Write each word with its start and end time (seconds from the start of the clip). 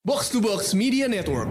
Box 0.00 0.32
to 0.32 0.40
Box 0.40 0.72
Media 0.72 1.04
Network. 1.12 1.44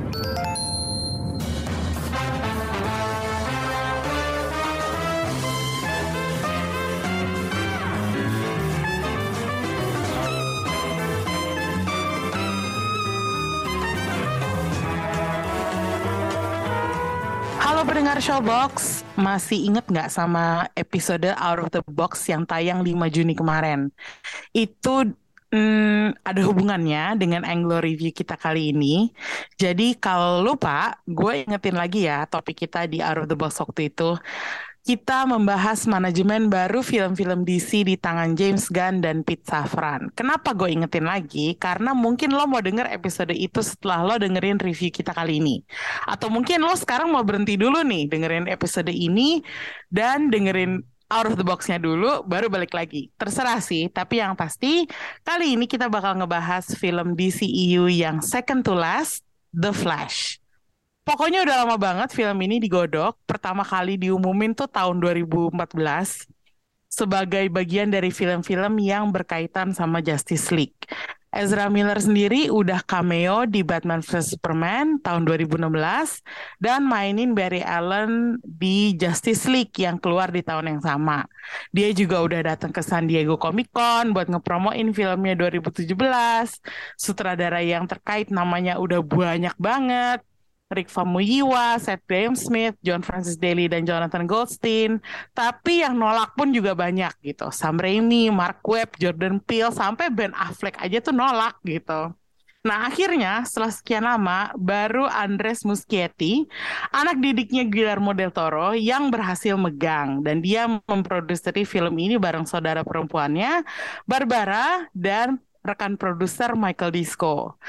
Halo 17.62 17.86
pendengar 17.86 18.18
Showbox, 18.18 19.06
masih 19.14 19.62
inget 19.62 19.86
nggak 19.86 20.10
sama 20.10 20.66
episode 20.74 21.38
Out 21.38 21.62
of 21.62 21.70
the 21.70 21.86
Box 21.86 22.26
yang 22.26 22.50
tayang 22.50 22.82
5 22.82 23.14
Juni 23.14 23.38
kemarin? 23.38 23.94
Itu 24.58 25.14
hmm, 25.54 26.22
ada 26.26 26.42
hubungannya 26.46 27.18
dengan 27.18 27.46
Anglo 27.46 27.82
Review 27.82 28.14
kita 28.14 28.38
kali 28.38 28.74
ini. 28.74 29.10
Jadi 29.58 29.98
kalau 29.98 30.42
lupa, 30.46 30.98
gue 31.06 31.46
ingetin 31.46 31.78
lagi 31.78 32.06
ya 32.10 32.26
topik 32.30 32.66
kita 32.66 32.86
di 32.86 33.02
Out 33.02 33.26
of 33.26 33.28
the 33.30 33.38
Box 33.38 33.62
waktu 33.62 33.90
itu. 33.94 34.18
Kita 34.80 35.28
membahas 35.28 35.86
manajemen 35.86 36.50
baru 36.50 36.82
film-film 36.82 37.46
DC 37.46 37.86
di 37.86 37.94
tangan 38.00 38.34
James 38.34 38.72
Gunn 38.74 39.06
dan 39.06 39.22
Pete 39.22 39.46
Safran. 39.46 40.10
Kenapa 40.18 40.56
gue 40.56 40.72
ingetin 40.72 41.06
lagi? 41.06 41.54
Karena 41.60 41.94
mungkin 41.94 42.34
lo 42.34 42.50
mau 42.50 42.64
denger 42.64 42.90
episode 42.90 43.36
itu 43.36 43.60
setelah 43.62 44.02
lo 44.02 44.16
dengerin 44.18 44.58
review 44.58 44.90
kita 44.90 45.14
kali 45.14 45.44
ini. 45.44 45.62
Atau 46.10 46.34
mungkin 46.34 46.64
lo 46.66 46.74
sekarang 46.74 47.12
mau 47.12 47.22
berhenti 47.22 47.60
dulu 47.60 47.86
nih 47.86 48.10
dengerin 48.10 48.50
episode 48.50 48.90
ini 48.90 49.44
dan 49.94 50.32
dengerin 50.34 50.82
out 51.10 51.26
of 51.26 51.36
the 51.36 51.46
box-nya 51.46 51.82
dulu, 51.82 52.22
baru 52.24 52.48
balik 52.48 52.72
lagi. 52.78 53.10
Terserah 53.18 53.60
sih, 53.60 53.90
tapi 53.90 54.22
yang 54.22 54.38
pasti 54.38 54.86
kali 55.26 55.58
ini 55.58 55.66
kita 55.66 55.90
bakal 55.90 56.16
ngebahas 56.16 56.70
film 56.78 57.18
DCEU 57.18 57.90
yang 57.90 58.22
second 58.22 58.62
to 58.62 58.78
last, 58.78 59.26
The 59.50 59.74
Flash. 59.74 60.38
Pokoknya 61.02 61.42
udah 61.42 61.66
lama 61.66 61.76
banget 61.82 62.14
film 62.14 62.38
ini 62.46 62.62
digodok. 62.62 63.18
Pertama 63.26 63.66
kali 63.66 63.98
diumumin 63.98 64.54
tuh 64.54 64.70
tahun 64.70 65.02
2014 65.02 65.58
sebagai 66.86 67.50
bagian 67.50 67.90
dari 67.90 68.14
film-film 68.14 68.78
yang 68.78 69.10
berkaitan 69.10 69.74
sama 69.74 70.06
Justice 70.06 70.54
League. 70.54 70.86
Ezra 71.30 71.70
Miller 71.70 72.02
sendiri 72.02 72.50
udah 72.50 72.82
cameo 72.82 73.46
di 73.46 73.62
Batman 73.62 74.02
vs 74.02 74.34
Superman 74.34 74.98
tahun 75.06 75.30
2016 75.30 75.70
dan 76.58 76.82
mainin 76.90 77.38
Barry 77.38 77.62
Allen 77.62 78.42
di 78.42 78.98
Justice 78.98 79.46
League 79.46 79.78
yang 79.78 80.02
keluar 80.02 80.34
di 80.34 80.42
tahun 80.42 80.74
yang 80.74 80.82
sama. 80.82 81.30
Dia 81.70 81.94
juga 81.94 82.26
udah 82.26 82.42
datang 82.50 82.74
ke 82.74 82.82
San 82.82 83.06
Diego 83.06 83.38
Comic 83.38 83.70
Con 83.70 84.10
buat 84.10 84.26
ngepromoin 84.26 84.90
filmnya 84.90 85.38
2017. 85.38 85.94
Sutradara 86.98 87.62
yang 87.62 87.86
terkait 87.86 88.34
namanya 88.34 88.82
udah 88.82 89.06
banyak 89.06 89.54
banget. 89.62 90.29
Rick 90.70 90.94
Famuyiwa, 90.94 91.82
Seth 91.82 92.06
Graham 92.06 92.38
Smith, 92.38 92.78
John 92.86 93.02
Francis 93.02 93.42
Daly, 93.42 93.66
dan 93.66 93.90
Jonathan 93.90 94.30
Goldstein. 94.30 95.02
Tapi 95.34 95.82
yang 95.82 95.98
nolak 95.98 96.38
pun 96.38 96.54
juga 96.54 96.78
banyak 96.78 97.10
gitu. 97.26 97.50
Sam 97.50 97.82
Raimi, 97.82 98.30
Mark 98.30 98.62
Webb, 98.62 99.02
Jordan 99.02 99.42
Peele, 99.42 99.74
sampai 99.74 100.14
Ben 100.14 100.30
Affleck 100.38 100.78
aja 100.78 101.02
tuh 101.02 101.16
nolak 101.18 101.58
gitu. 101.66 102.14
Nah 102.60 102.92
akhirnya 102.92 103.48
setelah 103.48 103.72
sekian 103.72 104.04
lama 104.04 104.52
baru 104.60 105.08
Andres 105.08 105.64
Muschietti, 105.64 106.44
anak 106.92 107.24
didiknya 107.24 107.64
Guillermo 107.64 108.12
del 108.12 108.36
Toro 108.36 108.76
yang 108.76 109.08
berhasil 109.08 109.56
megang 109.56 110.20
dan 110.28 110.44
dia 110.44 110.68
memproduksi 110.68 111.64
film 111.64 111.96
ini 111.96 112.20
bareng 112.20 112.44
saudara 112.44 112.84
perempuannya 112.84 113.64
Barbara 114.04 114.92
dan 114.92 115.40
rekan 115.64 116.00
produser 116.00 116.56
Michael 116.56 116.96
Disco. 116.96 117.60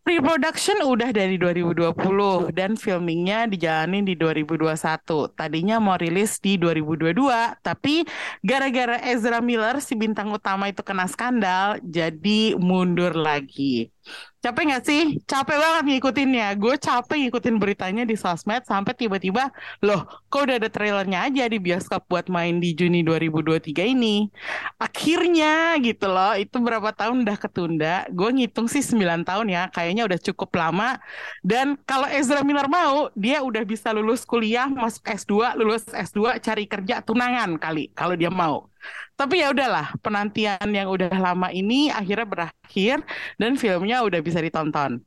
Pre-production 0.00 0.80
udah 0.86 1.10
dari 1.12 1.36
2020 1.36 2.50
dan 2.56 2.74
filmingnya 2.74 3.46
dijalanin 3.50 4.06
di 4.06 4.16
2021. 4.16 5.30
Tadinya 5.36 5.76
mau 5.78 5.98
rilis 5.98 6.40
di 6.40 6.56
2022, 6.56 7.60
tapi 7.60 8.06
gara-gara 8.40 8.98
Ezra 9.06 9.44
Miller 9.44 9.78
si 9.84 9.94
bintang 9.94 10.32
utama 10.32 10.70
itu 10.70 10.80
kena 10.80 11.04
skandal, 11.10 11.78
jadi 11.84 12.56
mundur 12.56 13.12
lagi. 13.12 13.92
Capek 14.40 14.72
gak 14.72 14.84
sih? 14.88 15.20
Capek 15.28 15.60
banget 15.60 15.84
ngikutinnya. 15.84 16.56
Gue 16.56 16.80
capek 16.80 17.28
ngikutin 17.28 17.60
beritanya 17.60 18.08
di 18.08 18.16
sosmed 18.16 18.64
sampai 18.64 18.96
tiba-tiba, 18.96 19.52
loh 19.84 20.08
kok 20.32 20.48
udah 20.48 20.56
ada 20.56 20.72
trailernya 20.72 21.28
aja 21.28 21.44
di 21.44 21.60
bioskop 21.60 22.08
buat 22.08 22.32
main 22.32 22.56
di 22.56 22.72
Juni 22.72 23.04
2023 23.04 23.84
ini. 23.92 24.32
Akhirnya 24.80 25.76
gitu 25.84 26.08
loh, 26.08 26.32
itu 26.40 26.56
berapa 26.56 26.88
tahun 26.96 27.28
udah 27.28 27.36
ketunda. 27.36 28.08
Gue 28.08 28.32
ngitung 28.32 28.64
sih 28.64 28.80
9 28.80 29.28
tahun 29.28 29.46
ya, 29.52 29.68
kayaknya 29.68 30.08
udah 30.08 30.16
cukup 30.32 30.48
lama. 30.56 30.96
Dan 31.44 31.76
kalau 31.84 32.08
Ezra 32.08 32.40
Miller 32.40 32.64
mau, 32.72 33.12
dia 33.12 33.44
udah 33.44 33.60
bisa 33.68 33.92
lulus 33.92 34.24
kuliah, 34.24 34.72
masuk 34.72 35.04
S2, 35.04 35.52
lulus 35.60 35.84
S2, 35.92 36.40
cari 36.40 36.64
kerja 36.64 37.04
tunangan 37.04 37.60
kali, 37.60 37.92
kalau 37.92 38.16
dia 38.16 38.32
mau. 38.32 38.69
Tapi 39.20 39.44
ya 39.44 39.52
udahlah, 39.52 39.92
penantian 40.00 40.64
yang 40.72 40.88
udah 40.88 41.12
lama 41.12 41.52
ini 41.52 41.92
akhirnya 41.92 42.24
berakhir 42.24 43.04
dan 43.36 43.52
filmnya 43.60 44.00
udah 44.00 44.16
bisa 44.24 44.40
ditonton. 44.40 45.04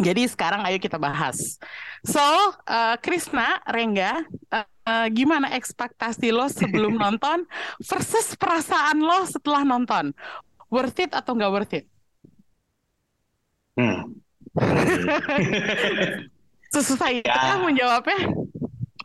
Jadi 0.00 0.24
sekarang 0.24 0.64
ayo 0.64 0.80
kita 0.80 0.96
bahas. 0.96 1.60
So, 2.08 2.24
uh, 2.64 2.96
Krisna, 3.04 3.60
Rengga, 3.68 4.24
uh, 4.48 4.64
uh, 4.88 5.06
gimana 5.12 5.52
ekspektasi 5.52 6.32
lo 6.32 6.48
sebelum 6.48 6.96
nonton 7.04 7.44
versus 7.84 8.32
perasaan 8.34 9.04
lo 9.04 9.28
setelah 9.28 9.62
nonton? 9.62 10.16
Worth 10.72 11.04
it 11.04 11.12
atau 11.12 11.36
nggak 11.36 11.52
worth 11.52 11.74
it? 11.76 11.84
Hmm. 13.76 14.16
Susah 16.74 17.12
ya 17.12 17.22
Ya. 17.22 17.54
menjawabnya. 17.60 18.18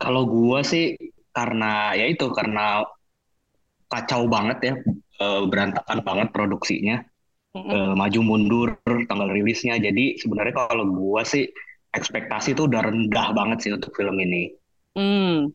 Kalau 0.00 0.26
gua 0.26 0.64
sih 0.64 0.96
karena 1.30 1.94
ya 1.94 2.10
itu 2.10 2.26
karena 2.34 2.82
kacau 3.90 4.30
banget 4.30 4.58
ya 4.62 4.74
eh, 5.20 5.42
berantakan 5.50 5.98
banget 6.06 6.28
produksinya. 6.30 7.02
Eh, 7.50 7.92
maju 7.98 8.20
mundur 8.22 8.78
tanggal 8.86 9.26
rilisnya. 9.26 9.74
Jadi 9.82 10.22
sebenarnya 10.22 10.54
kalau 10.54 10.86
gua 10.86 11.26
sih 11.26 11.50
ekspektasi 11.90 12.54
tuh 12.54 12.70
udah 12.70 12.86
rendah 12.86 13.34
banget 13.34 13.58
sih 13.66 13.72
untuk 13.74 13.90
film 13.98 14.16
ini. 14.22 14.54
Hmm. 14.90 15.54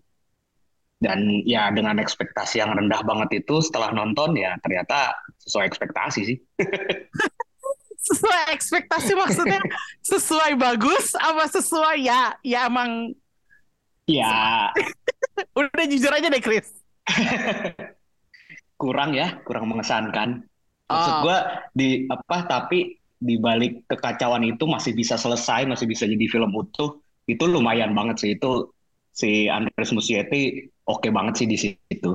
dan 0.96 1.44
ya 1.44 1.68
dengan 1.76 2.00
ekspektasi 2.00 2.64
yang 2.64 2.72
rendah 2.72 3.04
banget 3.04 3.44
itu 3.44 3.60
setelah 3.60 3.92
nonton 3.92 4.32
ya 4.40 4.56
ternyata 4.64 5.12
sesuai 5.44 5.68
ekspektasi 5.68 6.22
sih. 6.24 6.38
Sesuai 8.06 8.54
ekspektasi 8.54 9.18
maksudnya? 9.18 9.58
Sesuai 10.06 10.62
bagus 10.62 11.18
apa 11.18 11.50
sesuai 11.50 12.06
ya? 12.06 12.38
Ya 12.46 12.70
emang 12.70 13.18
ya. 14.06 14.70
Udah 15.58 15.86
jujur 15.90 16.14
aja 16.14 16.30
deh 16.30 16.42
Chris. 16.42 16.70
kurang 18.82 19.12
ya 19.16 19.28
kurang 19.48 19.66
mengesankan 19.72 20.30
maksud 20.92 21.16
Oh. 21.16 21.24
gua 21.24 21.38
di 21.74 22.06
apa 22.12 22.38
tapi 22.46 23.00
di 23.16 23.36
balik 23.42 23.88
kekacauan 23.90 24.44
itu 24.46 24.64
masih 24.70 24.92
bisa 25.00 25.16
selesai 25.18 25.66
masih 25.72 25.88
bisa 25.90 26.04
jadi 26.06 26.26
film 26.30 26.52
utuh 26.54 27.00
itu 27.26 27.44
lumayan 27.48 27.92
banget 27.98 28.16
sih 28.22 28.30
itu 28.38 28.70
si 29.16 29.48
Andres 29.50 29.92
Muschietti 29.96 30.68
oke 30.86 31.08
banget 31.10 31.34
sih 31.42 31.48
di 31.50 31.58
situ 31.58 32.12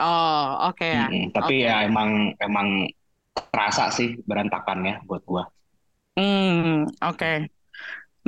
Oh, 0.00 0.68
oke 0.68 0.84
ya. 0.86 1.04
Mm-mm. 1.10 1.22
tapi 1.36 1.54
Oke. 1.60 1.68
ya 1.68 1.84
emang 1.88 2.10
emang 2.46 2.68
terasa 3.52 3.84
sih 3.96 4.08
berantakannya 4.28 5.04
buat 5.08 5.22
gua 5.28 5.44
Hmm, 6.16 6.84
oke. 7.02 7.26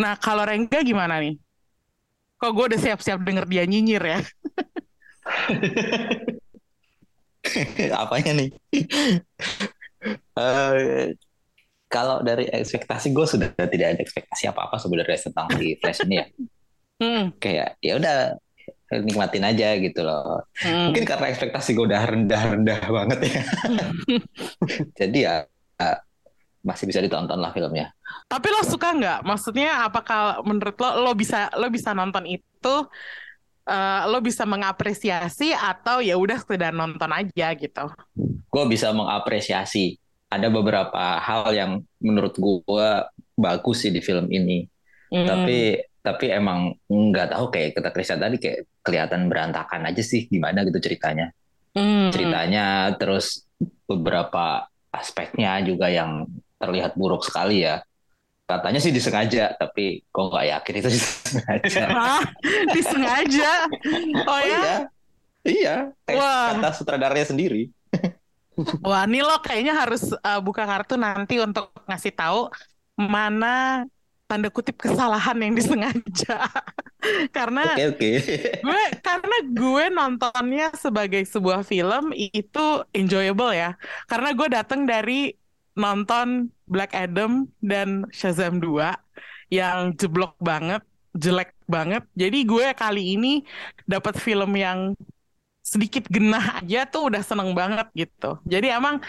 Nah, 0.01 0.15
kalau 0.25 0.43
Rengga 0.49 0.79
gimana 0.89 1.15
nih? 1.23 1.35
Kok 2.41 2.51
gue 2.57 2.65
udah 2.73 2.81
siap-siap 2.85 3.19
denger 3.27 3.45
dia 3.53 3.63
nyinyir 3.71 4.03
ya? 4.13 4.19
Apanya 8.03 8.33
nih? 8.37 8.51
Eh, 10.37 11.13
kalau 11.91 12.23
dari 12.23 12.47
ekspektasi 12.47 13.11
gue 13.11 13.27
sudah 13.27 13.51
tidak 13.53 13.99
ada 13.99 14.01
ekspektasi 14.01 14.47
apa-apa 14.49 14.79
sebenarnya 14.79 15.19
tentang 15.27 15.47
si 15.59 15.75
Flash 15.77 16.01
ini 16.07 16.15
ya. 16.17 16.27
Hmm, 17.01 17.25
Kayak 17.41 17.81
ya 17.81 17.97
udah 17.97 18.17
nikmatin 18.91 19.45
aja 19.47 19.69
gitu 19.79 20.01
loh. 20.03 20.43
hmm. 20.63 20.91
Mungkin 20.91 21.05
karena 21.07 21.27
ekspektasi 21.31 21.75
gue 21.75 21.85
udah 21.91 22.03
rendah-rendah 22.07 22.81
banget 22.87 23.19
ya. 23.27 23.43
Jadi 25.01 25.19
ya 25.27 25.47
eh, 25.83 25.99
masih 26.61 26.85
bisa 26.87 27.01
ditonton 27.01 27.41
lah 27.41 27.51
filmnya. 27.55 27.91
Tapi 28.27 28.47
lo 28.51 28.63
suka 28.67 28.93
nggak? 28.95 29.21
Maksudnya 29.25 29.87
apakah 29.89 30.43
menurut 30.47 30.77
lo 30.79 31.11
lo 31.11 31.13
bisa 31.17 31.49
lo 31.57 31.71
bisa 31.73 31.95
nonton 31.97 32.27
itu 32.29 32.75
eh, 33.71 34.03
lo 34.11 34.19
bisa 34.19 34.43
mengapresiasi 34.43 35.55
atau 35.55 36.03
ya 36.03 36.19
udah 36.19 36.43
sekedar 36.43 36.75
nonton 36.75 37.11
aja 37.15 37.55
gitu? 37.55 37.87
Gue 38.51 38.65
bisa 38.67 38.91
mengapresiasi 38.91 39.95
ada 40.31 40.51
beberapa 40.51 41.19
hal 41.23 41.51
yang 41.55 41.73
menurut 42.03 42.35
gue 42.39 42.89
bagus 43.39 43.87
sih 43.87 43.95
di 43.95 44.03
film 44.03 44.27
ini. 44.31 44.67
Hmm. 45.11 45.27
Tapi 45.27 45.79
tapi 46.01 46.33
emang 46.33 46.73
nggak 46.89 47.37
tahu 47.37 47.53
kayak 47.53 47.77
kata 47.77 47.91
Krisya 47.93 48.17
tadi 48.17 48.41
kayak 48.41 48.65
kelihatan 48.81 49.29
berantakan 49.29 49.85
aja 49.85 50.01
sih 50.01 50.27
gimana 50.31 50.65
gitu 50.65 50.81
ceritanya. 50.81 51.31
Hmm. 51.77 52.11
Ceritanya 52.11 52.95
terus 52.97 53.47
beberapa 53.85 54.67
aspeknya 54.91 55.61
juga 55.63 55.87
yang 55.93 56.27
terlihat 56.59 56.97
buruk 56.97 57.27
sekali 57.27 57.67
ya. 57.67 57.85
Katanya 58.51 58.81
sih 58.83 58.91
disengaja, 58.91 59.55
tapi 59.55 60.03
kok 60.11 60.27
nggak 60.35 60.47
yakin 60.59 60.75
itu 60.83 60.89
disengaja. 60.99 61.85
Hah? 61.87 62.23
Disengaja? 62.75 63.51
Oh 64.27 64.41
ya? 64.43 64.61
iya, 65.47 65.75
iya. 66.07 66.17
Wah. 66.19 66.59
kata 66.59 66.69
sutradaranya 66.75 67.31
sendiri. 67.31 67.71
Wah, 68.85 69.07
ini 69.09 69.23
lo 69.25 69.41
kayaknya 69.41 69.73
harus 69.73 70.13
uh, 70.13 70.41
buka 70.43 70.69
kartu 70.69 71.01
nanti 71.01 71.41
untuk 71.41 71.73
ngasih 71.89 72.13
tahu 72.13 72.51
mana 72.99 73.87
tanda 74.29 74.47
kutip 74.53 74.79
kesalahan 74.79 75.35
yang 75.43 75.55
disengaja. 75.59 76.47
Karena 77.37 77.65
Oke 77.65 77.97
oke. 77.97 78.11
gue 78.61 78.83
karena 79.01 79.37
gue 79.57 79.85
nontonnya 79.89 80.69
sebagai 80.77 81.25
sebuah 81.25 81.65
film 81.65 82.13
itu 82.13 82.85
enjoyable 82.93 83.57
ya. 83.57 83.75
Karena 84.05 84.37
gue 84.37 84.49
datang 84.53 84.85
dari 84.85 85.33
nonton 85.75 86.53
Black 86.71 86.95
Adam 86.95 87.51
dan 87.59 88.07
Shazam 88.15 88.63
2 88.63 88.95
yang 89.51 89.91
jeblok 89.99 90.39
banget, 90.39 90.87
jelek 91.19 91.51
banget. 91.67 92.07
Jadi 92.15 92.47
gue 92.47 92.67
kali 92.79 93.19
ini 93.19 93.43
dapat 93.91 94.15
film 94.17 94.55
yang 94.55 94.95
sedikit 95.61 96.07
genah 96.07 96.63
aja 96.63 96.87
tuh 96.87 97.11
udah 97.11 97.23
seneng 97.27 97.51
banget 97.53 97.91
gitu. 97.99 98.39
Jadi 98.47 98.71
emang 98.71 99.03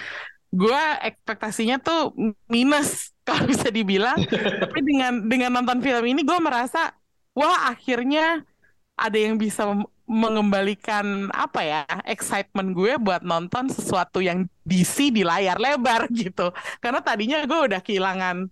gue 0.52 0.84
ekspektasinya 1.06 1.80
tuh 1.80 2.12
minus 2.50 3.10
kalau 3.28 3.46
bisa 3.46 3.70
dibilang. 3.70 4.18
Tapi 4.62 4.80
dengan 4.82 5.14
dengan 5.30 5.62
nonton 5.62 5.80
film 5.80 6.04
ini 6.10 6.26
gue 6.26 6.40
merasa 6.42 6.92
wah 7.38 7.70
akhirnya 7.72 8.42
ada 8.98 9.18
yang 9.18 9.40
bisa 9.40 9.64
mengembalikan 10.12 11.32
apa 11.32 11.64
ya 11.64 11.82
excitement 12.04 12.76
gue 12.76 13.00
buat 13.00 13.24
nonton 13.24 13.72
sesuatu 13.72 14.20
yang 14.20 14.44
DC 14.72 15.12
di 15.12 15.22
layar 15.22 15.60
lebar 15.60 16.08
gitu. 16.24 16.50
Karena 16.80 17.04
tadinya 17.04 17.44
gue 17.44 17.60
udah 17.68 17.82
kehilangan 17.84 18.48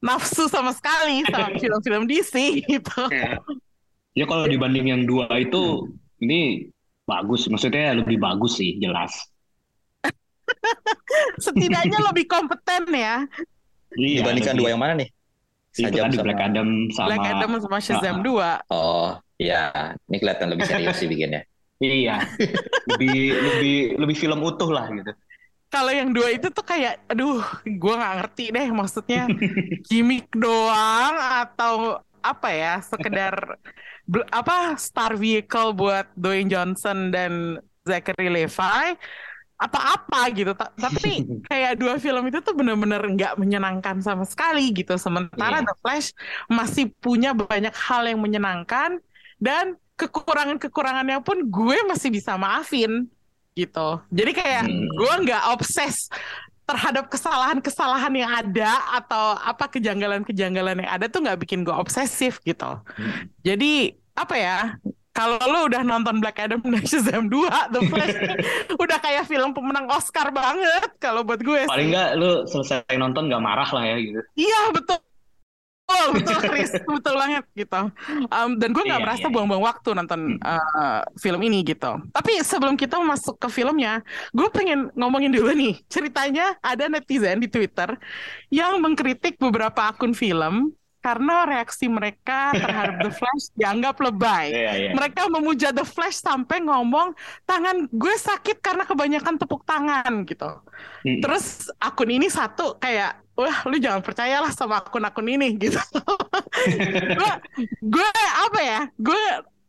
nafsu 0.00 0.48
sama 0.48 0.72
sekali 0.72 1.22
sama 1.28 1.52
film-film 1.62 2.08
DC 2.08 2.34
gitu. 2.64 3.02
Ya. 3.12 3.38
Ya 4.12 4.24
kalau 4.24 4.44
dibanding 4.44 4.88
yang 4.88 5.02
dua 5.04 5.24
itu 5.36 5.88
ini 6.18 6.68
bagus, 7.04 7.48
maksudnya 7.48 7.96
lebih 7.96 8.16
bagus 8.16 8.56
sih 8.56 8.76
jelas. 8.76 9.12
Setidaknya 11.44 11.98
lebih 12.12 12.28
kompeten 12.28 12.88
ya. 12.92 13.24
Iya, 13.92 14.24
Dibandingkan 14.24 14.56
lebih- 14.56 14.60
dua 14.60 14.68
yang 14.72 14.82
mana 14.82 14.94
nih? 15.00 15.10
itu 15.72 15.88
Sajam 15.88 16.04
tadi 16.04 16.16
sama- 16.20 16.24
Black 16.28 16.40
Adam 16.44 16.68
sama 16.92 17.08
Black 17.08 17.24
Adam 17.32 17.50
sama 17.56 17.78
Shazam 17.80 18.16
2. 18.20 18.60
Oh, 18.68 19.08
ya. 19.40 19.62
Ini 20.04 20.16
kelihatan 20.20 20.48
lebih 20.52 20.68
serius 20.68 21.00
sih 21.00 21.08
bikinnya. 21.08 21.48
Iya 21.82 22.16
lebih 22.86 23.12
lebih 23.46 23.76
lebih 23.98 24.16
film 24.22 24.40
utuh 24.46 24.70
lah 24.70 24.86
gitu. 24.94 25.12
Kalau 25.72 25.88
yang 25.88 26.12
dua 26.12 26.28
itu 26.36 26.52
tuh 26.52 26.60
kayak, 26.68 27.00
aduh, 27.08 27.40
gue 27.64 27.94
nggak 27.96 28.14
ngerti 28.20 28.44
deh 28.52 28.68
maksudnya 28.76 29.24
gimmick 29.88 30.28
doang 30.36 31.14
atau 31.42 31.96
apa 32.20 32.48
ya, 32.52 32.72
sekedar 32.84 33.56
apa 34.30 34.76
star 34.76 35.16
vehicle 35.16 35.72
buat 35.72 36.06
Dwayne 36.12 36.48
Johnson 36.52 37.08
dan 37.08 37.56
Zachary 37.88 38.28
Levi, 38.28 38.94
apa-apa 39.56 40.20
gitu. 40.36 40.52
Ta- 40.52 40.74
Tapi 40.74 41.24
kayak 41.50 41.80
dua 41.80 41.96
film 41.96 42.28
itu 42.28 42.38
tuh 42.44 42.52
bener-bener 42.52 43.00
nggak 43.02 43.34
menyenangkan 43.40 44.02
sama 44.04 44.28
sekali 44.28 44.74
gitu. 44.76 44.94
Sementara 45.00 45.62
Iya. 45.62 45.66
The 45.72 45.74
Flash 45.80 46.08
masih 46.52 46.90
punya 47.00 47.32
banyak 47.32 47.72
hal 47.74 48.02
yang 48.10 48.20
menyenangkan 48.20 49.00
dan 49.40 49.80
kekurangan-kekurangannya 50.08 51.20
pun 51.20 51.44
gue 51.44 51.78
masih 51.86 52.08
bisa 52.10 52.34
maafin 52.34 53.06
gitu. 53.52 54.00
Jadi 54.08 54.32
kayak 54.32 54.64
Hmm. 54.64 54.88
gue 54.88 55.14
nggak 55.28 55.42
obses 55.52 56.08
terhadap 56.62 57.10
kesalahan-kesalahan 57.10 58.14
yang 58.16 58.30
ada 58.32 58.72
atau 58.96 59.36
apa 59.36 59.68
kejanggalan-kejanggalan 59.68 60.80
yang 60.86 60.90
ada 60.90 61.10
tuh 61.10 61.20
nggak 61.20 61.42
bikin 61.44 61.66
gue 61.66 61.74
obsesif 61.74 62.40
gitu. 62.42 62.80
Jadi 63.42 63.92
apa 64.14 64.34
ya? 64.36 64.58
Kalau 65.12 65.36
lo 65.44 65.68
udah 65.68 65.84
nonton 65.84 66.24
Black 66.24 66.40
Adam 66.40 66.64
dan 66.64 66.88
Shazam 66.88 67.28
2, 67.28 67.44
The 67.68 67.80
Flash 67.84 68.16
udah 68.82 68.96
kayak 68.96 69.28
film 69.28 69.52
pemenang 69.52 69.84
Oscar 69.92 70.32
banget 70.32 70.88
kalau 70.96 71.20
buat 71.20 71.44
gue 71.44 71.68
Paling 71.68 71.92
nggak 71.92 72.16
lu 72.16 72.48
selesai 72.48 72.88
nonton 72.96 73.28
nggak 73.28 73.44
marah 73.44 73.68
lah 73.68 73.84
ya 73.84 73.96
gitu. 74.00 74.20
Iya 74.32 74.72
betul. 74.72 74.96
Betul, 75.82 76.08
betul 76.18 76.38
Chris, 76.48 76.70
betul 76.96 77.14
banget 77.20 77.44
gitu. 77.52 77.80
Um, 78.32 78.50
dan 78.56 78.68
gue 78.72 78.82
nggak 78.82 79.00
Iya, 79.00 79.04
merasa 79.04 79.26
iya. 79.28 79.32
buang-buang 79.34 79.62
waktu 79.62 79.88
nonton 79.92 80.20
uh, 80.40 81.00
film 81.20 81.40
ini 81.44 81.62
gitu. 81.62 82.00
Tapi 82.16 82.32
sebelum 82.42 82.74
kita 82.80 82.96
masuk 82.98 83.36
ke 83.38 83.48
filmnya, 83.52 84.00
gue 84.32 84.48
pengen 84.50 84.88
ngomongin 84.96 85.30
dulu 85.30 85.52
nih 85.52 85.78
ceritanya 85.92 86.56
ada 86.64 86.88
netizen 86.88 87.38
di 87.44 87.48
Twitter 87.52 87.92
yang 88.48 88.80
mengkritik 88.80 89.36
beberapa 89.36 89.92
akun 89.92 90.16
film 90.16 90.72
karena 91.02 91.44
reaksi 91.44 91.90
mereka 91.90 92.54
terhadap 92.54 93.02
The 93.02 93.10
Flash 93.18 93.50
dianggap 93.58 93.98
lebay. 93.98 94.46
Iya 94.54 94.72
iya. 94.78 94.90
Mereka 94.94 95.26
memuja 95.28 95.74
The 95.74 95.82
Flash 95.82 96.22
sampai 96.22 96.62
ngomong 96.62 97.18
tangan 97.42 97.90
gue 97.90 98.14
sakit 98.14 98.62
karena 98.62 98.86
kebanyakan 98.86 99.34
tepuk 99.36 99.66
tangan 99.66 100.22
gitu. 100.24 100.62
Mm. 101.02 101.18
Terus 101.18 101.68
akun 101.82 102.14
ini 102.14 102.30
satu 102.30 102.78
kayak 102.78 103.18
wah 103.34 103.66
lu 103.66 103.82
jangan 103.82 104.00
percayalah 104.04 104.54
sama 104.54 104.78
akun-akun 104.78 105.26
ini 105.26 105.58
gitu. 105.58 105.76
gue 107.18 107.32
gue 107.82 108.08
apa 108.38 108.60
ya? 108.62 108.80
Gue 108.94 109.22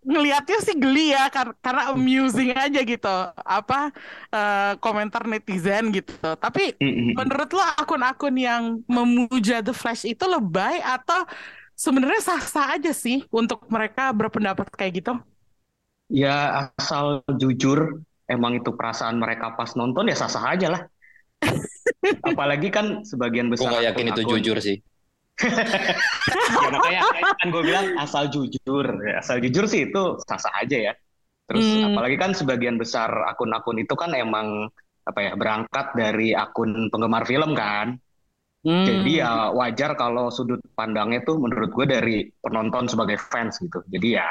ngelihatnya 0.04 0.58
sih 0.66 0.76
geli 0.78 1.12
ya 1.16 1.28
kar- 1.34 1.56
karena 1.64 1.92
amusing 1.96 2.52
aja 2.54 2.80
gitu. 2.84 3.08
Apa 3.44 3.90
eh, 4.34 4.72
komentar 4.84 5.24
netizen 5.28 5.90
gitu. 5.96 6.14
Tapi 6.38 6.76
menurut 7.18 7.50
lo 7.54 7.64
akun-akun 7.78 8.36
yang 8.38 8.64
memuja 8.90 9.62
The 9.66 9.74
Flash 9.76 10.04
itu 10.08 10.26
lebay 10.26 10.82
atau 10.82 11.26
sebenarnya 11.78 12.22
sah-sah 12.22 12.78
aja 12.78 12.92
sih 12.94 13.26
untuk 13.34 13.66
mereka 13.70 14.14
berpendapat 14.14 14.70
kayak 14.74 14.94
gitu? 15.04 15.14
Ya 16.14 16.70
asal 16.78 17.26
jujur 17.42 18.04
emang 18.30 18.62
itu 18.62 18.70
perasaan 18.76 19.18
mereka 19.18 19.56
pas 19.58 19.74
nonton 19.74 20.06
ya 20.12 20.16
sah-sah 20.18 20.46
aja 20.54 20.68
lah. 20.74 20.82
Apalagi 22.30 22.70
kan 22.72 23.02
sebagian 23.04 23.48
Gue 23.50 23.56
besar 23.58 23.72
nggak 23.72 23.86
yakin 23.94 24.06
itu 24.14 24.22
akun-akun- 24.22 24.32
jujur 24.40 24.58
sih. 24.62 24.78
ya 26.64 26.70
makanya 26.70 27.02
kan 27.42 27.48
gue 27.50 27.64
bilang 27.66 27.88
asal 28.00 28.30
jujur. 28.30 28.86
Ya, 29.04 29.20
asal 29.20 29.42
jujur 29.44 29.66
sih 29.66 29.90
itu 29.90 30.04
sah-sah 30.30 30.54
aja 30.62 30.92
ya. 30.92 30.94
Terus 31.50 31.66
Hmm. 31.68 31.92
apalagi 31.94 32.16
kan 32.16 32.32
sebagian 32.32 32.78
besar 32.80 33.10
akun-akun 33.28 33.82
itu 33.82 33.94
kan 33.98 34.16
emang 34.16 34.72
apa 35.04 35.20
ya 35.20 35.32
berangkat 35.36 35.92
dari 35.98 36.32
akun 36.32 36.90
penggemar 36.94 37.24
film 37.28 37.54
kan. 37.58 38.00
Hmm. 38.64 38.88
jadi 38.88 39.12
ya 39.20 39.32
wajar 39.52 39.92
kalau 40.00 40.32
sudut 40.32 40.64
pandangnya 40.72 41.20
tuh 41.28 41.36
menurut 41.36 41.76
gue 41.76 41.84
dari 41.84 42.16
penonton 42.40 42.88
sebagai 42.88 43.20
fans 43.20 43.60
gitu. 43.60 43.84
Jadi 43.92 44.16
ya 44.16 44.24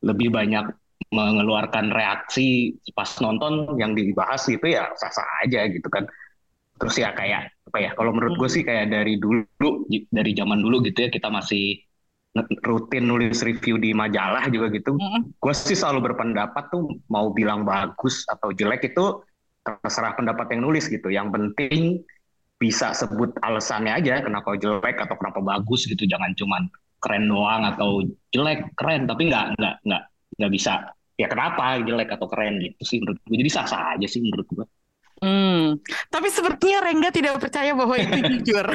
lebih 0.00 0.32
banyak 0.32 0.72
mengeluarkan 1.12 1.92
reaksi 1.92 2.72
pas 2.96 3.08
nonton 3.20 3.76
yang 3.76 3.92
dibahas 3.92 4.44
gitu 4.48 4.64
ya 4.72 4.88
sah-sah 4.96 5.44
aja 5.44 5.68
gitu 5.68 5.88
kan 5.92 6.04
terus 6.78 6.96
ya 6.96 7.10
kayak 7.12 7.52
apa 7.68 7.78
ya 7.82 7.90
kalau 7.92 8.14
menurut 8.14 8.38
gue 8.38 8.48
sih 8.48 8.62
kayak 8.64 8.88
dari 8.88 9.20
dulu 9.20 9.84
dari 9.90 10.32
zaman 10.32 10.62
dulu 10.62 10.80
gitu 10.86 11.04
ya 11.04 11.10
kita 11.12 11.28
masih 11.28 11.82
rutin 12.62 13.08
nulis 13.08 13.42
review 13.42 13.80
di 13.80 13.90
majalah 13.96 14.46
juga 14.52 14.70
gitu. 14.70 14.94
Mm-mm. 14.94 15.34
gue 15.34 15.54
sih 15.54 15.74
selalu 15.74 16.12
berpendapat 16.12 16.70
tuh 16.70 16.86
mau 17.10 17.34
bilang 17.34 17.66
bagus 17.66 18.22
atau 18.30 18.54
jelek 18.54 18.94
itu 18.94 19.24
terserah 19.64 20.14
pendapat 20.14 20.54
yang 20.54 20.62
nulis 20.68 20.86
gitu. 20.86 21.10
Yang 21.10 21.34
penting 21.34 21.82
bisa 22.58 22.94
sebut 22.94 23.34
alasannya 23.42 23.94
aja 23.94 24.22
kenapa 24.22 24.54
jelek 24.54 25.02
atau 25.02 25.16
kenapa 25.18 25.40
bagus 25.42 25.88
gitu. 25.88 26.04
Jangan 26.06 26.30
cuman 26.38 26.62
keren 27.02 27.26
doang 27.26 27.62
atau 27.66 28.06
jelek 28.30 28.70
keren. 28.78 29.10
Tapi 29.10 29.28
nggak 29.28 29.58
nggak 29.58 29.74
nggak 29.82 30.02
nggak 30.38 30.52
bisa 30.54 30.94
ya 31.18 31.26
kenapa 31.26 31.82
jelek 31.82 32.14
atau 32.14 32.30
keren 32.30 32.62
gitu 32.62 32.82
sih 32.86 32.98
menurut 33.02 33.18
gue 33.26 33.36
jadi 33.42 33.50
sah 33.50 33.66
sah 33.66 33.98
aja 33.98 34.06
sih 34.06 34.22
menurut 34.22 34.46
gue 34.54 34.64
Hmm. 35.18 35.82
Tapi 36.10 36.28
sepertinya 36.30 36.78
Rengga 36.86 37.10
tidak 37.10 37.42
percaya 37.42 37.74
bahwa 37.74 37.94
itu 37.98 38.18
jujur. 38.42 38.66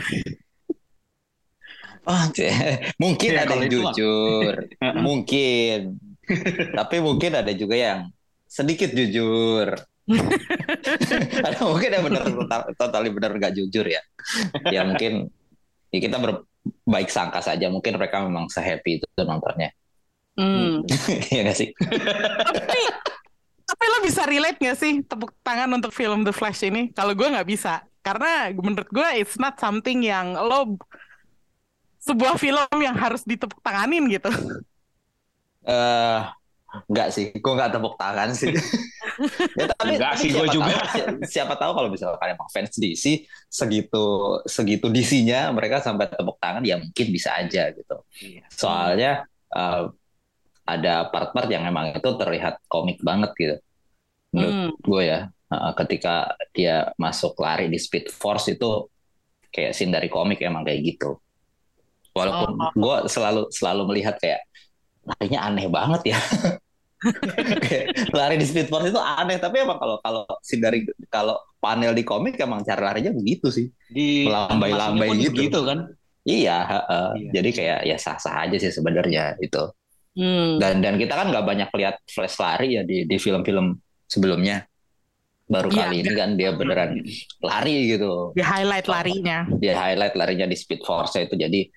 Oh, 2.04 2.20
mungkin 3.04 3.30
Ya, 3.32 3.48
ada 3.48 3.56
yang 3.56 3.72
jujur, 3.72 4.54
mungkin. 5.08 5.96
Tapi 6.76 6.96
mungkin 7.00 7.32
ada 7.32 7.52
juga 7.56 7.76
yang 7.80 8.00
sedikit 8.44 8.92
jujur. 8.92 9.72
Ada 11.48 11.64
mungkin 11.64 11.90
yang 11.96 12.04
benar 12.04 12.28
total, 12.28 12.62
totally 12.76 13.10
benar 13.12 13.32
nggak 13.40 13.56
jujur 13.56 13.88
ya. 13.88 14.04
Ya 14.68 14.84
mungkin 14.84 15.32
ya 15.96 16.00
kita 16.04 16.20
berbaik 16.20 17.08
sangka 17.08 17.40
saja. 17.40 17.72
Mungkin 17.72 17.96
mereka 17.96 18.20
memang 18.20 18.52
sehappy 18.52 19.00
itu 19.00 19.08
nontonnya. 19.24 19.72
Hmm. 20.36 20.84
ya 21.32 21.48
nggak 21.48 21.56
sih? 21.56 21.72
Tapi 22.52 22.82
tapi 23.63 23.84
lo 23.89 23.98
bisa 24.03 24.22
relate 24.27 24.60
gak 24.60 24.77
sih 24.77 25.01
tepuk 25.03 25.32
tangan 25.41 25.70
untuk 25.72 25.91
film 25.96 26.22
The 26.27 26.34
Flash 26.36 26.63
ini? 26.67 26.91
Kalau 26.91 27.15
gue 27.15 27.27
nggak 27.27 27.48
bisa, 27.48 27.84
karena 28.03 28.51
menurut 28.51 28.89
gue 28.91 29.08
it's 29.17 29.39
not 29.39 29.58
something 29.58 30.03
yang 30.03 30.36
lo 30.36 30.75
sebuah 32.03 32.36
film 32.36 32.77
yang 32.84 32.96
harus 33.00 33.24
ditepuk 33.24 33.63
tanganin 33.63 34.03
gitu. 34.12 34.27
Eh, 35.63 36.20
nggak 36.91 37.08
sih, 37.15 37.32
gue 37.32 37.53
nggak 37.55 37.72
tepuk 37.79 37.96
tangan 37.96 38.29
sih. 38.36 38.51
Ya, 39.53 39.70
tapi, 39.77 39.93
Enggak 39.93 40.17
tapi 40.17 40.22
sih, 40.25 40.29
gua 40.34 40.48
juga. 40.50 40.74
Tahu, 40.74 40.89
si- 40.89 41.38
siapa 41.38 41.53
tahu 41.53 41.72
kalau 41.77 41.89
misalkan 41.93 42.34
emang 42.34 42.50
fans 42.50 42.74
DC 42.82 43.29
segitu 43.46 44.05
segitu 44.50 44.89
DC-nya 44.89 45.53
mereka 45.53 45.86
sampai 45.86 46.10
tepuk 46.10 46.41
tangan 46.41 46.65
ya 46.65 46.82
mungkin 46.82 47.08
bisa 47.13 47.38
aja 47.38 47.70
gitu. 47.70 48.01
Iya. 48.17 48.41
Soalnya 48.50 49.12
eh, 49.53 49.84
ada 50.63 51.12
part-part 51.12 51.48
yang 51.48 51.63
emang 51.63 51.91
itu 51.91 52.10
terlihat 52.15 52.60
komik 52.67 53.03
banget 53.03 53.32
gitu. 53.36 53.55
Menurut 54.32 54.55
Hmm. 54.55 54.72
gue 54.79 55.01
ya, 55.03 55.20
ketika 55.75 56.13
dia 56.51 56.89
masuk 56.96 57.38
lari 57.38 57.67
di 57.67 57.77
Speed 57.77 58.10
Force 58.10 58.50
itu 58.50 58.88
kayak 59.50 59.77
scene 59.77 59.93
dari 59.93 60.10
komik 60.10 60.41
emang 60.41 60.63
kayak 60.63 60.82
gitu. 60.82 61.20
Walaupun 62.13 62.50
Oh. 62.58 62.72
gue 62.74 62.98
selalu 63.05 63.50
selalu 63.50 63.82
melihat 63.89 64.15
kayak 64.17 64.41
larinya 65.03 65.39
aneh 65.46 65.67
banget 65.67 66.15
ya. 66.15 66.20
Kayak 67.67 68.15
lari 68.15 68.39
di 68.39 68.48
Speed 68.48 68.72
Force 68.72 68.88
itu 68.88 68.96
aneh, 68.96 69.36
tapi 69.36 69.60
emang 69.60 69.75
kalau 69.75 70.00
kalau 70.00 70.24
scene 70.39 70.63
dari 70.63 70.88
kalau 71.12 71.36
panel 71.60 71.91
di 71.91 72.08
komik 72.08 72.39
emang 72.39 72.63
cara 72.63 72.96
larinya 72.96 73.12
begitu 73.12 73.51
sih. 73.51 73.67
Di 73.91 74.24
Melambai-lambai 74.24 75.12
pun 75.12 75.20
gitu. 75.20 75.36
begitu 75.36 75.60
kan. 75.67 75.79
Iya, 76.24 76.58
heeh. 76.63 77.08
Iya. 77.20 77.29
jadi 77.36 77.50
kayak 77.51 77.79
ya 77.84 77.98
sah-sah 78.00 78.48
aja 78.48 78.55
sih 78.55 78.72
sebenarnya 78.72 79.36
itu. 79.43 79.67
Hmm. 80.13 80.62
Dan 80.62 80.86
dan 80.86 80.96
kita 81.01 81.13
kan 81.17 81.34
nggak 81.34 81.46
banyak 81.46 81.70
lihat 81.74 81.96
Flash 82.05 82.38
lari 82.38 82.77
ya 82.77 82.86
di 82.86 83.10
di 83.10 83.17
film-film 83.17 83.74
sebelumnya. 84.05 84.65
Baru 85.43 85.67
Iya. 85.74 85.89
kali 85.89 85.96
ini 86.05 86.12
kan 86.15 86.29
dia 86.39 86.50
beneran 86.55 87.01
lari 87.43 87.98
gitu. 87.98 88.32
Di 88.38 88.41
highlight 88.46 88.88
larinya. 88.88 89.43
Dia 89.60 89.74
highlight 89.75 90.15
larinya 90.15 90.48
di 90.48 90.55
Speed 90.55 90.86
Force 90.86 91.20
itu 91.20 91.36
jadi 91.36 91.67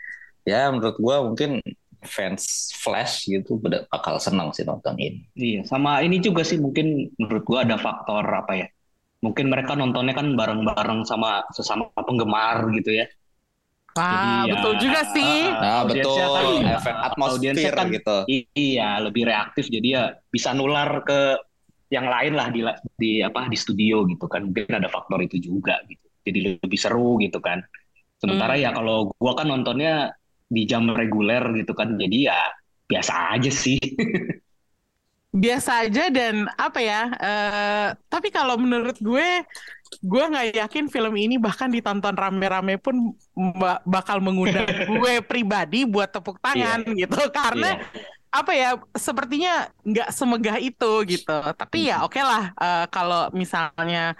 ya 0.46 0.70
menurut 0.70 0.96
gua 1.02 1.24
mungkin 1.26 1.58
fans 2.06 2.70
Flash 2.78 3.26
gitu 3.26 3.58
bakal 3.58 4.20
senang 4.22 4.54
sih 4.54 4.62
nonton 4.62 4.94
ini. 5.00 5.26
Iya, 5.34 5.60
sama 5.66 5.98
ini 6.06 6.22
juga 6.22 6.46
sih 6.46 6.60
mungkin 6.62 7.10
menurut 7.18 7.42
gua 7.42 7.66
ada 7.66 7.74
faktor 7.80 8.22
apa 8.22 8.52
ya? 8.54 8.68
Mungkin 9.24 9.48
mereka 9.50 9.74
nontonnya 9.74 10.14
kan 10.14 10.28
bareng-bareng 10.38 11.02
sama 11.08 11.42
sesama 11.50 11.90
penggemar 11.96 12.68
gitu 12.78 12.94
ya. 12.94 13.08
Wah, 13.96 14.12
Jadi 14.12 14.28
ya, 14.44 14.52
betul 14.52 14.72
juga 14.76 15.00
sih. 15.08 15.32
Nah, 15.56 15.82
betul 15.88 16.20
kan, 16.36 16.46
efek 16.76 16.96
atmosfer 17.00 17.72
kan 17.72 17.86
gitu. 17.88 18.16
Iya, 18.52 19.00
lebih 19.00 19.22
reaktif 19.24 19.64
jadi 19.72 19.88
ya 19.88 20.04
bisa 20.28 20.52
nular 20.52 21.00
ke 21.08 21.20
yang 21.88 22.06
lain 22.10 22.32
lah 22.34 22.50
di 22.52 22.60
di 22.98 23.10
apa 23.24 23.48
di 23.48 23.56
studio 23.56 24.04
gitu 24.04 24.26
kan. 24.28 24.52
Mungkin 24.52 24.74
ada 24.76 24.88
faktor 24.92 25.24
itu 25.24 25.40
juga 25.40 25.80
gitu. 25.88 26.04
Jadi 26.28 26.38
lebih 26.60 26.78
seru 26.78 27.16
gitu 27.24 27.38
kan. 27.40 27.62
Sementara 28.20 28.54
Hmm. 28.58 28.64
ya 28.64 28.70
kalau 28.76 29.12
gua 29.16 29.32
kan 29.38 29.48
nontonnya 29.48 30.12
di 30.50 30.62
jam 30.68 30.90
reguler 30.92 31.42
gitu 31.56 31.72
kan. 31.72 31.96
Jadi 31.96 32.28
ya 32.28 32.38
biasa 32.90 33.12
aja 33.38 33.50
sih. 33.50 33.78
biasa 35.36 35.84
aja 35.84 36.08
dan 36.08 36.48
apa 36.56 36.80
ya 36.80 37.00
eh 37.20 37.86
tapi 38.08 38.28
kalau 38.32 38.56
menurut 38.56 38.96
gue 38.96 39.44
gue 40.02 40.24
nggak 40.30 40.46
yakin 40.62 40.84
film 40.90 41.14
ini 41.16 41.36
bahkan 41.38 41.68
ditonton 41.70 42.14
rame-rame 42.14 42.76
pun 42.80 43.14
ba- 43.58 43.82
bakal 43.86 44.18
mengundang 44.22 44.66
gue 45.00 45.14
pribadi 45.24 45.86
buat 45.86 46.10
tepuk 46.10 46.38
tangan 46.42 46.82
gitu. 46.96 47.16
Karena 47.30 47.76
Iya. 47.76 48.40
apa 48.42 48.52
ya 48.52 48.70
sepertinya 48.92 49.52
nggak 49.80 50.08
semegah 50.12 50.56
itu 50.60 50.92
gitu. 51.08 51.38
Tapi 51.56 51.88
ya 51.88 52.04
oke 52.04 52.20
lah 52.20 52.52
eh, 52.52 52.84
kalau 52.92 53.32
misalnya 53.32 54.12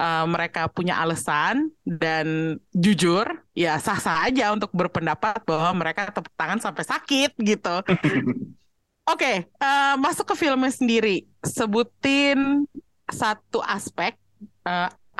eh, 0.00 0.24
mereka 0.26 0.66
punya 0.72 0.98
alasan 0.98 1.70
dan 1.86 2.58
jujur 2.74 3.26
ya 3.54 3.78
sah-sah 3.78 4.26
aja 4.26 4.50
untuk 4.50 4.72
berpendapat 4.74 5.44
bahwa 5.46 5.70
mereka 5.86 6.10
tepuk 6.10 6.34
tangan 6.34 6.58
sampai 6.58 6.84
sakit 6.88 7.30
gitu. 7.38 7.76
Oke, 9.10 9.42
eh, 9.50 9.94
masuk 9.98 10.22
ke 10.30 10.34
filmnya 10.38 10.70
sendiri. 10.70 11.26
Sebutin 11.42 12.62
satu 13.10 13.58
aspek 13.58 14.14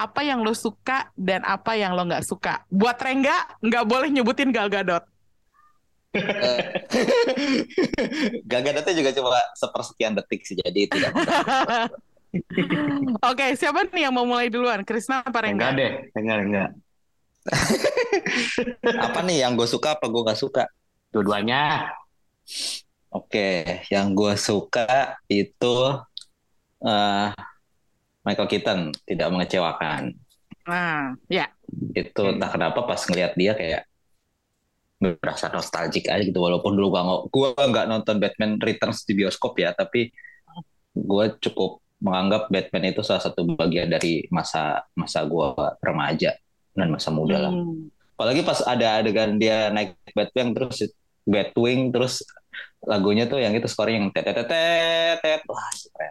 apa 0.01 0.25
yang 0.25 0.41
lo 0.41 0.57
suka 0.57 1.13
dan 1.13 1.45
apa 1.45 1.77
yang 1.77 1.93
lo 1.93 2.09
nggak 2.09 2.25
suka. 2.25 2.65
Buat 2.73 2.97
Rengga 3.05 3.37
nggak 3.61 3.85
boleh 3.85 4.09
nyebutin 4.09 4.49
Gal 4.49 4.73
Gadot. 4.73 5.05
Gal 8.51 8.63
Gadotnya 8.67 8.95
juga 8.97 9.11
cuma 9.15 9.39
sepersekian 9.55 10.19
detik 10.19 10.43
sih 10.43 10.59
jadi 10.59 10.91
tidak 10.91 11.13
Oke, 13.31 13.59
siapa 13.59 13.87
nih 13.91 14.07
yang 14.07 14.15
mau 14.15 14.23
mulai 14.27 14.47
duluan? 14.51 14.83
Krisna 14.87 15.23
apa 15.23 15.43
Enggak 15.47 15.75
Rengga? 15.75 15.79
deh, 15.79 15.93
enggak 16.15 16.39
enggak. 16.47 16.71
apa 19.07 19.19
nih 19.27 19.43
yang 19.43 19.59
gue 19.59 19.67
suka 19.67 19.99
apa 19.99 20.07
gue 20.07 20.23
gak 20.23 20.39
suka 20.39 20.65
Dua-duanya. 21.11 21.91
Oke, 23.11 23.83
yang 23.91 24.15
gue 24.15 24.39
suka 24.39 25.19
itu 25.27 25.77
eh, 26.87 27.35
Michael 28.25 28.51
Keaton 28.51 28.81
tidak 29.09 29.29
mengecewakan. 29.33 30.13
Nah, 30.69 31.17
ya. 31.27 31.49
Itu 31.97 32.37
entah 32.37 32.51
kenapa 32.53 32.85
pas 32.85 33.01
ngeliat 33.09 33.33
dia 33.35 33.57
kayak 33.57 33.89
berasa 35.01 35.49
nostalgic 35.49 36.07
aja 36.13 36.21
gitu. 36.21 36.37
Walaupun 36.37 36.77
dulu 36.77 36.93
gua 36.93 37.03
nggak 37.03 37.23
gua 37.33 37.49
nggak 37.57 37.87
nonton 37.89 38.17
Batman 38.21 38.61
Returns 38.61 39.09
di 39.09 39.17
bioskop 39.17 39.57
ya, 39.57 39.73
tapi 39.73 40.13
gue 40.95 41.27
cukup 41.41 41.81
menganggap 42.01 42.49
Batman 42.49 42.93
itu 42.93 43.05
salah 43.05 43.23
satu 43.23 43.45
bagian 43.55 43.93
dari 43.93 44.25
masa 44.33 44.85
masa 44.97 45.23
gue 45.29 45.49
remaja 45.85 46.33
dan 46.73 46.89
masa 46.89 47.13
muda 47.13 47.37
lah. 47.49 47.53
Hmm. 47.53 47.93
Apalagi 48.17 48.41
pas 48.45 48.61
ada 48.65 49.01
adegan 49.01 49.37
dia 49.41 49.69
naik 49.73 49.97
Batwing 50.13 50.53
terus 50.57 50.77
Batwing 51.25 51.93
terus 51.93 52.25
lagunya 52.85 53.29
tuh 53.29 53.41
yang 53.41 53.53
itu 53.53 53.69
scoring 53.69 54.01
yang 54.01 54.09
tetetetet 54.13 55.41
wah 55.45 55.71
keren. 55.93 56.10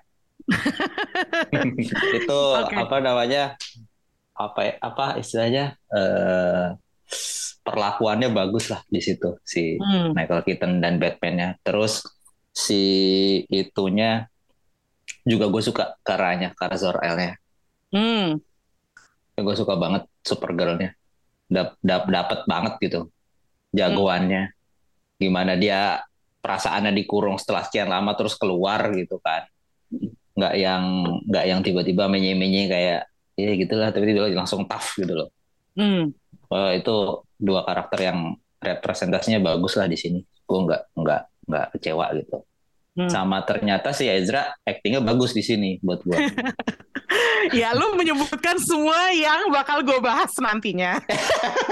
itu 2.20 2.40
Oke. 2.58 2.76
apa 2.76 2.98
namanya 3.00 3.56
apa 4.34 4.60
ya- 4.64 4.80
apa 4.80 5.06
istilahnya 5.18 5.76
eh 5.90 6.68
perlakuannya 7.60 8.34
bagus 8.34 8.72
lah 8.72 8.82
di 8.88 8.98
situ 8.98 9.38
si 9.46 9.78
Hmm. 9.78 10.18
Michael 10.18 10.42
Keaton 10.42 10.82
dan 10.82 10.98
Batman-nya. 10.98 11.54
Terus 11.62 12.02
si 12.50 12.82
itunya 13.46 14.26
juga 15.22 15.46
gue 15.48 15.62
suka 15.62 15.94
karanya, 16.02 16.50
Kara 16.58 16.74
Zor-El-nya. 16.74 17.38
Hmm. 17.94 18.42
Gue 19.38 19.56
suka 19.56 19.78
banget 19.78 20.10
Supergirl-nya. 20.26 20.98
Dap, 21.46 21.78
dap, 21.82 22.10
dapet 22.10 22.40
banget 22.46 22.74
gitu 22.82 23.10
jagoannya. 23.70 24.50
Gimana 25.18 25.54
dia 25.54 26.02
perasaannya 26.42 26.94
dikurung 26.96 27.38
setelah 27.38 27.66
sekian 27.66 27.90
lama 27.90 28.18
terus 28.18 28.34
keluar 28.34 28.82
gitu 28.98 29.22
kan. 29.22 29.46
Nggak 30.40 30.54
yang 30.56 30.84
nggak 31.28 31.46
yang 31.46 31.60
tiba-tiba 31.60 32.08
menye-menye 32.08 32.72
kayak 32.72 33.02
ya 33.36 33.52
gitulah 33.56 33.92
tapi 33.92 34.16
dia 34.16 34.24
langsung 34.32 34.64
tough 34.64 34.96
gitu 34.96 35.12
loh. 35.12 35.30
Hmm. 35.76 36.16
Wah, 36.48 36.72
itu 36.74 37.24
dua 37.36 37.68
karakter 37.68 38.10
yang 38.10 38.40
representasinya 38.60 39.44
bagus 39.44 39.76
lah 39.76 39.92
di 39.92 40.00
sini. 40.00 40.20
Gue 40.48 40.60
nggak 40.64 40.96
nggak 40.96 41.22
nggak 41.48 41.66
kecewa 41.76 42.06
gitu. 42.16 42.38
Hmm. 42.98 43.12
Sama 43.12 43.44
ternyata 43.48 43.96
si 43.96 44.10
Ezra 44.10 44.56
aktingnya 44.66 45.00
bagus 45.00 45.32
di 45.32 45.44
sini 45.44 45.78
buat 45.84 46.04
gue. 46.04 46.18
Ya, 47.50 47.74
lu 47.74 47.96
menyebutkan 47.98 48.60
semua 48.62 49.10
yang 49.16 49.50
bakal 49.50 49.82
gue 49.82 49.98
bahas 50.04 50.30
nantinya. 50.38 51.00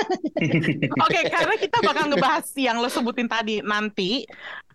Oke, 1.05 1.19
karena 1.27 1.55
kita 1.59 1.77
bakal 1.83 2.09
ngebahas 2.09 2.47
yang 2.57 2.79
lo 2.81 2.89
sebutin 2.89 3.27
tadi 3.29 3.62
nanti. 3.62 4.25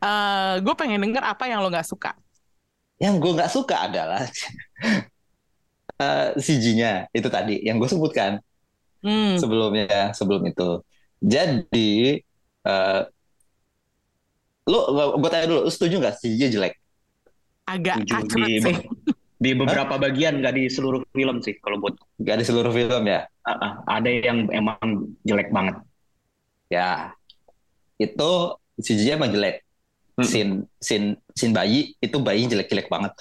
eh 0.02 0.54
gue 0.58 0.74
pengen 0.74 1.02
denger 1.02 1.22
apa 1.24 1.48
yang 1.48 1.64
lo 1.64 1.72
nggak 1.72 1.86
suka. 1.86 2.14
Yang 3.02 3.14
gue 3.22 3.32
nggak 3.36 3.50
suka 3.50 3.76
adalah 3.90 4.22
eh, 6.02 6.28
CG-nya 6.38 7.08
itu 7.16 7.28
tadi 7.32 7.54
yang 7.66 7.76
gue 7.80 7.88
sebutkan 7.90 8.38
Hmm. 9.02 9.34
sebelumnya 9.34 10.14
sebelum 10.14 10.42
itu. 10.46 10.78
Jadi 11.18 12.22
eh 12.62 13.00
lu 14.70 14.78
gue 15.22 15.30
tanya 15.32 15.46
dulu, 15.50 15.60
lu 15.66 15.70
setuju 15.74 15.94
nggak 16.02 16.14
CG-nya 16.22 16.48
jelek? 16.54 16.72
Agak 17.66 17.98
Setuju 18.06 18.42
di, 18.42 18.46
sih. 18.62 18.76
di 19.44 19.50
beberapa 19.58 19.94
bagian, 19.98 20.38
nggak 20.42 20.54
di 20.58 20.64
seluruh 20.70 21.02
film 21.14 21.36
sih. 21.42 21.54
Kalau 21.62 21.78
buat 21.82 21.94
Gak 22.22 22.36
di 22.40 22.44
seluruh 22.48 22.72
film 22.72 23.02
ya? 23.04 23.20
ah, 23.42 23.50
ah, 23.58 23.72
ada 23.98 24.10
yang 24.10 24.46
emang 24.54 25.10
jelek 25.26 25.50
banget. 25.50 25.76
Ya, 26.72 27.12
itu 28.00 28.30
CG-nya 28.80 29.14
emang 29.20 29.30
jelek. 29.34 29.62
Mm-mm. 30.12 30.28
Scene, 30.28 30.52
scene, 30.76 31.06
scene 31.32 31.54
bayi 31.56 31.96
itu 31.96 32.16
bayinya 32.20 32.52
jelek-jelek 32.52 32.88
banget. 32.92 33.12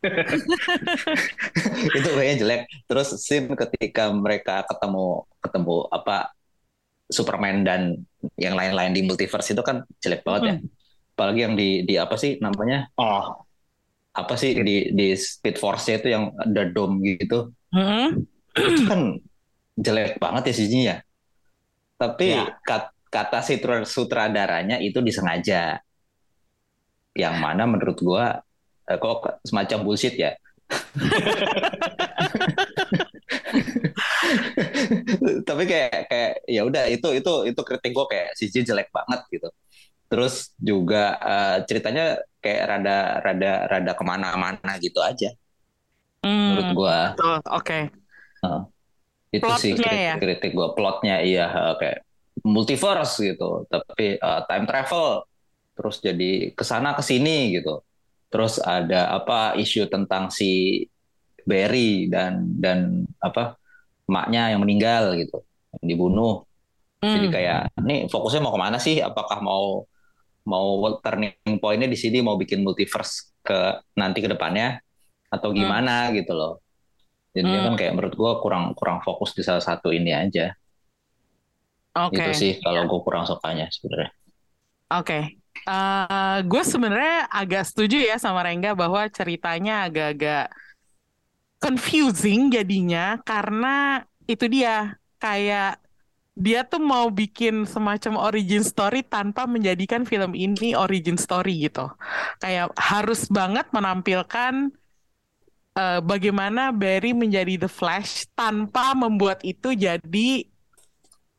itu 1.98 2.08
bayinya 2.16 2.36
jelek. 2.40 2.60
Terus 2.88 3.08
scene 3.20 3.52
ketika 3.52 4.08
mereka 4.12 4.64
ketemu 4.64 5.24
ketemu 5.44 5.76
apa 5.92 6.32
Superman 7.06 7.62
dan 7.62 7.80
yang 8.34 8.58
lain-lain 8.58 8.90
di 8.96 9.06
multiverse 9.06 9.54
itu 9.54 9.62
kan 9.62 9.84
jelek 10.02 10.24
banget 10.26 10.42
ya. 10.42 10.56
Apalagi 11.16 11.40
yang 11.46 11.54
di 11.54 11.84
di 11.86 11.94
apa 11.96 12.16
sih 12.18 12.36
namanya? 12.42 12.88
Oh, 12.98 13.44
Apa 14.16 14.32
sih 14.40 14.56
di 14.56 14.96
di 14.96 15.12
Speed 15.12 15.60
Force 15.60 15.92
itu 15.92 16.08
yang 16.08 16.32
ada 16.40 16.64
dome 16.72 17.04
gitu. 17.04 17.52
Hmm. 17.68 18.24
Itu 18.56 18.82
kan 18.88 19.00
jelek 19.76 20.16
banget 20.16 20.48
ya 20.48 20.54
CG-nya. 20.56 20.96
Tapi 22.00 22.32
Ya. 22.32 22.56
kat- 22.64 22.96
kata 23.12 23.44
si 23.44 23.60
sutradaranya 23.84 24.80
itu 24.80 25.04
disengaja. 25.04 25.80
Yang 27.16 27.34
mana 27.40 27.64
menurut 27.64 27.96
gua 27.98 28.44
eh, 28.86 28.98
kok 29.00 29.42
semacam 29.42 29.78
bullshit 29.82 30.14
ya. 30.14 30.36
Tapi 35.46 35.62
kayak 35.66 36.10
kayak 36.10 36.32
ya 36.46 36.62
udah 36.66 36.84
itu 36.90 37.08
itu 37.14 37.32
itu 37.50 37.60
kritik 37.62 37.92
gue 37.94 38.06
kayak 38.10 38.28
CG 38.38 38.54
jelek 38.66 38.88
banget 38.90 39.20
gitu. 39.30 39.48
Terus 40.06 40.54
juga 40.58 41.18
uh, 41.18 41.56
ceritanya 41.66 42.22
kayak 42.38 42.62
rada 42.70 42.98
rada 43.22 43.52
rada 43.66 43.92
ke 43.94 44.04
mana-mana 44.06 44.72
gitu 44.78 45.02
aja. 45.02 45.34
Hmm, 46.22 46.54
Menurut 46.54 46.70
gue. 46.74 46.98
betul. 47.14 47.36
Oke. 47.50 47.78
Uh, 48.42 48.62
itu 49.34 49.50
sih 49.58 49.72
Plotnya 49.74 49.90
kritik, 49.90 50.06
ya? 50.06 50.14
kritik 50.22 50.50
gue 50.54 50.68
plotnya 50.78 51.16
iya 51.20 51.46
uh, 51.50 51.74
kayak 51.78 52.06
multiverse 52.46 53.18
gitu. 53.22 53.66
Tapi 53.66 54.18
uh, 54.22 54.46
time 54.46 54.66
travel 54.66 55.26
terus 55.76 55.96
jadi 56.06 56.52
ke 56.58 56.64
sana 56.70 56.88
ke 56.98 57.02
sini 57.10 57.54
gitu. 57.56 57.70
Terus 58.32 58.54
ada 58.62 58.96
apa 59.18 59.54
isu 59.62 59.86
tentang 59.94 60.24
si 60.38 60.44
Barry 61.46 62.10
dan 62.10 62.58
dan 62.58 62.78
apa 63.22 63.54
emaknya 64.10 64.54
yang 64.54 64.60
meninggal 64.64 65.14
gitu, 65.20 65.42
yang 65.78 65.86
dibunuh. 65.92 66.42
Jadi 67.14 67.26
Hmm. 67.26 67.32
kayak 67.32 67.72
nih 67.88 67.98
fokusnya 68.12 68.40
mau 68.44 68.54
ke 68.56 68.60
mana 68.60 68.78
sih? 68.82 68.96
Apakah 69.02 69.38
mau 69.44 69.86
mau 70.48 70.66
turning 71.04 71.34
pointnya 71.62 71.88
di 71.90 71.98
sini 71.98 72.18
mau 72.26 72.36
bikin 72.40 72.62
multiverse 72.66 73.34
ke 73.46 73.82
nanti 74.00 74.20
ke 74.24 74.28
depannya 74.30 74.78
atau 75.32 75.50
Hmm. 75.54 75.56
gimana 75.56 76.10
gitu 76.16 76.32
loh? 76.36 76.52
Jadinya 77.36 77.60
Hmm. 77.60 77.66
kan 77.70 77.74
kayak 77.80 77.92
menurut 77.96 78.14
gua 78.18 78.32
kurang 78.44 78.64
kurang 78.78 78.98
fokus 79.06 79.32
di 79.38 79.42
salah 79.46 79.62
satu 79.64 79.90
ini 79.94 80.12
aja. 80.14 80.52
Oke. 81.94 82.22
Itu 82.22 82.30
sih 82.40 82.52
kalau 82.64 82.82
gue 82.90 83.00
kurang 83.06 83.24
sukanya 83.30 83.66
sebenarnya. 83.74 84.10
Oke. 84.90 85.38
Eh, 85.66 86.38
gue 86.46 86.62
sebenarnya 86.62 87.26
agak 87.26 87.66
setuju 87.66 87.98
ya 87.98 88.22
sama 88.22 88.46
Rengga 88.46 88.78
bahwa 88.78 89.02
ceritanya 89.10 89.90
agak-agak 89.90 90.54
confusing 91.58 92.54
jadinya 92.54 93.18
karena 93.26 94.06
itu 94.30 94.46
dia 94.46 94.94
kayak 95.18 95.82
dia 96.38 96.62
tuh 96.62 96.78
mau 96.78 97.10
bikin 97.10 97.66
semacam 97.66 98.30
origin 98.30 98.62
story 98.62 99.02
tanpa 99.02 99.48
menjadikan 99.50 100.06
film 100.06 100.38
ini 100.38 100.78
origin 100.78 101.18
story 101.18 101.66
gitu. 101.66 101.90
Kayak 102.38 102.70
harus 102.78 103.26
banget 103.26 103.66
menampilkan 103.74 104.70
eh, 105.74 105.98
bagaimana 105.98 106.70
Barry 106.70 107.10
menjadi 107.10 107.66
The 107.66 107.70
Flash 107.70 108.30
tanpa 108.38 108.94
membuat 108.94 109.42
itu 109.42 109.74
jadi 109.74 110.46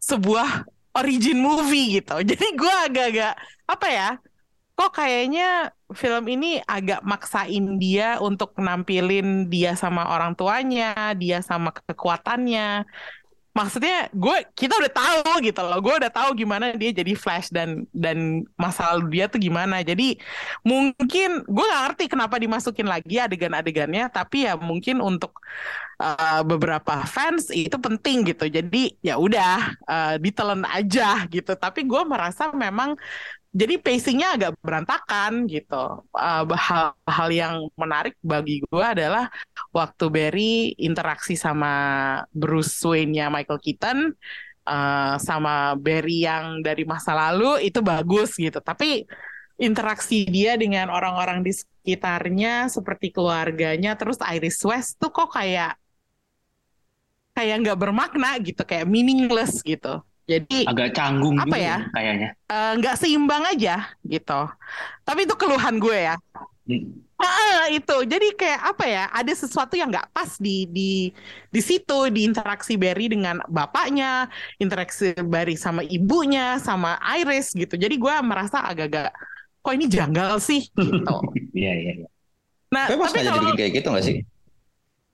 sebuah 0.03 0.67
origin 0.97 1.37
movie 1.39 2.01
gitu. 2.01 2.17
Jadi 2.29 2.47
gue 2.57 2.73
agak-agak 2.89 3.33
apa 3.69 3.87
ya? 3.89 4.09
Kok 4.77 4.93
kayaknya 4.93 5.73
film 5.97 6.29
ini 6.29 6.61
agak 6.61 7.01
maksain 7.01 7.81
dia 7.81 8.21
untuk 8.21 8.53
nampilin 8.61 9.49
dia 9.49 9.73
sama 9.73 10.05
orang 10.05 10.37
tuanya, 10.37 11.17
dia 11.17 11.41
sama 11.41 11.73
kekuatannya. 11.73 12.85
Maksudnya 13.57 14.13
gue 14.13 14.37
kita 14.53 14.77
udah 14.77 14.93
tahu 14.93 15.41
gitu 15.41 15.65
loh. 15.65 15.81
Gue 15.81 15.97
udah 15.97 16.13
tahu 16.13 16.37
gimana 16.37 16.77
dia 16.77 16.93
jadi 16.93 17.17
Flash 17.17 17.49
dan 17.49 17.89
dan 17.89 18.45
masa 18.53 18.93
lalu 18.93 19.17
dia 19.17 19.25
tuh 19.25 19.41
gimana. 19.41 19.81
Jadi 19.81 20.21
mungkin 20.61 21.41
gue 21.49 21.65
nggak 21.65 21.83
ngerti 21.89 22.05
kenapa 22.05 22.37
dimasukin 22.37 22.85
lagi 22.85 23.17
adegan-adegannya, 23.17 24.13
tapi 24.13 24.45
ya 24.45 24.53
mungkin 24.61 25.01
untuk 25.01 25.41
uh, 26.01 26.41
beberapa 26.45 27.03
fans 27.05 27.49
itu 27.53 27.73
penting 27.77 28.33
gitu. 28.33 28.45
Jadi 28.49 28.97
ya 29.01 29.17
udah 29.17 29.73
uh, 29.85 30.15
ditelan 30.21 30.63
aja 30.69 31.25
gitu. 31.29 31.53
Tapi 31.57 31.85
gue 31.85 32.01
merasa 32.05 32.49
memang 32.53 32.95
jadi 33.57 33.81
pacingnya 33.81 34.37
agak 34.37 34.51
berantakan 34.61 35.49
gitu. 35.49 36.05
Uh, 36.13 36.45
hal-hal 36.53 37.29
yang 37.33 37.55
menarik 37.73 38.13
bagi 38.21 38.61
gue 38.61 38.85
adalah 38.85 39.33
waktu 39.73 40.05
Barry 40.13 40.77
interaksi 40.77 41.33
sama 41.33 41.73
Bruce 42.29 42.77
Wayne-nya 42.85 43.33
Michael 43.33 43.57
Keaton 43.57 44.13
uh, 44.69 45.15
sama 45.17 45.73
Barry 45.79 46.27
yang 46.27 46.61
dari 46.61 46.85
masa 46.85 47.17
lalu 47.17 47.65
itu 47.65 47.81
bagus 47.81 48.37
gitu. 48.37 48.61
Tapi 48.61 49.09
interaksi 49.57 50.29
dia 50.29 50.53
dengan 50.53 50.93
orang-orang 50.93 51.41
di 51.41 51.49
sekitarnya 51.49 52.69
seperti 52.69 53.09
keluarganya 53.09 53.97
terus 53.97 54.21
Iris 54.21 54.61
West 54.61 55.01
tuh 55.01 55.09
kok 55.09 55.33
kayak 55.33 55.81
kayak 57.37 57.55
nggak 57.63 57.77
bermakna 57.79 58.29
gitu, 58.41 58.61
kayak 58.65 58.85
meaningless 58.89 59.61
gitu. 59.61 60.01
Jadi 60.27 60.67
Agak 60.67 60.91
canggung 60.97 61.39
Apa 61.39 61.55
gitu 61.55 61.55
ya? 61.55 61.77
kayaknya. 61.95 62.29
eh, 62.51 62.71
nggak 62.79 62.95
seimbang 62.99 63.43
aja 63.47 63.73
gitu. 64.03 64.39
Tapi 65.07 65.19
itu 65.23 65.35
keluhan 65.39 65.75
gue 65.79 65.97
ya. 66.09 66.15
Hmm. 66.67 66.83
Ah, 67.17 67.65
itu 67.73 67.95
jadi 68.05 68.27
kayak 68.37 68.61
apa 68.77 68.85
ya? 68.85 69.03
Ada 69.09 69.33
sesuatu 69.47 69.73
yang 69.73 69.89
nggak 69.89 70.13
pas 70.13 70.37
di 70.37 70.69
di 70.69 71.09
di 71.49 71.61
situ 71.65 72.13
di 72.13 72.29
interaksi 72.29 72.77
Barry 72.77 73.09
dengan 73.09 73.41
bapaknya, 73.49 74.29
interaksi 74.61 75.17
Barry 75.25 75.57
sama 75.57 75.81
ibunya, 75.81 76.61
sama 76.61 76.99
Iris 77.17 77.57
gitu. 77.57 77.73
Jadi 77.73 77.95
gue 77.97 78.13
merasa 78.21 78.61
agak-agak 78.69 79.09
kok 79.65 79.73
ini 79.73 79.85
janggal 79.89 80.37
sih 80.43 80.61
gitu. 80.77 81.15
Iya 81.57 81.71
iya. 81.81 81.91
iya. 82.03 82.07
Nah, 82.75 82.85
Tapi 82.91 82.99
tapi 82.99 83.19
kalau 83.25 83.41
kayak 83.57 83.71
gitu 83.81 83.87
nggak 83.89 84.05
sih? 84.05 84.17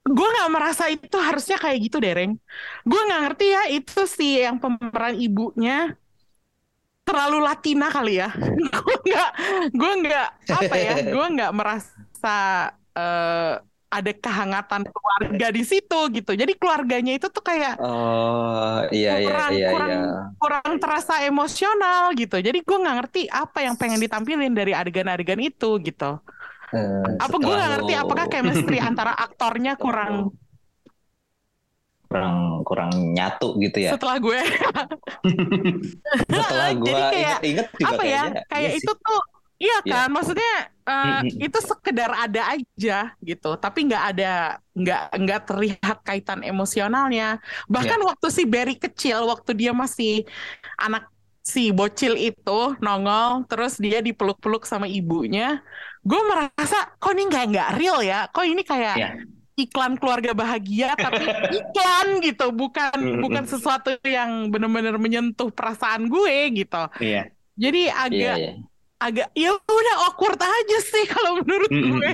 Gue 0.04 0.28
nggak 0.36 0.52
merasa 0.52 0.84
itu 0.92 1.16
harusnya 1.16 1.56
kayak 1.56 1.80
gitu 1.88 1.98
dereng 2.04 2.36
gue 2.84 3.02
nggak 3.08 3.22
ngerti 3.24 3.46
ya 3.56 3.64
itu 3.72 4.02
si 4.04 4.44
yang 4.44 4.60
pemeran 4.60 5.16
ibunya 5.16 5.96
terlalu 7.04 7.38
Latina 7.44 7.92
kali 7.92 8.20
ya. 8.20 8.32
Gue 8.84 8.96
nggak 9.04 9.30
gue 9.76 9.92
nggak 10.08 10.28
apa 10.56 10.76
ya 10.80 10.94
gue 11.16 11.26
nggak 11.36 11.52
merasa 11.52 12.38
eh, 12.96 13.54
ada 13.94 14.12
kehangatan 14.18 14.90
keluarga 14.90 15.48
di 15.54 15.64
situ 15.68 16.00
gitu. 16.16 16.32
Jadi 16.34 16.58
keluarganya 16.58 17.14
itu 17.14 17.28
tuh 17.30 17.44
kayak 17.44 17.78
Oh 17.78 18.82
iya 18.90 19.22
iya 19.22 19.28
kurang 19.30 19.52
iya 19.54 19.68
kurang 19.70 19.92
iya. 19.92 20.20
kurang 20.42 20.72
terasa 20.82 21.14
emosional 21.28 22.16
gitu. 22.18 22.40
Jadi 22.42 22.64
gue 22.66 22.78
nggak 22.82 22.96
ngerti 23.04 23.22
apa 23.30 23.60
yang 23.62 23.76
pengen 23.78 24.02
ditampilin 24.02 24.54
dari 24.56 24.74
adegan-adegan 24.74 25.44
itu 25.44 25.78
gitu 25.84 26.24
Eh, 26.74 27.06
apa 27.22 27.36
gue 27.38 27.54
ngerti 27.54 27.94
apakah 27.94 28.26
chemistry 28.26 28.78
antara 28.90 29.14
aktornya 29.14 29.78
kurang 29.78 30.34
kurang 32.10 32.62
kurang 32.62 32.92
nyatu 33.14 33.58
gitu 33.58 33.78
ya. 33.82 33.98
setelah 33.98 34.18
gue 34.22 34.38
Setelah 36.30 36.70
Jadi 36.70 36.82
gua 36.82 37.00
kayak, 37.10 37.14
inget-inget 37.42 37.68
juga 37.74 37.88
apa 37.90 38.04
ya 38.06 38.22
kayaknya 38.22 38.42
kayak 38.50 38.70
iya 38.70 38.78
itu 38.78 38.92
sih. 38.94 39.04
tuh 39.06 39.22
iya 39.58 39.78
Iya. 39.82 39.94
kan 39.96 40.08
maksudnya 40.12 40.52
eh, 40.84 41.20
Mm-mm. 41.24 41.46
itu 41.48 41.60
sekedar 41.64 42.12
ada 42.14 42.42
aja 42.54 42.98
gitu 43.22 43.50
tapi 43.56 43.80
nggak 43.88 44.04
ada 44.14 44.32
nggak 44.76 45.02
nggak 45.24 45.40
terlihat 45.48 45.98
kaitan 46.04 46.40
emosionalnya 46.44 47.40
bahkan 47.66 47.98
Iya. 47.98 48.08
waktu 48.14 48.28
si 48.30 48.44
Barry 48.44 48.76
kecil 48.76 49.24
waktu 49.26 49.52
dia 49.56 49.72
masih 49.74 50.28
anak 50.76 51.08
si 51.44 51.76
bocil 51.76 52.16
itu 52.16 52.60
nongol 52.80 53.44
terus 53.52 53.76
dia 53.76 54.00
dipeluk-peluk 54.00 54.64
sama 54.64 54.88
ibunya 54.88 55.60
gue 56.02 56.22
merasa 56.32 56.78
kok 57.00 57.12
ini 57.12 57.24
nggak 57.28 57.46
nggak 57.52 57.70
real 57.80 58.00
ya 58.00 58.28
kok 58.32 58.46
ini 58.48 58.64
kayak 58.64 58.96
Iya. 58.96 59.10
iklan 59.60 59.94
keluarga 60.02 60.32
bahagia 60.34 60.96
tapi 60.96 61.24
iklan 61.60 62.08
gitu 62.24 62.50
bukan 62.56 62.96
Mm-mm. 62.96 63.22
bukan 63.22 63.44
sesuatu 63.46 63.92
yang 64.08 64.50
benar-benar 64.50 64.96
menyentuh 64.98 65.52
perasaan 65.52 66.08
gue 66.08 66.36
gitu 66.58 66.84
Iya. 67.00 67.22
jadi 67.60 67.82
Iya 67.92 67.94
agak 68.08 68.38
iya. 68.40 68.52
agak 69.04 69.28
ya 69.36 69.52
udah 69.54 69.96
awkward 70.08 70.40
aja 70.40 70.78
sih 70.80 71.04
kalau 71.12 71.44
menurut 71.44 71.72
Mm-mm. 71.72 71.92
gue. 72.00 72.10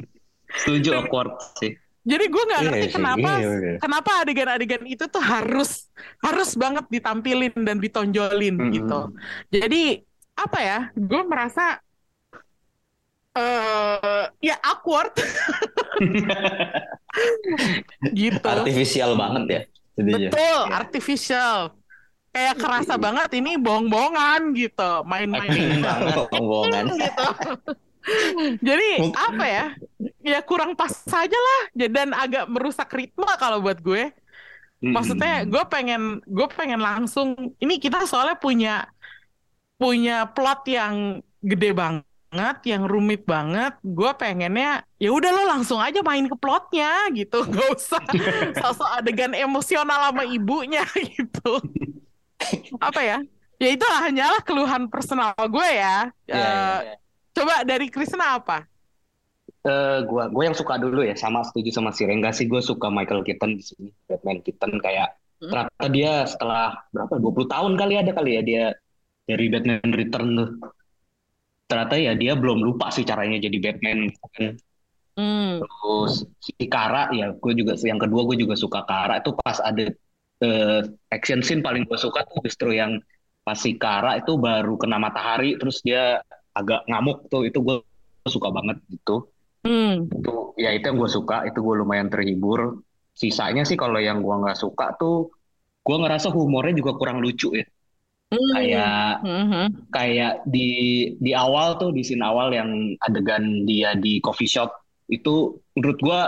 Setuju 0.49 0.89
awkward 0.97 1.31
sih. 1.61 1.77
Jadi 2.09 2.25
gue 2.25 2.43
nggak 2.49 2.61
Iya 2.61 2.67
ngerti 2.73 2.85
sih, 2.89 2.93
kenapa 2.97 3.29
iya, 3.37 3.49
iya. 3.53 3.73
kenapa 3.77 4.11
adegan-adegan 4.25 4.83
itu 4.89 5.05
tuh 5.05 5.21
harus 5.21 5.85
harus 6.25 6.49
banget 6.57 6.85
ditampilin 6.89 7.53
dan 7.61 7.77
ditonjolin 7.77 8.55
Mm-mm. 8.57 8.73
gitu. 8.73 8.99
Jadi 9.53 10.01
apa 10.33 10.59
ya? 10.59 10.79
Gue 10.97 11.21
merasa 11.29 11.77
eh 13.37 14.25
ya 14.41 14.57
awkward 14.65 15.13
gitu. 18.17 18.47
Artifisial 18.49 19.13
banget 19.13 19.43
ya. 19.47 19.61
Jadinya. 19.99 20.29
Betul, 20.31 20.59
Iya. 20.65 20.73
artificial. 20.73 21.57
Kayak 22.29 22.61
kerasa 22.61 22.93
banget 23.01 23.41
ini 23.41 23.57
bohong-bohongan 23.57 24.53
gitu, 24.53 25.01
main-main 25.03 25.49
Bohongan. 26.29 26.85
gitu. 27.03 27.27
Jadi 28.67 28.89
apa 29.15 29.43
ya? 29.45 29.65
Ya 30.23 30.39
kurang 30.43 30.75
pas 30.79 30.91
saja 30.91 31.35
lah 31.35 31.61
dan 31.75 32.11
agak 32.15 32.47
merusak 32.51 32.89
ritme 32.95 33.27
kalau 33.39 33.59
buat 33.63 33.79
gue. 33.83 34.11
Maksudnya 34.89 35.45
gue 35.45 35.63
pengen 35.69 36.21
gue 36.25 36.47
pengen 36.53 36.81
langsung 36.81 37.55
ini 37.61 37.77
kita 37.77 38.05
soalnya 38.09 38.37
punya 38.39 38.89
punya 39.79 40.27
plot 40.35 40.59
yang 40.67 40.95
gede 41.39 41.71
banget, 41.71 42.55
yang 42.67 42.83
rumit 42.87 43.23
banget. 43.23 43.73
Gue 43.83 44.11
pengennya 44.19 44.83
ya 44.99 45.09
udah 45.15 45.29
lo 45.31 45.43
langsung 45.47 45.79
aja 45.79 45.99
main 46.03 46.27
ke 46.27 46.35
plotnya 46.35 47.07
gitu, 47.15 47.43
gak 47.53 47.67
usah 47.75 48.03
sosok 48.59 48.89
adegan 48.99 49.33
emosional 49.35 50.11
sama 50.11 50.23
ibunya 50.27 50.83
gitu. 51.15 51.63
Apa 52.79 53.01
ya? 53.03 53.17
Ya 53.59 53.67
itu 53.75 53.83
hanyalah 53.83 54.39
keluhan 54.47 54.87
personal 54.87 55.35
gue 55.35 55.67
ya. 55.75 56.07
Iya, 56.31 56.35
iya, 56.35 56.73
Eh, 56.79 56.79
iya. 56.87 57.08
Coba 57.39 57.63
dari 57.63 57.87
Krisna 57.87 58.35
apa? 58.35 58.67
Eh, 59.63 59.99
gua 60.07 60.27
gue 60.31 60.43
yang 60.47 60.55
suka 60.55 60.75
dulu 60.79 61.03
ya 61.03 61.15
sama 61.15 61.43
setuju 61.43 61.71
sama 61.71 61.91
si 61.95 62.03
Rengga 62.07 62.31
sih 62.35 62.47
gue 62.47 62.59
suka 62.63 62.87
Michael 62.91 63.23
Keaton 63.27 63.59
di 63.59 63.63
sini 63.63 63.89
Batman 64.07 64.39
Keaton 64.43 64.75
kayak 64.79 65.19
Hmm. 65.39 65.47
ternyata 65.55 65.85
dia 65.87 66.13
setelah 66.27 66.75
berapa 66.91 67.15
20 67.15 67.47
tahun 67.47 67.73
kali 67.79 67.93
ada 67.95 68.11
kali 68.11 68.31
ya 68.35 68.41
dia 68.43 68.63
dari 69.23 69.47
Batman 69.47 69.91
Return 69.95 70.27
tuh 70.35 70.49
ternyata 71.69 71.95
ya 71.95 72.11
dia 72.19 72.33
belum 72.35 72.59
lupa 72.65 72.91
sih 72.91 73.07
caranya 73.07 73.39
jadi 73.39 73.57
Batman. 73.61 74.11
Hmm. 75.19 75.59
terus 75.59 76.23
si 76.43 76.67
Kara 76.71 77.11
ya 77.11 77.35
gue 77.35 77.53
juga 77.55 77.75
yang 77.83 77.99
kedua 77.99 78.23
gue 78.27 78.37
juga 78.39 78.55
suka 78.55 78.83
Kara 78.87 79.19
itu 79.19 79.31
pas 79.39 79.59
ada 79.63 79.87
eh, 80.43 80.81
action 81.11 81.39
scene 81.43 81.63
paling 81.63 81.83
gue 81.87 81.99
suka 81.99 82.23
tuh 82.27 82.39
justru 82.47 82.75
yang 82.75 82.99
pas 83.43 83.59
si 83.59 83.75
Kara 83.75 84.19
itu 84.19 84.35
baru 84.39 84.75
kena 84.79 84.95
matahari 84.99 85.59
terus 85.59 85.79
dia 85.83 86.19
agak 86.55 86.85
ngamuk 86.89 87.27
tuh 87.27 87.45
itu 87.45 87.59
gue 87.61 87.75
suka 88.25 88.49
banget 88.51 88.77
gitu 88.89 89.27
Hmm. 89.59 90.07
itu 90.07 90.55
ya 90.55 90.71
itu 90.71 90.87
yang 90.87 90.95
gue 90.95 91.11
suka 91.11 91.43
itu 91.43 91.59
gue 91.59 91.75
lumayan 91.83 92.07
terhibur 92.07 92.79
sisanya 93.11 93.67
sih 93.67 93.75
kalau 93.75 93.99
yang 93.99 94.23
gue 94.23 94.31
nggak 94.31 94.55
suka 94.55 94.95
tuh 94.95 95.35
gue 95.83 95.95
ngerasa 95.99 96.31
humornya 96.31 96.79
juga 96.79 96.95
kurang 96.95 97.19
lucu 97.19 97.51
ya 97.53 97.67
Hmm. 98.29 98.53
kayak 98.53 99.25
Mhm. 99.25 99.65
kayak 99.89 100.33
di 100.45 100.67
di 101.17 101.31
awal 101.33 101.81
tuh 101.81 101.89
di 101.89 102.05
scene 102.05 102.21
awal 102.21 102.53
yang 102.53 102.93
adegan 103.01 103.65
dia 103.65 103.97
di 103.97 104.21
coffee 104.21 104.45
shop 104.45 104.69
itu 105.09 105.57
menurut 105.73 105.97
gue 105.97 106.19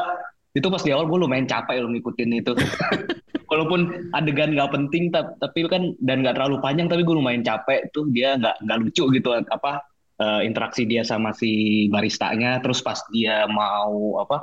itu 0.57 0.65
pas 0.67 0.81
di 0.81 0.91
awal 0.91 1.05
gue 1.05 1.19
lumayan 1.21 1.45
capek 1.45 1.77
lo 1.79 1.93
ngikutin 1.93 2.41
itu 2.41 2.51
walaupun 3.53 4.11
adegan 4.11 4.57
nggak 4.57 4.71
penting 4.73 5.13
tap- 5.13 5.37
tapi 5.37 5.69
kan 5.69 5.93
dan 6.01 6.25
nggak 6.25 6.35
terlalu 6.41 6.57
panjang 6.59 6.89
tapi 6.89 7.05
gue 7.05 7.15
lumayan 7.15 7.45
capek 7.45 7.85
tuh 7.93 8.09
dia 8.09 8.33
nggak 8.33 8.59
nggak 8.65 8.77
lucu 8.81 9.03
gitu 9.13 9.29
apa 9.31 9.79
eh, 10.21 10.41
interaksi 10.47 10.85
dia 10.85 11.01
sama 11.01 11.33
si 11.33 11.51
baristanya 11.93 12.61
terus 12.63 12.79
pas 12.85 12.99
dia 13.09 13.49
mau 13.49 14.21
apa 14.23 14.37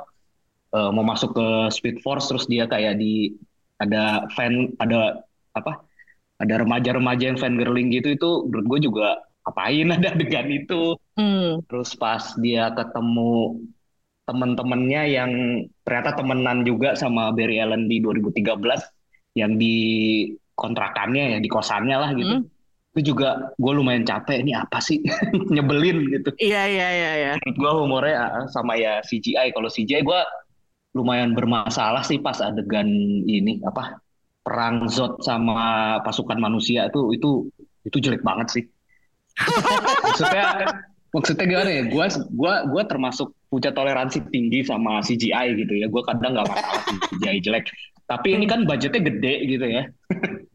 eh, 0.75 0.89
mau 0.95 1.05
masuk 1.07 1.31
ke 1.37 1.47
Speed 1.75 1.97
Force 2.03 2.27
terus 2.29 2.45
dia 2.51 2.67
kayak 2.67 2.99
di 3.01 3.33
ada 3.79 4.27
fan 4.35 4.75
ada 4.83 5.23
apa 5.55 5.71
ada 6.39 6.55
remaja-remaja 6.63 7.23
yang 7.31 7.39
fangirling 7.39 7.87
gitu 7.95 8.15
itu 8.17 8.29
menurut 8.47 8.65
gue 8.71 8.79
juga 8.91 9.07
apain 9.47 9.87
ada 9.95 10.07
adegan 10.15 10.49
itu 10.51 10.99
Hmm. 11.19 11.59
terus 11.67 11.99
pas 11.99 12.23
dia 12.39 12.71
ketemu 12.71 13.59
temen-temennya 14.23 15.01
yang 15.09 15.31
ternyata 15.83 16.15
temenan 16.15 16.63
juga 16.63 16.95
sama 16.95 17.35
Barry 17.35 17.59
Allen 17.59 17.91
di 17.91 17.99
2013 17.99 18.55
yang 19.35 19.59
di 19.59 19.75
kontrakannya 20.55 21.35
ya 21.35 21.37
di 21.43 21.49
kosannya 21.51 21.97
lah 21.99 22.11
gitu 22.15 22.35
Hmm. 22.39 22.47
Itu 22.97 23.13
juga 23.13 23.53
gue 23.61 23.73
lumayan 23.73 24.01
capek 24.01 24.41
ini 24.41 24.57
apa 24.57 24.81
sih? 24.81 24.97
Nyebelin 25.53 26.09
gitu. 26.09 26.29
Iya 26.41 26.63
iya 26.65 26.87
iya 26.89 27.11
iya. 27.15 27.31
menurut 27.37 27.57
gue 27.61 27.71
humornya 27.85 28.15
ah, 28.17 28.45
sama 28.49 28.73
ya 28.75 28.97
CGI 29.05 29.53
kalau 29.53 29.69
CGI 29.69 30.01
gue 30.01 30.21
lumayan 30.97 31.37
bermasalah 31.37 32.01
sih 32.01 32.17
pas 32.17 32.41
adegan 32.41 32.89
ini 33.29 33.61
apa 33.61 34.01
perang 34.41 34.89
Zod 34.89 35.21
sama 35.21 36.01
pasukan 36.01 36.41
manusia 36.41 36.89
itu 36.89 37.13
itu 37.13 37.45
itu 37.85 37.97
jelek 38.01 38.25
banget 38.25 38.47
sih. 38.49 38.63
Maksudnya 40.09 40.45
maksudnya 41.13 41.45
gimana 41.45 41.69
ya? 41.69 41.83
Gue 41.87 42.05
gua 42.33 42.53
gua 42.67 42.83
termasuk 42.89 43.31
punya 43.49 43.69
toleransi 43.69 44.29
tinggi 44.33 44.65
sama 44.65 44.99
CGI 45.05 45.61
gitu 45.61 45.73
ya. 45.77 45.85
Gue 45.87 46.01
kadang 46.03 46.33
nggak 46.35 46.47
masalah 46.49 46.81
CGI 47.13 47.37
jelek. 47.45 47.65
Tapi 48.09 48.33
ini 48.33 48.49
kan 48.49 48.65
budgetnya 48.65 49.05
gede 49.05 49.33
gitu 49.45 49.65
ya 49.69 49.85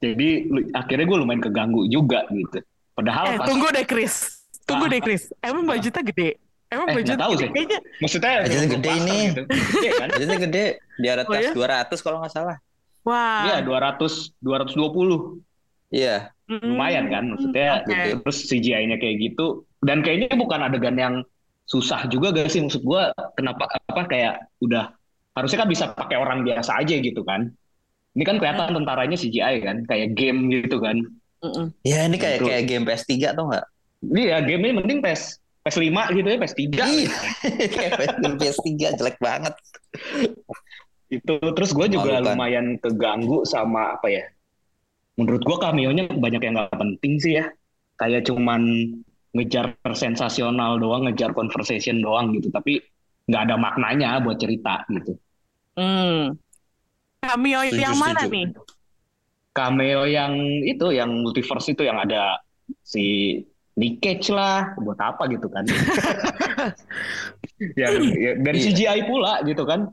jadi 0.00 0.28
lu- 0.46 0.68
akhirnya 0.72 1.04
gue 1.04 1.18
lumayan 1.18 1.40
keganggu 1.40 1.84
juga 1.86 2.24
gitu 2.28 2.58
padahal 2.92 3.24
Eh 3.26 3.38
pas 3.38 3.46
tunggu 3.46 3.66
deh 3.68 3.84
Chris. 3.84 4.14
Tunggu 4.64 4.86
Ah. 4.86 4.90
deh 4.90 5.00
Chris. 5.00 5.22
Emang 5.40 5.64
budgetnya 5.64 6.02
gede? 6.02 6.28
Emang 6.68 6.86
Eh, 6.86 6.94
budgetnya 6.94 7.16
nggak 7.16 7.22
tahu 7.22 7.32
gede? 7.32 7.40
sih. 7.40 7.50
Kayaknya 7.50 7.78
maksudnya 7.98 8.32
Budgetnya 8.40 8.68
gede 8.70 8.90
ini. 8.94 9.18
gitu. 9.20 9.42
Iya 9.78 9.92
kan 9.92 10.06
Budgetnya 10.12 10.38
gede, 10.40 10.64
di 10.94 11.06
atas 11.08 11.26
Oh, 11.26 11.34
ya? 11.36 11.52
200 11.52 11.98
kalau 12.00 12.16
nggak 12.20 12.32
salah. 12.32 12.56
wah. 13.00 13.42
Iya 13.42 13.56
200 13.60 14.12
220 14.38 15.40
Iya. 15.90 16.30
Hmm. 16.46 16.60
lumayan 16.66 17.06
kan 17.06 17.24
maksudnya 17.28 17.82
gitu. 17.82 18.20
terus 18.20 18.38
CGI-nya 18.44 18.96
kayak 18.96 19.16
gitu 19.20 19.46
dan 19.80 20.00
kayaknya 20.00 20.34
bukan 20.34 20.60
adegan 20.60 20.94
yang 20.94 21.14
susah 21.64 22.04
juga 22.06 22.30
gak 22.32 22.50
sih 22.50 22.58
maksud 22.58 22.82
gua 22.82 23.08
kenapa 23.32 23.70
apa 23.80 24.02
kayak 24.04 24.34
udah 24.58 24.90
harusnya 25.32 25.58
kan 25.58 25.68
bisa 25.68 25.84
pakai 25.90 26.18
orang 26.18 26.42
biasa 26.42 26.74
aja 26.76 26.90
gitu 26.92 27.22
kan 27.22 27.54
ini 28.10 28.22
kan 28.22 28.36
kelihatan 28.36 28.74
tentaranya 28.74 29.14
CGI 29.14 29.54
kan 29.60 29.76
kayak 29.84 30.14
game 30.14 30.48
gitu 30.48 30.78
kan 30.78 30.98
Mm-mm. 31.40 31.72
Ya 31.82 32.04
ini 32.04 32.16
kayak 32.16 32.44
Betul. 32.44 32.48
kayak 32.52 32.64
game 32.66 32.84
PS3 32.84 33.12
tau 33.32 33.48
nggak? 33.48 33.66
iya 34.12 34.40
game-nya 34.40 34.72
mending 34.76 35.00
PS 35.00 35.36
PS5 35.60 35.88
gitu 36.14 36.26
ya 36.26 36.38
PS3 36.38 36.60
Iya. 36.72 37.10
kayak 37.76 37.92
game 38.18 38.36
PS3 38.36 38.68
jelek 38.96 39.16
banget. 39.18 39.54
itu 41.10 41.34
terus 41.52 41.70
gue 41.70 41.86
juga 41.86 42.22
Memalukan. 42.22 42.32
lumayan 42.32 42.66
keganggu 42.78 43.42
sama 43.42 43.98
apa 43.98 44.06
ya 44.08 44.24
menurut 45.16 45.42
gue 45.42 45.56
cameo-nya 45.58 46.06
banyak 46.08 46.38
yang 46.40 46.54
nggak 46.54 46.70
penting 46.72 47.12
sih 47.18 47.34
ya 47.36 47.50
kayak 47.96 48.24
cuman 48.24 48.62
ngejar 49.32 49.74
sensasional 49.90 50.78
doang 50.78 51.04
ngejar 51.04 51.34
conversation 51.34 51.98
doang 51.98 52.30
gitu 52.32 52.48
tapi 52.48 52.78
nggak 53.26 53.42
ada 53.42 53.56
maknanya 53.56 54.18
buat 54.18 54.38
cerita 54.38 54.86
gitu 54.88 55.18
Hmm. 55.70 56.34
Cameo 57.20 57.60
Setuju, 57.62 57.78
yang 57.78 57.96
mana 57.96 58.20
setuju. 58.22 58.32
nih? 58.32 58.46
cameo 59.50 60.06
yang 60.06 60.32
itu 60.62 60.86
yang 60.90 61.10
multiverse 61.20 61.68
itu 61.68 61.82
yang 61.82 61.98
ada 61.98 62.38
si 62.80 63.34
Nick 63.74 63.98
Cage 63.98 64.30
lah 64.30 64.78
buat 64.78 64.94
apa 64.96 65.26
gitu 65.26 65.50
kan 65.50 65.66
yang 67.80 67.94
ya, 68.14 68.38
dan 68.38 68.54
Iya. 68.54 68.62
CGI 68.64 69.00
pula 69.04 69.42
gitu 69.42 69.64
kan 69.64 69.90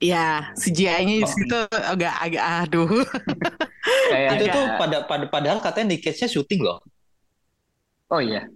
Ya, 0.00 0.48
CGI-nya 0.56 1.20
di 1.20 1.20
Oh. 1.20 1.28
situ 1.28 1.58
agak 1.76 2.14
agak 2.16 2.40
aduh. 2.64 2.88
kayak 4.08 4.28
Itu 4.32 4.44
Agak- 4.46 4.54
tuh 4.54 4.64
pada, 4.78 4.96
pada 5.04 5.24
padahal 5.28 5.58
katanya 5.60 5.92
Nick 5.92 6.00
Cage-nya 6.00 6.28
syuting 6.30 6.60
loh. 6.62 6.80
oh 8.08 8.18
iya 8.18 8.48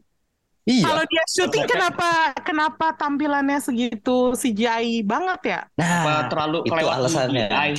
Iya. 0.64 0.80
Kalau 0.82 1.04
dia 1.04 1.24
syuting 1.28 1.66
kenapa 1.66 2.08
kenapa 2.40 2.86
tampilannya 2.94 3.60
segitu 3.60 4.32
CGI 4.32 5.02
banget 5.02 5.40
ya? 5.44 5.60
apa 5.74 6.08
Nah, 6.08 6.22
terlalu 6.24 6.58
itu 6.62 6.72
kelewat 6.72 6.94
alasannya. 6.96 7.46
CGI. 7.46 7.72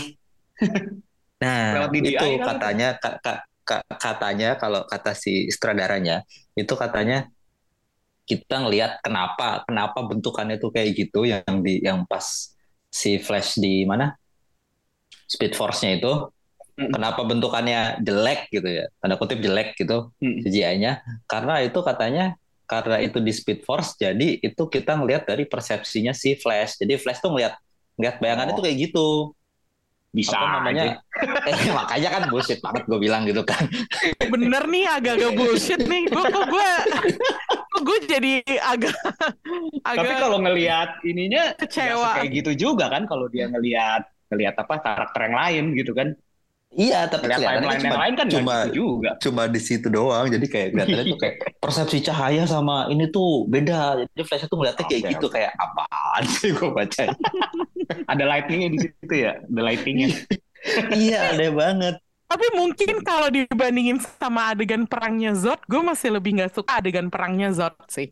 nah 1.43 1.89
itu 1.91 2.15
kan? 2.15 2.55
katanya 2.55 2.87
ka- 2.97 3.19
ka- 3.19 3.43
ka- 3.65 3.87
katanya 3.99 4.55
kalau 4.55 4.85
kata 4.87 5.11
si 5.17 5.51
sutradaranya 5.51 6.23
itu 6.55 6.73
katanya 6.73 7.27
kita 8.25 8.57
ngelihat 8.65 9.03
kenapa 9.05 9.61
kenapa 9.69 10.01
bentukannya 10.01 10.57
tuh 10.57 10.73
kayak 10.73 10.97
gitu 10.97 11.27
yang 11.29 11.61
di 11.61 11.83
yang 11.83 12.07
pas 12.09 12.55
si 12.89 13.19
Flash 13.21 13.59
di 13.59 13.83
mana 13.85 14.15
Speed 15.25 15.53
Force-nya 15.53 15.99
itu 15.99 16.13
Mm. 16.75 16.91
kenapa 16.91 17.23
bentukannya 17.23 18.03
jelek 18.03 18.51
gitu 18.51 18.67
ya 18.67 18.91
tanda 18.99 19.15
kutip 19.15 19.39
jelek 19.39 19.79
gitu 19.79 20.11
Mm. 20.19 20.43
CGI-nya 20.43 20.91
karena 21.23 21.63
itu 21.63 21.79
katanya 21.79 22.35
karena 22.67 22.99
itu 22.99 23.23
di 23.23 23.31
Speed 23.31 23.63
Force 23.63 23.95
jadi 23.95 24.43
itu 24.43 24.63
kita 24.67 24.99
ngelihat 24.99 25.23
dari 25.23 25.47
persepsinya 25.47 26.11
si 26.11 26.35
Flash 26.35 26.75
jadi 26.75 26.99
Flash 26.99 27.23
tuh 27.23 27.31
ngelihat 27.31 27.55
ngelihat 27.95 28.15
bayangannya 28.19 28.51
Oh. 28.51 28.57
tuh 28.59 28.65
kayak 28.67 28.77
gitu 28.91 29.07
bisa 30.15 30.39
apa 30.39 30.63
namanya 30.63 31.03
eh 31.51 31.71
makanya 31.75 32.09
kan 32.15 32.23
bullshit 32.31 32.63
banget 32.63 32.87
gue 32.87 32.99
bilang 33.03 33.27
gitu 33.27 33.43
kan 33.43 33.67
Bener 34.33 34.63
nih 34.65 34.85
agak-agak 34.89 35.31
bullshit 35.39 35.81
nih. 35.85 36.03
Gue 36.09 36.23
kok 36.23 36.45
gue 36.49 36.69
kok 37.45 37.81
gue 37.83 37.97
jadi 38.07 38.33
agak 38.63 38.95
Tapi 39.83 39.99
agak 39.99 40.17
kalau 40.17 40.39
ngelihat 40.41 40.89
ininya 41.05 41.53
Kecewa. 41.59 42.23
kayak 42.23 42.31
gitu 42.31 42.51
juga 42.55 42.87
kan 42.89 43.05
kalau 43.05 43.27
dia 43.29 43.51
ngelihat 43.51 44.07
ngelihat 44.31 44.55
apa 44.57 44.75
karakter 44.81 45.21
yang 45.29 45.35
lain 45.37 45.63
gitu 45.77 45.91
kan. 45.93 46.15
Iya 46.75 47.07
tapi 47.07 47.25
Ngelihat 47.31 47.39
kelihatannya 47.39 47.79
cuma 47.79 47.87
yang 47.87 48.01
lain 48.03 48.13
kan 48.19 48.27
cuma 48.27 48.55
gitu 48.67 48.71
juga. 48.75 49.11
cuma 49.23 49.41
di 49.47 49.61
situ 49.63 49.87
doang 49.87 50.27
jadi 50.27 50.45
kayak 50.45 50.67
kelihatannya 50.75 51.05
tuh 51.07 51.19
kayak 51.19 51.35
persepsi 51.63 51.97
cahaya 52.03 52.43
sama 52.45 52.85
ini 52.91 53.07
tuh 53.09 53.47
beda 53.47 54.03
jadi 54.03 54.21
Flash 54.27 54.45
tuh 54.45 54.57
ngeliatnya 54.59 54.85
kayak 54.85 55.03
Oke, 55.03 55.11
gitu 55.15 55.27
kayak 55.31 55.51
apaan 55.55 56.23
sih 56.27 56.51
gue 56.51 56.69
baca 56.69 57.03
Ada 58.11 58.23
lightingnya 58.25 58.69
di 58.73 58.79
situ 58.81 59.13
ya, 59.13 59.37
ada 59.37 59.61
lightingnya. 59.61 60.09
iya 60.97 61.29
aneh 61.29 61.53
banget 61.53 61.95
Tapi 62.25 62.47
mungkin 62.57 63.05
kalau 63.05 63.29
dibandingin 63.29 64.01
sama 64.01 64.49
adegan 64.49 64.89
perangnya 64.89 65.37
Zod, 65.37 65.61
gue 65.69 65.77
masih 65.77 66.09
lebih 66.09 66.41
nggak 66.41 66.57
suka 66.57 66.81
adegan 66.81 67.13
perangnya 67.13 67.53
Zod 67.53 67.77
sih. 67.85 68.09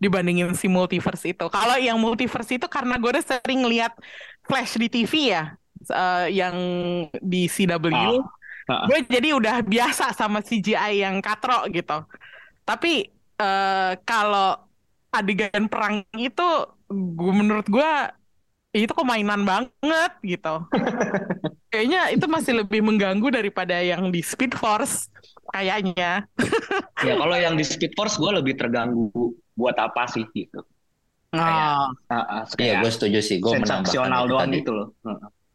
Dibandingin 0.00 0.56
si 0.56 0.64
multiverse 0.64 1.28
itu. 1.28 1.44
Kalau 1.52 1.76
yang 1.76 2.00
multiverse 2.00 2.56
itu 2.56 2.64
karena 2.72 2.96
gue 2.96 3.10
udah 3.12 3.20
sering 3.20 3.68
lihat 3.68 3.92
Flash 4.48 4.80
di 4.80 4.88
TV 4.88 5.36
ya, 5.36 5.59
eh, 5.88 6.26
yang 6.34 6.56
di 7.20 7.48
CW. 7.48 7.84
Ah, 7.94 8.20
ah. 8.68 8.84
Gue 8.86 9.00
jadi 9.08 9.32
udah 9.32 9.64
biasa 9.64 10.12
sama 10.12 10.44
CGI 10.44 11.00
yang 11.00 11.22
katro 11.24 11.64
gitu. 11.72 12.04
Tapi 12.68 13.08
eh, 13.40 13.92
kalau 14.04 14.60
adegan 15.10 15.66
perang 15.66 16.06
itu, 16.14 16.48
gue 16.90 17.32
menurut 17.34 17.66
gue 17.66 17.90
itu 18.70 18.90
kok 18.90 19.06
mainan 19.06 19.42
banget 19.42 20.12
gitu. 20.22 20.62
Kayaknya 21.74 22.10
itu 22.14 22.26
masih 22.26 22.52
lebih 22.62 22.82
mengganggu 22.82 23.30
daripada 23.30 23.78
yang 23.78 24.10
di 24.10 24.22
Speed 24.22 24.54
Force 24.58 25.10
kayaknya. 25.50 26.26
Ya 27.00 27.16
kalau 27.16 27.32
yang 27.32 27.56
di 27.56 27.64
Speed 27.64 27.96
Force 27.96 28.20
gue 28.20 28.28
lebih 28.28 28.60
terganggu 28.60 29.32
buat 29.56 29.72
apa 29.80 30.04
sih 30.04 30.28
gitu. 30.36 30.60
Oh, 31.32 31.40
uh, 31.40 32.12
uh, 32.12 32.44
Iya, 32.44 32.52
kayak 32.60 32.74
gue 32.84 32.90
setuju 32.92 33.18
sih. 33.24 33.40
Gue 33.40 33.56
menambahkan 33.56 33.88
sensasional 33.88 34.28
itu 34.28 34.30
doang 34.36 34.50
tadi. 34.50 34.58
gitu 34.60 34.70
loh. 34.76 34.88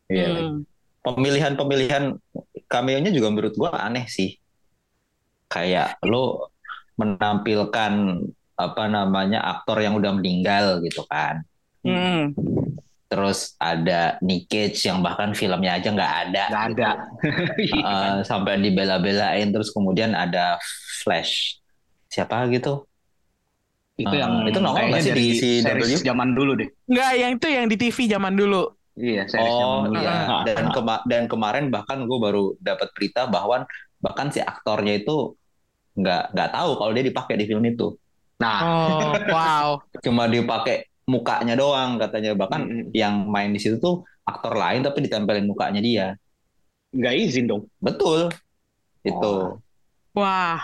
Iya. 0.10 0.28
hmm. 0.30 0.66
Pemilihan-pemilihan 1.06 2.18
cameo-nya 2.66 3.12
juga 3.14 3.28
menurut 3.30 3.54
gue 3.54 3.70
aneh 3.70 4.10
sih. 4.10 4.42
Kayak 5.46 6.02
lo 6.02 6.50
menampilkan 6.98 7.94
apa 8.56 8.84
namanya 8.88 9.44
aktor 9.44 9.84
yang 9.84 9.94
udah 10.00 10.16
meninggal 10.18 10.82
gitu 10.82 11.06
kan. 11.06 11.46
Hmm. 11.86 12.34
Terus 13.06 13.54
ada 13.62 14.18
Nick 14.26 14.50
Cage 14.50 14.90
yang 14.90 15.06
bahkan 15.06 15.38
filmnya 15.38 15.78
aja 15.78 15.94
nggak 15.94 16.14
ada. 16.28 16.44
Nggak 16.50 16.66
ada. 16.74 16.90
Iya. 17.56 17.86
Eh, 17.86 18.16
sampai 18.26 18.58
dibela-belain 18.62 19.54
terus 19.54 19.70
kemudian 19.70 20.18
ada 20.18 20.58
Flash. 21.06 21.62
Siapa 22.10 22.50
gitu? 22.50 22.86
itu 23.96 24.12
Eh, 24.12 24.20
yang 24.20 24.44
itu 24.44 24.60
nongol 24.60 24.92
nggak 24.92 25.04
sih 25.08 25.12
dari 25.16 25.26
di 25.32 25.96
CW? 25.96 26.04
zaman 26.04 26.36
dulu 26.36 26.52
deh. 26.60 26.68
Nggak, 26.92 27.12
yang 27.16 27.32
itu 27.40 27.48
yang 27.48 27.66
di 27.72 27.76
TV 27.80 27.98
zaman 28.12 28.34
dulu. 28.36 28.64
Iya, 28.96 29.28
series 29.28 29.54
zaman 29.60 29.80
Oh 29.84 29.92
dulu. 29.92 30.00
iya, 30.00 30.12
Ah, 30.24 30.42
dan 30.48 30.64
ah. 30.64 30.72
kema- 30.72 31.04
dan 31.04 31.24
kemarin 31.28 31.66
bahkan 31.68 32.08
gue 32.08 32.20
baru 32.20 32.56
dapat 32.64 32.90
berita 32.96 33.28
bahwa 33.28 33.68
bahkan 34.00 34.32
si 34.32 34.40
aktornya 34.40 35.04
itu 35.04 35.36
nggak 35.96 36.32
nggak 36.36 36.50
tahu 36.52 36.70
kalau 36.80 36.92
dia 36.96 37.04
dipakai 37.04 37.36
di 37.40 37.46
film 37.48 37.64
itu, 37.64 37.96
Nah, 38.36 38.58
Oh, 38.64 39.12
wow. 39.36 39.68
cuma 40.04 40.28
dipakai 40.28 40.88
mukanya 41.08 41.56
doang 41.56 41.96
katanya. 42.00 42.36
Bahkan 42.36 42.62
mm, 42.64 42.84
yang 42.92 43.28
main 43.32 43.52
di 43.52 43.60
situ 43.60 43.80
tuh 43.80 44.04
aktor 44.28 44.56
lain 44.56 44.84
tapi 44.84 45.04
ditempelin 45.08 45.48
mukanya 45.48 45.80
dia. 45.80 46.08
nggak 46.96 47.16
izin 47.16 47.46
dong. 47.52 47.64
Betul, 47.84 48.32
itu. 49.04 49.20
Oh. 49.20 49.60
Wah. 50.16 50.64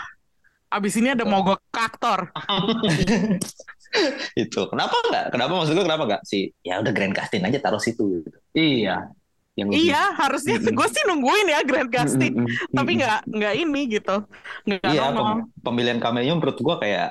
Abis 0.72 0.96
ini 0.96 1.12
ada 1.12 1.28
mogok 1.28 1.60
aktor. 1.68 2.32
itu. 4.42 4.60
Kenapa 4.68 4.96
nggak? 5.08 5.24
Kenapa 5.32 5.52
maksud 5.58 5.72
gue 5.76 5.86
kenapa 5.86 6.04
nggak 6.08 6.22
sih? 6.24 6.50
Ya 6.64 6.80
udah 6.80 6.92
Grand 6.92 7.14
Casting 7.14 7.42
aja 7.44 7.58
taruh 7.60 7.82
situ. 7.82 8.22
Gitu. 8.24 8.38
Iya. 8.56 9.12
Yang 9.52 9.68
lebih- 9.68 9.84
Iya, 9.84 10.02
harusnya 10.16 10.56
Mm-mm. 10.56 10.76
gue 10.80 10.88
sih 10.88 11.02
nungguin 11.04 11.46
ya 11.52 11.60
Grand 11.62 11.90
Casting. 11.92 12.32
Mm, 12.32 12.44
mm, 12.44 12.48
mm, 12.48 12.74
Tapi 12.76 12.90
mm. 12.90 12.98
nggak 12.98 13.18
nggak 13.28 13.54
ini 13.60 13.80
gitu. 13.90 14.16
Nggak 14.64 14.90
Iya, 14.92 15.04
pem- 15.12 15.48
pemilihan 15.60 15.98
cameo 16.00 16.32
menurut 16.36 16.56
gue 16.56 16.76
kayak 16.80 17.08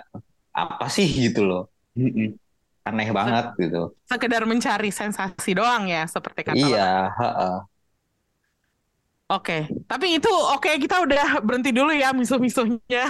apa 0.51 0.85
sih 0.89 1.05
gitu 1.05 1.45
loh. 1.45 1.63
Mm, 1.93 2.09
mm. 2.09 2.29
Aneh 2.81 3.13
banget 3.13 3.45
gitu. 3.61 3.93
Sekedar 4.09 4.41
mencari 4.49 4.89
sensasi 4.89 5.53
doang 5.53 5.85
ya, 5.85 6.09
seperti 6.09 6.41
kata 6.41 6.57
lo. 6.57 6.65
Iya, 6.65 7.13
heeh. 7.13 7.55
Oke, 9.31 9.63
tapi 9.87 10.19
itu 10.19 10.27
oke 10.27 10.67
kita 10.75 11.07
udah 11.07 11.39
berhenti 11.39 11.71
dulu 11.71 11.95
ya 11.95 12.11
misuh-misuhnya. 12.11 13.07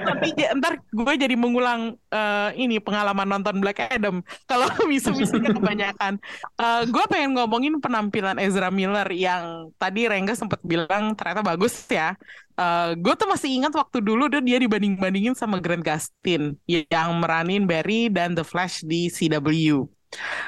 Nanti 0.00 0.32
ntar 0.56 0.80
gue 0.80 1.14
jadi 1.20 1.36
mengulang 1.36 1.92
eh, 2.08 2.56
ini 2.56 2.80
pengalaman 2.80 3.28
nonton 3.28 3.60
Black 3.60 3.84
Adam. 3.84 4.24
Kalau 4.48 4.64
misuh-misuhnya 4.90 5.52
kebanyakan, 5.52 6.16
Eh, 6.56 6.82
gue 6.88 7.04
pengen 7.12 7.36
ngomongin 7.36 7.84
penampilan 7.84 8.40
Ezra 8.40 8.72
Miller 8.72 9.04
yang 9.12 9.68
tadi 9.76 10.08
Rengga 10.08 10.32
sempat 10.32 10.64
bilang 10.64 11.12
ternyata 11.20 11.44
bagus 11.44 11.84
ya. 11.84 12.16
Eh, 12.56 12.96
gue 12.96 13.12
tuh 13.12 13.28
masih 13.28 13.52
ingat 13.52 13.76
waktu 13.76 14.00
dulu 14.00 14.32
dia 14.32 14.56
dibanding-bandingin 14.56 15.36
sama 15.36 15.60
Grant 15.60 15.84
Gustin 15.84 16.56
yang 16.64 17.20
meranin 17.20 17.68
Barry 17.68 18.08
dan 18.08 18.32
The 18.32 18.44
Flash 18.46 18.80
di 18.88 19.12
CW. 19.12 19.84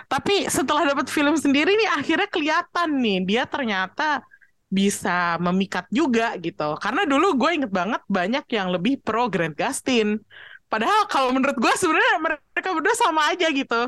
Tapi 0.08 0.44
setelah 0.48 0.92
dapat 0.92 1.08
film 1.08 1.34
sendiri 1.40 1.72
nih 1.72 1.88
akhirnya 1.96 2.28
kelihatan 2.28 2.88
nih 3.00 3.18
dia 3.24 3.42
ternyata 3.48 4.20
bisa 4.78 5.38
memikat 5.46 5.86
juga 5.98 6.24
gitu. 6.44 6.62
Karena 6.82 7.02
dulu 7.10 7.26
gue 7.40 7.50
inget 7.56 7.72
banget 7.78 8.02
banyak 8.16 8.44
yang 8.56 8.68
lebih 8.74 8.92
pro 9.04 9.22
Grant 9.32 9.54
Gustin. 9.60 10.08
Padahal 10.70 11.00
kalau 11.12 11.30
menurut 11.36 11.56
gue 11.64 11.72
sebenarnya 11.80 12.14
mereka 12.24 12.68
berdua 12.76 12.94
sama 12.98 13.22
aja 13.30 13.46
gitu. 13.60 13.80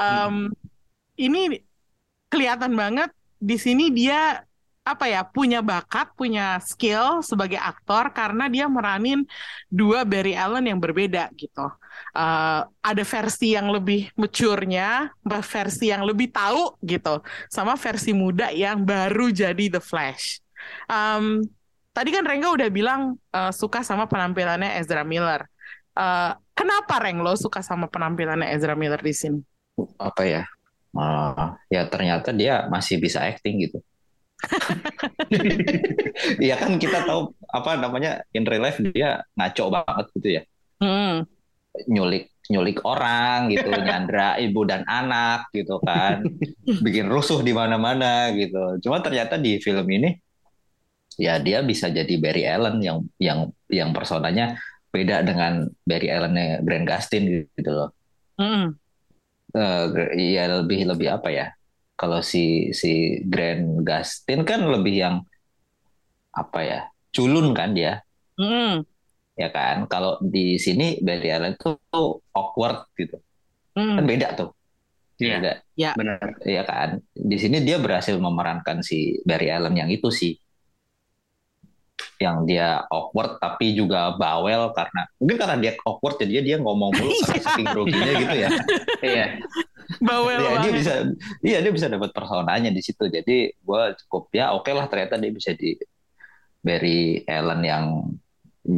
Em, 0.00 0.34
Ini 1.20 1.40
kelihatan 2.32 2.72
banget 2.74 3.10
di 3.40 3.56
sini 3.64 3.84
dia 3.92 4.44
apa 4.80 5.06
ya 5.06 5.22
punya 5.22 5.60
bakat, 5.60 6.10
punya 6.16 6.58
skill 6.64 7.20
sebagai 7.20 7.60
aktor 7.60 8.10
karena 8.16 8.48
dia 8.48 8.66
meranin 8.66 9.22
dua 9.68 10.02
Barry 10.08 10.32
Allen 10.34 10.66
yang 10.66 10.80
berbeda 10.80 11.30
gitu. 11.36 11.68
Eh, 12.16 12.60
ada 12.64 13.04
versi 13.04 13.54
yang 13.54 13.70
lebih 13.70 14.10
mature-nya, 14.16 15.12
versi 15.44 15.92
yang 15.92 16.02
lebih 16.02 16.32
tahu 16.32 16.80
gitu 16.82 17.20
sama 17.52 17.76
versi 17.76 18.10
muda 18.16 18.50
yang 18.50 18.82
baru 18.82 19.30
jadi 19.30 19.78
The 19.78 19.82
Flash. 19.84 20.40
Em, 20.90 21.44
tadi 21.92 22.08
kan 22.10 22.24
Rengga 22.24 22.48
udah 22.50 22.68
bilang 22.72 23.20
eh, 23.36 23.52
suka 23.52 23.84
sama 23.84 24.08
penampilannya 24.08 24.80
Ezra 24.80 25.04
Miller. 25.04 25.44
Eh, 25.94 26.32
kenapa 26.56 27.04
Reng 27.04 27.20
lo 27.20 27.36
suka 27.36 27.60
sama 27.60 27.86
penampilannya 27.86 28.48
Ezra 28.56 28.72
Miller 28.74 29.00
di 29.00 29.14
sini? 29.14 29.40
apa 29.96 30.22
ya? 30.28 30.44
Ah, 30.92 31.56
ya 31.70 31.86
ternyata 31.86 32.34
dia 32.34 32.66
masih 32.68 32.98
bisa 32.98 33.22
acting 33.22 33.64
gitu. 33.64 33.78
Iya 36.44 36.54
kan 36.58 36.76
kita 36.80 37.06
tahu 37.06 37.32
apa 37.50 37.70
namanya 37.78 38.24
in 38.34 38.44
real 38.46 38.62
life 38.64 38.78
dia 38.92 39.22
ngaco 39.36 39.64
banget 39.72 40.06
gitu 40.18 40.28
ya. 40.40 40.42
Hmm, 40.80 41.28
Nyulik 41.86 42.32
nyulik 42.50 42.82
orang 42.82 43.52
gitu, 43.54 43.70
nyandra 43.86 44.34
ibu 44.42 44.66
dan 44.66 44.82
anak 44.90 45.48
gitu 45.54 45.78
kan. 45.82 46.24
Bikin 46.84 47.06
rusuh 47.06 47.40
di 47.46 47.52
mana-mana 47.54 48.34
gitu. 48.34 48.80
Cuma 48.82 48.98
ternyata 49.04 49.38
di 49.38 49.60
film 49.62 49.86
ini 49.86 50.10
ya 51.20 51.36
dia 51.38 51.60
bisa 51.60 51.92
jadi 51.92 52.14
Barry 52.16 52.48
Allen 52.48 52.80
yang 52.80 52.98
yang 53.20 53.38
yang 53.68 53.90
personanya 53.92 54.56
beda 54.90 55.22
dengan 55.22 55.68
Barry 55.86 56.08
Allen 56.10 56.64
Grant 56.66 56.86
Gustin 56.88 57.46
gitu 57.54 57.70
loh. 57.70 57.90
hmm, 58.40 58.74
Eh, 59.50 59.84
Iya 60.14 60.62
lebih 60.62 60.86
lebih 60.86 61.10
apa 61.10 61.28
ya? 61.30 61.50
Kalau 62.00 62.24
si 62.24 62.72
si 62.72 63.20
Grant 63.28 63.84
Gustin 63.84 64.40
kan 64.48 64.64
lebih 64.64 64.94
yang 64.96 65.16
apa 66.32 66.60
ya? 66.64 66.80
Culun 67.12 67.52
kan 67.52 67.76
dia, 67.76 68.00
hmm, 68.40 68.86
ya 69.36 69.48
kan? 69.52 69.84
Kalau 69.90 70.16
di 70.22 70.56
sini 70.56 71.02
Barry 71.02 71.28
Allen 71.28 71.58
tuh, 71.60 71.76
tuh 71.90 72.22
awkward 72.32 72.88
gitu. 72.96 73.20
Kan 73.74 74.00
hmm. 74.00 74.08
beda 74.08 74.28
tuh. 74.38 74.50
Iya, 75.20 75.36
Beda, 75.36 75.52
benar. 76.00 76.40
ya 76.48 76.62
kan? 76.64 76.88
Di 77.12 77.36
sini 77.36 77.60
dia 77.60 77.76
berhasil 77.76 78.16
memerankan 78.16 78.80
si 78.80 79.20
Barry 79.20 79.52
Allen 79.52 79.76
yang 79.76 79.92
itu 79.92 80.08
sih. 80.08 80.32
Yang 82.20 82.36
dia 82.44 82.84
awkward 82.92 83.40
tapi 83.40 83.72
juga 83.72 84.12
bawel 84.12 84.76
karena 84.76 85.08
mungkin 85.16 85.36
karena 85.40 85.56
dia 85.56 85.72
awkward 85.82 86.20
jadi 86.20 86.44
dia 86.44 86.56
ngomong 86.60 86.92
mulu 86.92 87.10
karena 87.24 87.40
saking 87.40 87.68
groginya 87.72 88.12
gitu 88.12 88.36
ya. 88.36 88.50
Iya. 89.00 89.26
Bawel 90.04 90.38
Iya, 90.38 90.50
dia 90.60 90.72
bisa, 90.76 90.92
iya 91.40 91.58
dia 91.64 91.72
bisa 91.72 91.88
dapat 91.88 92.12
personanya 92.12 92.68
di 92.68 92.84
situ. 92.84 93.08
Jadi 93.08 93.56
gue 93.56 93.82
cukup 94.04 94.28
ya 94.30 94.52
oke 94.52 94.68
lah 94.70 94.84
ternyata 94.86 95.16
dia 95.16 95.32
bisa 95.32 95.56
di 95.56 95.74
Barry 96.60 97.24
Allen 97.24 97.64
yang 97.64 97.84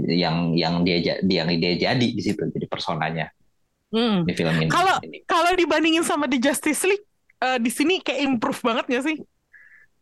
yang 0.06 0.54
yang 0.54 0.74
dia 0.86 0.98
ja- 1.02 1.20
yang 1.20 1.50
dia 1.58 1.74
jadi 1.74 2.06
di 2.06 2.22
situ 2.22 2.38
jadi 2.46 2.70
personanya 2.70 3.26
Hmm. 3.90 4.24
di 4.24 4.32
film 4.32 4.54
ini. 4.56 4.70
Kalau 4.70 4.96
kalau 5.26 5.52
dibandingin 5.52 6.00
sama 6.00 6.24
di 6.24 6.40
Justice 6.40 6.86
League, 6.88 7.04
eh, 7.42 7.58
di 7.60 7.68
sini 7.68 8.00
kayak 8.00 8.24
improve 8.24 8.62
banget 8.64 8.84
gak 8.88 9.04
sih? 9.04 9.16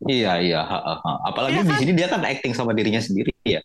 Iya 0.00 0.40
iya, 0.40 0.60
ha, 0.64 0.78
ha, 0.80 0.94
ha. 0.96 1.12
apalagi 1.28 1.60
Iya 1.60 1.64
di 1.64 1.72
kan? 1.72 1.80
sini 1.80 1.92
dia 1.92 2.08
kan 2.08 2.24
acting 2.24 2.52
sama 2.56 2.72
dirinya 2.72 3.00
sendiri 3.04 3.36
ya. 3.44 3.60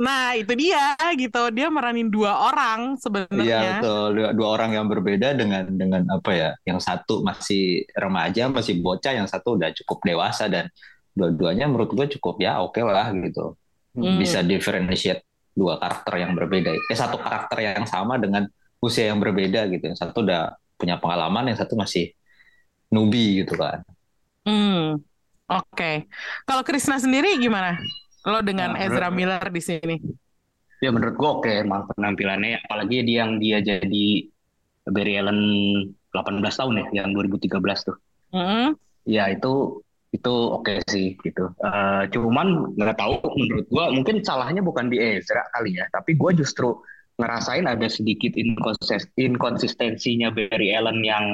Nah, 0.00 0.34
itu 0.34 0.52
dia 0.56 0.96
gitu. 1.14 1.42
Dia 1.54 1.68
meranin 1.70 2.08
dua 2.10 2.50
orang 2.50 2.96
Iya 2.96 3.00
sebenarnya. 3.00 3.60
betul 3.78 4.06
dua, 4.16 4.28
dua 4.32 4.48
orang 4.56 4.70
yang 4.74 4.86
berbeda 4.88 5.28
dengan 5.36 5.64
dengan 5.68 6.02
apa 6.10 6.30
ya? 6.32 6.50
Yang 6.64 6.80
satu 6.88 7.20
masih 7.22 7.84
remaja 7.94 8.48
masih 8.48 8.80
bocah, 8.80 9.12
yang 9.14 9.28
satu 9.28 9.60
udah 9.60 9.70
cukup 9.84 9.98
dewasa 10.02 10.48
dan 10.48 10.66
dua-duanya 11.14 11.70
menurut 11.70 11.94
gue 11.94 12.06
cukup 12.18 12.42
ya 12.42 12.58
oke 12.64 12.80
lah 12.82 13.12
gitu. 13.14 13.54
Hmm. 13.94 14.18
bisa 14.18 14.42
differentiate 14.42 15.22
dua 15.54 15.78
karakter 15.78 16.18
yang 16.18 16.34
berbeda. 16.34 16.74
Eh 16.74 16.98
satu 16.98 17.14
karakter 17.14 17.62
yang 17.62 17.86
sama 17.86 18.18
dengan 18.18 18.42
usia 18.82 19.06
yang 19.14 19.22
berbeda 19.22 19.70
gitu. 19.70 19.86
Yang 19.86 20.02
satu 20.02 20.26
udah 20.26 20.58
punya 20.74 20.98
pengalaman, 20.98 21.54
yang 21.54 21.58
satu 21.60 21.78
masih 21.78 22.10
newbie 22.90 23.46
gitu 23.46 23.54
kan. 23.54 23.86
Hmm. 24.42 24.98
Oke. 25.50 26.08
Kalau 26.48 26.62
Krisna 26.64 26.96
sendiri 26.96 27.36
gimana? 27.36 27.76
Lo 28.24 28.40
dengan 28.40 28.72
Nah, 28.72 28.80
Ezra 28.80 29.12
Miller 29.12 29.44
di 29.52 29.60
sini? 29.60 29.96
Ya 30.80 30.88
menurut 30.92 31.16
gua 31.16 31.40
oke 31.40 31.48
emang 31.48 31.88
penampilannya 31.92 32.64
apalagi 32.64 33.04
dia 33.04 33.24
yang 33.24 33.40
dia 33.40 33.60
jadi 33.60 34.28
Barry 34.84 35.16
Allen 35.16 35.40
18 36.12 36.40
tahun 36.44 36.74
ya 36.80 37.04
yang 37.04 37.16
2013 37.16 37.88
tuh. 37.88 37.96
Hmm. 38.32 38.76
Ya 39.04 39.28
itu 39.32 39.80
itu 40.12 40.32
oke 40.32 40.80
sih 40.88 41.16
gitu. 41.20 41.52
Eh, 41.60 42.02
cuman 42.12 42.76
nggak 42.76 42.96
tahu 42.96 43.16
menurut 43.36 43.66
gua 43.68 43.92
mungkin 43.92 44.20
salahnya 44.24 44.60
bukan 44.60 44.88
di 44.88 44.96
Ezra 45.00 45.44
kali 45.52 45.76
ya, 45.76 45.84
tapi 45.92 46.16
gua 46.16 46.32
justru 46.32 46.80
ngerasain 47.20 47.64
ada 47.68 47.86
sedikit 47.86 48.34
inkonsis- 48.34 49.12
inkonsistensinya 49.16 50.32
Barry 50.34 50.72
Allen 50.74 51.00
yang 51.04 51.26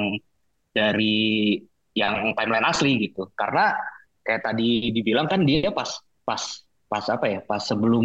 dari 0.71 1.57
yang 1.95 2.31
timeline 2.39 2.67
asli 2.67 3.09
gitu. 3.09 3.27
Karena 3.35 3.75
kayak 4.21 4.41
tadi 4.43 4.91
dibilang 4.91 5.27
kan 5.27 5.43
dia 5.43 5.69
pas 5.69 5.89
pas 6.23 6.41
pas 6.85 7.05
apa 7.07 7.25
ya? 7.27 7.39
Pas 7.41 7.61
sebelum 7.61 8.03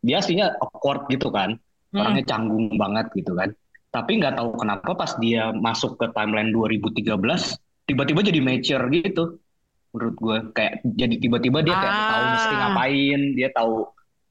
dia 0.00 0.18
aslinya 0.18 0.54
awkward 0.58 1.06
gitu 1.08 1.30
kan. 1.30 1.56
Hmm. 1.90 1.98
Orangnya 2.00 2.24
canggung 2.26 2.74
banget 2.74 3.08
gitu 3.14 3.34
kan. 3.34 3.50
tapi 3.88 4.18
nggak 4.18 4.34
tahu 4.34 4.58
kenapa 4.58 4.90
pas 4.98 5.14
dia 5.22 5.54
masuk 5.54 5.94
ke 5.94 6.10
timeline 6.10 6.50
2013 6.50 7.14
tiba-tiba 7.86 8.26
jadi 8.26 8.42
mature 8.42 8.90
gitu 8.90 9.38
menurut 9.94 10.16
gue 10.18 10.38
kayak 10.50 10.82
jadi 10.82 11.14
tiba-tiba 11.22 11.62
dia 11.62 11.78
kayak 11.78 11.94
Ah. 11.94 12.10
tahu 12.10 12.24
mesti 12.34 12.54
ngapain 12.58 13.20
dia 13.38 13.48
tahu 13.54 13.74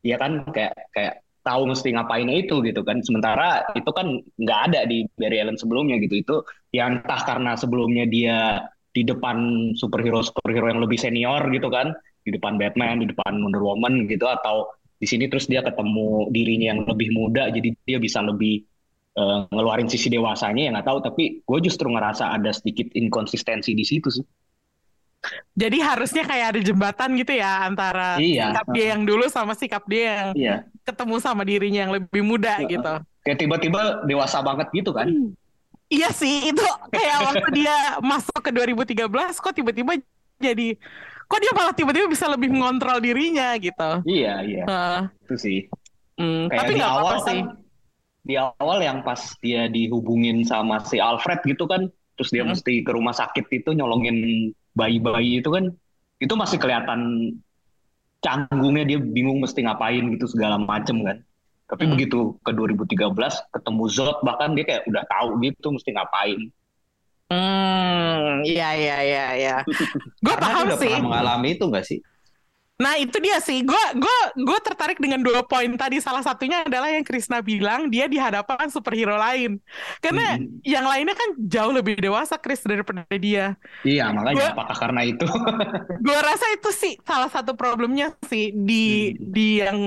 ya 0.04 0.16
kan 0.20 0.32
kayak 0.52 0.76
kayak 0.92 1.14
tahu 1.48 1.62
mesti 1.72 1.88
ngapainnya 1.96 2.36
itu 2.44 2.60
gitu 2.60 2.84
kan 2.84 3.00
sementara 3.08 3.64
itu 3.72 3.88
kan 3.96 4.08
nggak 4.36 4.60
ada 4.68 4.80
di 4.84 5.08
Barry 5.16 5.40
Allen 5.40 5.56
sebelumnya 5.56 5.96
gitu 6.04 6.20
itu 6.20 6.36
ya 6.76 6.92
entah 6.92 7.24
karena 7.24 7.56
sebelumnya 7.56 8.04
dia 8.04 8.68
di 8.94 9.02
depan 9.02 9.38
superhero 9.74 10.22
superhero 10.22 10.70
yang 10.70 10.80
lebih 10.80 11.02
senior 11.02 11.42
gitu 11.50 11.68
kan. 11.74 11.92
Di 12.24 12.32
depan 12.32 12.56
Batman 12.56 13.04
di 13.04 13.10
depan 13.10 13.42
Wonder 13.42 13.60
Woman 13.60 14.06
gitu. 14.08 14.30
Atau 14.30 14.70
di 15.02 15.10
sini 15.10 15.28
terus 15.28 15.50
dia 15.50 15.66
ketemu 15.66 16.32
dirinya 16.32 16.72
yang 16.72 16.88
lebih 16.88 17.12
muda 17.12 17.52
jadi 17.52 17.76
dia 17.84 18.00
bisa 18.00 18.24
lebih 18.24 18.64
eh, 19.20 19.40
ngeluarin 19.52 19.92
sisi 19.92 20.08
dewasanya 20.14 20.70
ya 20.70 20.72
nggak 20.78 20.88
tahu. 20.88 21.00
Tapi 21.04 21.24
gue 21.44 21.60
justru 21.66 21.90
ngerasa 21.90 22.32
ada 22.38 22.54
sedikit 22.54 22.94
inkonsistensi 22.94 23.74
di 23.74 23.84
situ 23.84 24.08
sih. 24.14 24.26
Jadi 25.56 25.80
harusnya 25.80 26.28
kayak 26.28 26.48
ada 26.56 26.60
jembatan 26.60 27.16
gitu 27.16 27.32
ya 27.32 27.64
antara 27.64 28.20
Iya. 28.20 28.52
sikap 28.52 28.68
dia 28.76 28.86
yang 28.92 29.02
dulu 29.08 29.26
sama 29.32 29.56
sikap 29.56 29.84
dia 29.88 30.04
yang 30.04 30.30
iya. 30.36 30.56
ketemu 30.84 31.16
sama 31.24 31.48
dirinya 31.48 31.80
yang 31.88 31.94
lebih 31.96 32.22
muda 32.28 32.60
gitu. 32.68 32.94
kayak 33.24 33.40
tiba-tiba 33.40 34.04
dewasa 34.04 34.44
banget 34.44 34.68
gitu 34.76 34.92
kan 34.92 35.08
Iya 35.94 36.10
sih, 36.10 36.50
itu 36.50 36.64
kayak 36.90 37.18
waktu 37.24 37.48
dia 37.54 37.76
masuk 38.02 38.40
ke 38.42 38.50
2013 38.50 39.06
kok 39.38 39.54
tiba-tiba 39.54 39.94
jadi 40.42 40.74
kok 41.24 41.40
dia 41.40 41.52
malah 41.54 41.74
tiba-tiba 41.74 42.10
bisa 42.10 42.26
lebih 42.26 42.50
mengontrol 42.50 42.98
dirinya 42.98 43.54
gitu. 43.58 44.02
iya 44.04 44.42
iya 44.42 44.64
Heeh. 44.66 45.02
itu 45.24 45.36
sih 45.38 45.60
Hmm, 46.14 46.46
kayak 46.46 46.62
tapi 46.62 46.72
di 46.78 46.84
awal 46.86 47.02
apa-apa 47.10 47.26
kan 47.26 47.26
sih. 47.26 47.42
di 48.24 48.36
awal 48.38 48.78
yang 48.82 49.00
pas 49.02 49.22
dia 49.42 49.66
dihubungin 49.68 50.46
sama 50.46 50.78
si 50.86 51.02
Alfred 51.02 51.42
gitu 51.44 51.66
kan 51.66 51.90
terus 52.14 52.30
dia 52.30 52.46
Hmm. 52.46 52.54
mesti 52.54 52.86
ke 52.86 52.92
rumah 52.94 53.14
sakit 53.14 53.46
itu 53.50 53.70
nyolongin 53.74 54.18
bayi-bayi 54.74 55.42
itu 55.42 55.50
kan 55.50 55.74
itu 56.18 56.34
masih 56.38 56.62
kelihatan 56.62 57.02
canggungnya 58.24 58.84
dia 58.88 59.00
bingung 59.02 59.44
mesti 59.44 59.66
ngapain 59.66 60.06
gitu 60.16 60.26
segala 60.32 60.56
macem 60.56 61.04
kan 61.04 61.18
tapi 61.74 61.84
Hmm. 61.84 61.92
begitu 61.92 62.20
ke 62.40 62.52
2013 62.54 63.10
ketemu 63.50 63.84
Zod 63.90 64.18
bahkan 64.22 64.54
dia 64.54 64.64
kayak 64.64 64.86
udah 64.86 65.04
tahu 65.04 65.42
gitu 65.42 65.68
mesti 65.70 65.90
ngapain 65.92 66.42
Hmm, 67.28 68.46
iya 68.46 68.70
iya 68.76 68.98
iya 69.02 69.26
iya. 69.34 69.56
Gue 70.26 70.36
paham 70.38 70.70
udah 70.70 70.78
sih. 70.78 70.86
pernah 70.88 71.02
mengalami 71.04 71.48
itu 71.52 71.66
nggak 71.66 71.82
sih? 71.84 71.98
Nah 72.76 72.94
itu 72.96 73.16
dia 73.18 73.38
sih, 73.40 73.62
gue 73.62 73.84
gue 73.96 74.18
gue 74.36 74.60
tertarik 74.60 74.98
dengan 74.98 75.18
dua 75.18 75.42
poin 75.42 75.70
tadi. 75.74 75.98
Salah 75.98 76.22
satunya 76.22 76.62
adalah 76.62 76.90
yang 76.90 77.02
Krisna 77.02 77.40
bilang 77.40 77.88
dia 77.88 78.06
di 78.06 78.18
hadapan 78.18 78.68
superhero 78.68 79.14
lain, 79.16 79.58
karena 79.98 80.36
Hmm. 80.36 80.62
yang 80.62 80.84
lainnya 80.84 81.14
kan 81.14 81.30
jauh 81.40 81.72
lebih 81.72 81.98
dewasa 81.98 82.36
Chris 82.36 82.62
daripada 82.62 83.02
dia. 83.10 83.56
iya 83.82 84.10
makanya 84.10 84.38
Gua- 84.38 84.54
apakah 84.54 84.78
karena 84.78 85.02
itu 85.04 85.26
Gue 86.06 86.20
rasa 86.20 86.46
itu 86.52 86.70
sih 86.70 86.94
salah 87.02 87.30
satu 87.30 87.54
problemnya 87.54 88.14
sih 88.26 88.52
di 88.52 88.86
Hmm. 89.10 89.32
di 89.32 89.48
yang 89.58 89.80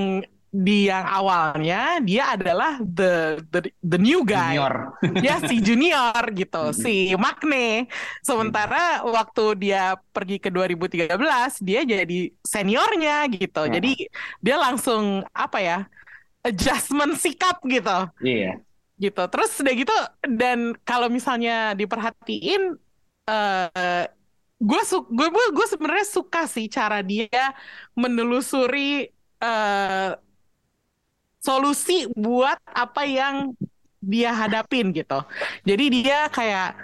di 0.47 0.87
yang 0.87 1.03
awalnya 1.03 1.99
dia 2.01 2.33
adalah 2.33 2.79
the 2.81 3.43
the, 3.51 3.67
the 3.83 3.99
new 3.99 4.23
guy. 4.23 4.55
junior 4.55 4.95
ya 5.27 5.43
si 5.43 5.59
junior 5.59 6.23
gitu, 6.33 6.71
si 6.71 7.11
Magne. 7.15 7.91
Sementara 8.23 9.03
waktu 9.03 9.69
dia 9.69 9.99
pergi 10.15 10.39
ke 10.39 10.49
2013, 10.49 11.17
dia 11.61 11.81
jadi 11.83 12.19
seniornya 12.41 13.27
gitu. 13.31 13.67
Hmm. 13.67 13.73
Jadi 13.75 14.07
dia 14.39 14.55
langsung 14.57 15.23
apa 15.35 15.59
ya? 15.59 15.79
adjustment 16.47 17.19
sikap 17.19 17.59
gitu. 17.67 17.97
iya 18.23 18.63
Gitu. 18.97 19.23
Terus 19.29 19.51
udah 19.61 19.73
gitu 19.77 19.97
dan 20.25 20.73
kalau 20.81 21.05
misalnya 21.05 21.77
diperhatiin 21.77 22.73
eh 23.29 24.05
gue 24.57 24.81
su 24.89 25.05
gue 25.05 25.27
gue 25.29 25.45
gue 25.53 25.67
sebenarnya 25.69 26.07
suka 26.09 26.49
sih 26.49 26.65
cara 26.65 27.05
dia 27.05 27.53
menelusuri 27.93 29.05
eh 29.37 30.11
solusi 31.39 32.05
buat 32.13 32.57
apa 32.67 33.05
yang 33.07 33.53
dia 33.97 34.31
hadapin 34.31 34.93
gitu. 34.93 35.19
Jadi 35.65 35.85
dia 35.89 36.29
kayak, 36.29 36.77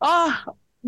oh 0.00 0.32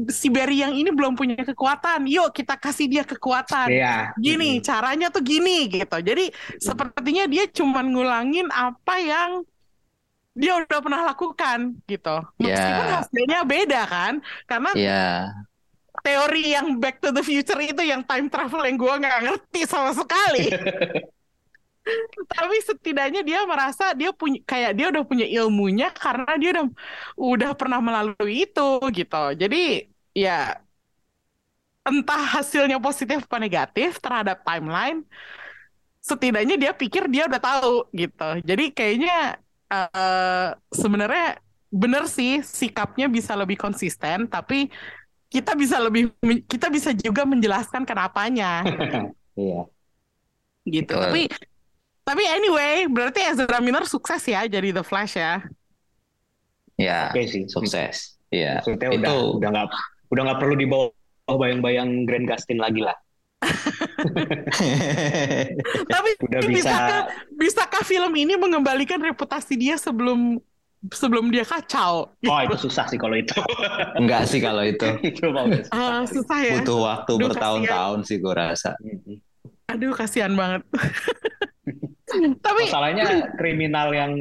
si 0.08 0.32
Barry 0.32 0.64
yang 0.64 0.72
ini 0.72 0.88
belum 0.88 1.12
punya 1.12 1.36
kekuatan, 1.44 2.08
yuk 2.08 2.32
kita 2.32 2.56
kasih 2.56 2.88
dia 2.88 3.04
kekuatan. 3.04 3.68
iya 3.68 4.10
Gini, 4.16 4.56
caranya 4.64 5.12
tuh 5.12 5.20
gini 5.20 5.68
gitu. 5.68 5.98
Jadi 6.00 6.32
sepertinya 6.56 7.28
dia 7.28 7.44
cuman 7.44 7.92
ngulangin 7.92 8.48
apa 8.48 8.96
yang 8.98 9.44
dia 10.32 10.56
udah 10.56 10.80
pernah 10.80 11.04
lakukan 11.12 11.76
gitu. 11.84 12.16
Meskipun 12.40 12.86
Ya. 12.88 12.92
hasilnya 13.04 13.40
beda 13.44 13.82
kan, 13.84 14.12
karena 14.48 14.70
Iya. 14.72 15.04
teori 16.00 16.56
yang 16.56 16.80
Back 16.80 17.04
to 17.04 17.12
the 17.12 17.20
Future 17.20 17.60
itu 17.60 17.84
yang 17.84 18.00
time 18.00 18.32
travel 18.32 18.64
yang 18.64 18.80
gue 18.80 18.94
nggak 18.96 19.20
ngerti 19.28 19.60
sama 19.68 19.92
sekali. 19.92 20.48
Tapi 22.30 22.56
setidaknya 22.62 23.20
dia 23.26 23.42
merasa 23.42 23.90
dia 23.98 24.10
punya 24.14 24.38
kayak 24.46 24.72
dia 24.78 24.86
udah 24.92 25.02
punya 25.02 25.26
ilmunya 25.26 25.90
karena 25.90 26.30
dia 26.38 26.48
udah 26.54 26.66
udah 27.18 27.50
pernah 27.58 27.80
melalui 27.82 28.46
itu 28.46 28.68
gitu. 28.94 29.22
Jadi 29.34 29.90
ya 30.14 30.62
entah 31.82 32.22
hasilnya 32.38 32.78
positif 32.78 33.26
apa 33.26 33.38
negatif 33.42 33.98
terhadap 33.98 34.46
timeline, 34.46 35.02
setidaknya 35.98 36.54
dia 36.58 36.72
pikir 36.74 37.10
dia 37.10 37.26
udah 37.26 37.40
tahu 37.42 37.74
gitu. 37.94 38.28
Jadi 38.46 38.64
kayaknya 38.70 39.38
eh, 39.70 40.48
sebenarnya 40.70 41.42
bener 41.72 42.04
sih 42.06 42.44
sikapnya 42.44 43.06
bisa 43.10 43.32
lebih 43.34 43.58
konsisten, 43.58 44.30
tapi 44.30 44.70
kita 45.32 45.56
bisa 45.56 45.80
lebih 45.80 46.12
kita 46.44 46.68
bisa 46.68 46.92
juga 46.92 47.24
menjelaskan 47.24 47.88
kenapanya 47.88 48.62
iya 49.40 49.64
gitu. 50.68 50.94
Tapi 50.94 51.26
tapi 52.02 52.22
anyway, 52.26 52.86
berarti 52.90 53.22
Ezra 53.22 53.58
Miller 53.62 53.86
sukses 53.86 54.22
ya 54.26 54.46
jadi 54.46 54.74
The 54.74 54.84
Flash 54.84 55.14
ya. 55.18 55.42
Ya, 56.80 57.14
oke 57.14 57.22
sih 57.30 57.46
sukses. 57.46 58.18
Iya. 58.32 58.64
maksudnya 58.64 58.88
Itu 58.88 58.98
udah 58.98 59.14
udah 59.38 59.48
nggak 59.52 59.66
udah 60.12 60.22
nggak 60.26 60.38
perlu 60.40 60.54
dibawa 60.56 60.88
bayang-bayang 61.28 62.08
Grand 62.08 62.26
Gustin 62.26 62.58
lagi 62.58 62.82
lah 62.82 62.96
Tapi 65.92 66.10
udah 66.22 66.40
bisa 66.46 66.48
bisakah 66.48 67.00
bisakah 67.34 67.82
film 67.82 68.12
ini 68.14 68.38
mengembalikan 68.38 69.02
reputasi 69.02 69.58
dia 69.58 69.74
sebelum 69.74 70.38
sebelum 70.90 71.30
dia 71.30 71.46
kacau? 71.46 72.10
oh 72.10 72.38
itu 72.42 72.56
susah 72.66 72.86
sih 72.90 72.98
kalau 72.98 73.14
itu 73.18 73.34
enggak 74.00 74.26
sih 74.30 74.38
kalau 74.42 74.62
itu. 74.62 74.86
itu 75.10 75.26
susah. 75.26 75.70
Ah, 75.74 76.02
susah 76.06 76.38
ya. 76.42 76.62
Butuh 76.62 76.78
waktu 76.82 77.12
Aduh, 77.18 77.26
bertahun-tahun 77.30 77.98
sih 78.06 78.16
gue 78.22 78.34
rasa. 78.34 78.74
Aduh, 79.70 79.94
kasihan 79.94 80.34
banget. 80.34 80.62
Tapi 82.40 82.62
masalahnya 82.68 83.32
kriminal 83.36 83.88
yang 83.92 84.12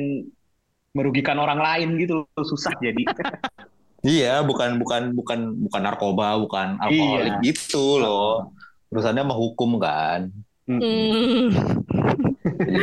merugikan 0.91 1.39
orang 1.39 1.59
lain 1.59 1.95
gitu 1.99 2.23
loh, 2.23 2.43
susah 2.43 2.75
jadi 2.79 3.03
Iya, 4.01 4.41
bukan 4.41 4.81
bukan 4.81 5.13
bukan 5.13 5.39
bukan 5.69 5.81
narkoba, 5.85 6.33
bukan 6.41 6.73
alkoholik 6.81 7.37
Iya. 7.37 7.45
gitu 7.45 8.01
loh. 8.01 8.49
Urusannya 8.89 9.21
sama 9.21 9.37
hukum 9.37 9.77
kan. 9.77 10.33
Hmm, 10.65 11.53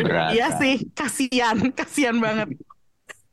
berat. 0.07 0.31
iya 0.31 0.47
kan. 0.55 0.59
sih, 0.63 0.75
kasihan, 0.95 1.57
kasihan 1.75 2.17
banget. 2.23 2.55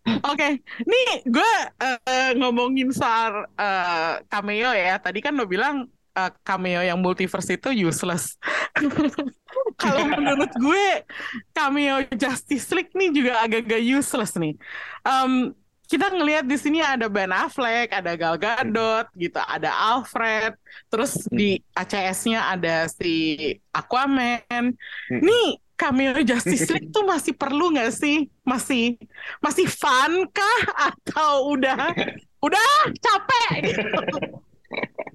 Oke, 0.06 0.62
nih 0.82 1.10
gue 1.30 1.52
eh, 1.82 2.32
ngomongin 2.38 2.90
soal 2.90 3.46
eh, 3.54 4.14
cameo 4.30 4.74
ya. 4.74 4.98
Tadi 4.98 5.22
kan 5.22 5.38
lo 5.38 5.46
bilang 5.46 5.86
eh, 6.18 6.32
cameo 6.42 6.82
yang 6.82 6.98
multiverse 6.98 7.54
itu 7.54 7.70
useless. 7.70 8.38
Kalau 9.76 10.04
menurut 10.08 10.52
gue 10.56 10.86
cameo 11.52 12.08
Justice 12.16 12.72
League 12.72 12.96
nih 12.96 13.10
juga 13.12 13.44
agak-agak 13.44 13.82
useless 13.84 14.34
nih. 14.40 14.56
Em, 15.04 15.52
kita 15.86 16.10
ngelihat 16.10 16.46
di 16.50 16.58
sini 16.58 16.82
ada 16.82 17.06
Ben 17.06 17.30
Affleck, 17.30 17.94
ada 17.94 18.18
Gal 18.18 18.42
Gadot, 18.42 19.06
gitu, 19.14 19.38
ada 19.38 19.70
Alfred, 19.70 20.58
terus 20.90 21.30
di 21.30 21.62
ACS-nya 21.78 22.50
ada 22.50 22.90
si 22.90 23.38
Aquaman. 23.70 24.74
Nih 25.22 25.62
cameo 25.78 26.18
Justice 26.24 26.72
League 26.74 26.90
tuh 26.90 27.06
masih 27.06 27.36
perlu 27.38 27.70
nggak 27.76 27.92
sih? 27.94 28.26
Masih 28.42 28.98
masih 29.44 29.68
fun 29.70 30.26
kah 30.34 30.90
atau 30.90 31.54
udah 31.54 31.94
udah 32.42 32.70
capek 32.98 33.70
gitu? 33.70 33.86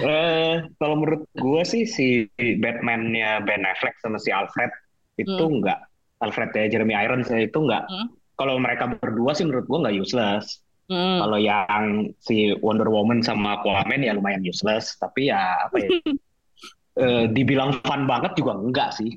Eh, 0.00 0.54
kalau 0.76 0.94
menurut 0.96 1.22
gue 1.30 1.62
sih 1.62 1.84
si 1.84 2.24
Batman-nya 2.36 3.44
Ben 3.44 3.62
Affleck 3.62 3.96
sama 4.00 4.16
si 4.16 4.30
Alfred 4.30 4.70
itu 5.16 5.28
Hmm. 5.36 5.60
enggak 5.60 5.78
Alfred 6.20 6.50
ya 6.52 6.64
Jeremy 6.68 6.96
Irons 6.96 7.28
ya 7.28 7.40
itu 7.40 7.58
enggak 7.58 7.84
Hmm. 7.86 8.08
kalau 8.34 8.56
mereka 8.56 8.88
berdua 8.90 9.32
sih 9.32 9.44
menurut 9.44 9.64
gue 9.64 9.78
nggak 9.78 9.96
useless 9.96 10.64
Hmm. 10.88 11.20
kalau 11.20 11.38
yang 11.38 11.84
si 12.18 12.56
Wonder 12.58 12.88
Woman 12.88 13.20
sama 13.20 13.60
Aquaman 13.60 14.00
ya 14.00 14.12
lumayan 14.12 14.40
useless 14.42 14.96
tapi 14.96 15.28
ya 15.28 15.38
apa 15.64 15.76
ya 15.78 15.88
eh, 17.02 17.24
dibilang 17.28 17.78
fun 17.80 18.04
banget 18.04 18.34
juga 18.34 18.56
enggak 18.56 18.96
sih 18.96 19.14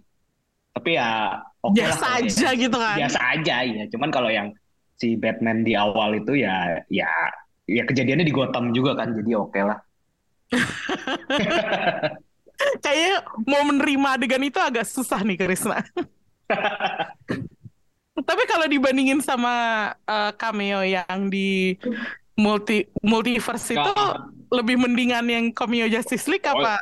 tapi 0.71 0.95
ya 0.95 1.39
oke 1.61 1.73
lah 1.73 1.93
Biasa 1.93 2.03
kalau 2.03 2.17
aja 2.19 2.47
yang- 2.49 2.59
gitu 2.59 2.77
kan? 2.77 2.95
biasa 2.97 3.19
aja 3.31 3.55
ya 3.63 3.84
cuman 3.89 4.09
kalau 4.09 4.29
yang 4.29 4.47
si 4.99 5.15
Batman 5.15 5.63
di 5.63 5.73
awal 5.73 6.15
itu 6.15 6.38
ya 6.38 6.81
ya 6.88 7.09
ya 7.65 7.84
kejadiannya 7.84 8.27
di 8.27 8.34
Gotham 8.34 8.71
juga 8.71 8.93
kan 8.93 9.15
jadi 9.15 9.39
oke 9.39 9.59
lah. 9.59 9.79
Kayaknya 12.83 13.15
mau 13.43 13.63
menerima 13.67 14.07
adegan 14.15 14.43
itu 14.45 14.59
agak 14.61 14.85
susah 14.87 15.19
nih 15.25 15.37
Krisna. 15.41 15.81
Tapi 18.13 18.43
kalau 18.45 18.69
dibandingin 18.69 19.19
sama 19.19 19.89
uh, 20.05 20.31
cameo 20.37 20.85
yang 20.85 21.27
di 21.33 21.75
multi 22.37 22.85
multiverse 23.01 23.73
itu 23.73 23.91
Nah. 23.93 24.29
lebih 24.53 24.77
mendingan 24.77 25.25
yang 25.25 25.45
cameo 25.49 25.89
Justice 25.89 26.29
League 26.29 26.45
apa? 26.45 26.77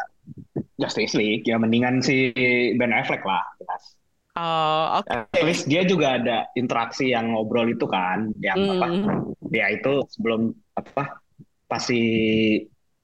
Justice 0.76 1.15
League 1.15 1.47
ya 1.47 1.55
mendingan 1.55 2.03
si 2.03 2.36
Ben 2.76 2.91
Affleck 2.91 3.24
lah 3.24 3.41
jelas. 3.63 3.95
Oh, 4.32 5.03
oke. 5.03 5.11
At 5.11 5.43
least 5.43 5.67
dia 5.67 5.84
juga 5.84 6.15
ada 6.15 6.47
interaksi 6.55 7.11
yang 7.11 7.36
ngobrol 7.36 7.67
itu 7.76 7.84
kan, 7.84 8.32
yang 8.39 8.80
apa? 8.80 8.88
Hmm. 8.88 9.36
Ya 9.51 9.67
itu 9.76 10.07
sebelum 10.07 10.55
apa? 10.72 11.19
Pasti 11.67 11.99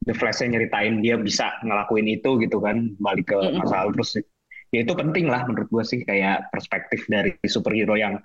The 0.07 0.15
Flash-nya 0.15 0.55
nyeritain 0.55 1.03
dia 1.03 1.19
bisa 1.19 1.51
ngelakuin 1.67 2.07
itu 2.07 2.39
gitu 2.39 2.63
kan, 2.63 2.95
balik 3.03 3.27
ke 3.27 3.37
masa 3.59 3.83
lalu 3.83 3.99
terus 3.99 4.23
ya 4.71 4.79
itu 4.83 4.93
penting 4.95 5.27
lah 5.27 5.43
menurut 5.43 5.67
gue 5.67 5.83
sih 5.83 5.99
kayak 6.07 6.47
perspektif 6.51 7.03
dari 7.11 7.35
superhero 7.43 7.99
yang 7.99 8.19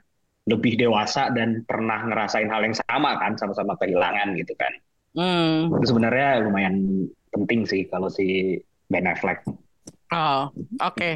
lebih 0.47 0.75
dewasa 0.75 1.31
dan 1.31 1.63
pernah 1.67 2.03
ngerasain 2.03 2.51
hal 2.51 2.63
yang 2.67 2.75
sama 2.75 3.19
kan, 3.19 3.39
sama-sama 3.39 3.79
kehilangan 3.79 4.35
gitu 4.39 4.55
kan. 4.59 4.73
Hmm. 5.15 5.71
Itu 5.71 5.95
sebenarnya 5.95 6.43
lumayan 6.43 7.07
penting 7.31 7.67
sih 7.67 7.87
kalau 7.87 8.11
si 8.11 8.59
Ben 8.91 9.07
Affleck. 9.07 9.47
Oh, 10.13 10.51
oke. 10.83 11.11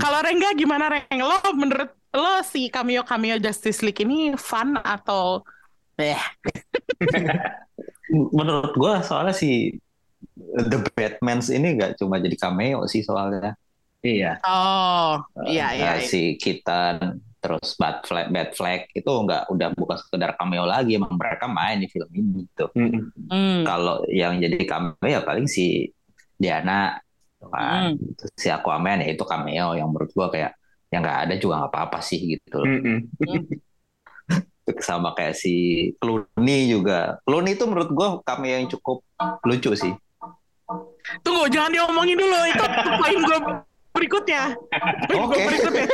Kalau 0.00 0.18
Rengga 0.24 0.56
gimana 0.56 0.90
Reng? 0.90 1.20
Lo 1.20 1.38
menurut 1.54 1.92
lo 2.14 2.40
si 2.46 2.72
cameo-cameo 2.72 3.38
Justice 3.42 3.84
League 3.84 4.00
ini 4.02 4.32
fun 4.38 4.78
atau 4.80 5.42
eh 5.98 6.18
Menurut 8.38 8.74
gua 8.78 9.02
soalnya 9.02 9.34
si 9.34 9.74
The 10.38 10.78
Batmans 10.94 11.50
ini 11.54 11.78
nggak 11.78 12.02
cuma 12.02 12.18
jadi 12.18 12.34
cameo 12.34 12.86
sih 12.90 13.06
soalnya. 13.06 13.54
Iya. 14.04 14.36
oh, 14.44 15.16
iya 15.48 15.72
iya. 15.72 15.96
Nah, 15.96 15.98
si 16.04 16.36
Kitan 16.36 17.24
terus 17.44 17.76
Bat 17.76 18.08
Flag, 18.08 18.26
Bat 18.32 18.50
Flag 18.56 18.80
itu 18.92 19.08
nggak 19.08 19.52
udah 19.52 19.68
bukan 19.76 19.96
sekedar 20.00 20.32
cameo 20.36 20.64
lagi, 20.64 20.96
emang 20.96 21.16
mereka 21.16 21.44
main 21.44 21.76
di 21.80 21.88
film 21.92 22.08
ini 22.12 22.48
gitu. 22.48 22.72
Mm-mm. 22.72 23.04
Hmm. 23.28 23.62
Kalau 23.64 24.04
yang 24.08 24.40
jadi 24.40 24.60
cameo 24.64 25.04
ya 25.04 25.20
paling 25.20 25.44
si 25.44 25.92
Diana, 26.40 26.96
gitu 27.44 27.46
kan. 27.52 27.96
Hmm. 27.96 28.16
Terus 28.16 28.32
si 28.36 28.48
Aquaman 28.48 29.04
ya 29.04 29.08
itu 29.12 29.24
cameo 29.28 29.76
yang 29.76 29.88
menurut 29.92 30.10
gua 30.16 30.32
kayak 30.32 30.56
yang 30.88 31.04
nggak 31.04 31.20
ada 31.28 31.34
juga 31.36 31.54
nggak 31.64 31.72
apa-apa 31.72 31.98
sih 32.00 32.20
gitu. 32.36 32.56
loh. 32.60 32.68
Mm-mm. 32.68 32.98
Sama 34.88 35.12
kayak 35.12 35.36
si 35.36 35.52
Clooney 36.00 36.72
juga. 36.72 37.20
Clooney 37.28 37.60
itu 37.60 37.64
menurut 37.68 37.90
gua 37.92 38.06
cameo 38.24 38.56
yang 38.56 38.68
cukup 38.72 39.04
lucu 39.44 39.76
sih. 39.76 39.92
Tunggu, 41.20 41.44
jangan 41.52 41.70
diomongin 41.70 42.16
dulu 42.16 42.38
itu 42.48 42.64
poin 42.98 43.18
gue 43.20 43.38
berikutnya. 43.94 44.42
Poin 45.06 45.22
gue 45.22 45.36
Oke. 45.36 45.44
berikutnya. 45.46 45.86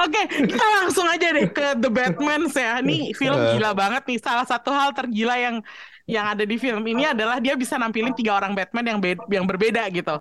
Oke, 0.00 0.22
kita 0.48 0.66
langsung 0.80 1.06
aja 1.08 1.26
deh 1.34 1.46
ke 1.50 1.66
The 1.78 1.90
Batman 1.90 2.46
ya. 2.48 2.80
Ini 2.80 3.12
film 3.12 3.38
Eh. 3.38 3.58
gila 3.58 3.70
banget 3.74 4.02
nih. 4.06 4.18
Salah 4.22 4.46
satu 4.46 4.70
hal 4.70 4.94
tergila 4.94 5.36
yang 5.36 5.60
yang 6.04 6.36
ada 6.36 6.44
di 6.44 6.60
film 6.60 6.84
ini 6.84 7.08
adalah 7.08 7.40
dia 7.40 7.56
bisa 7.56 7.80
nampilin 7.80 8.12
tiga 8.12 8.36
orang 8.36 8.52
Batman 8.52 8.84
yang 8.84 8.98
be- 9.00 9.24
yang 9.32 9.48
berbeda 9.48 9.88
gitu. 9.88 10.20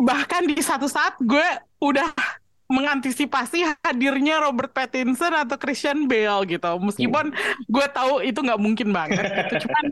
Bahkan 0.00 0.48
di 0.48 0.56
satu 0.64 0.88
saat 0.88 1.20
gue 1.20 1.44
udah 1.80 2.08
mengantisipasi 2.70 3.66
hadirnya 3.82 4.40
Robert 4.40 4.70
Pattinson 4.70 5.34
atau 5.34 5.58
Christian 5.58 6.06
Bale 6.06 6.46
gitu. 6.48 6.70
Meskipun 6.80 7.34
gue 7.68 7.86
tahu 7.92 8.24
itu 8.24 8.38
nggak 8.40 8.60
mungkin 8.62 8.94
banget. 8.94 9.20
Gitu. 9.26 9.66
Cuman 9.68 9.84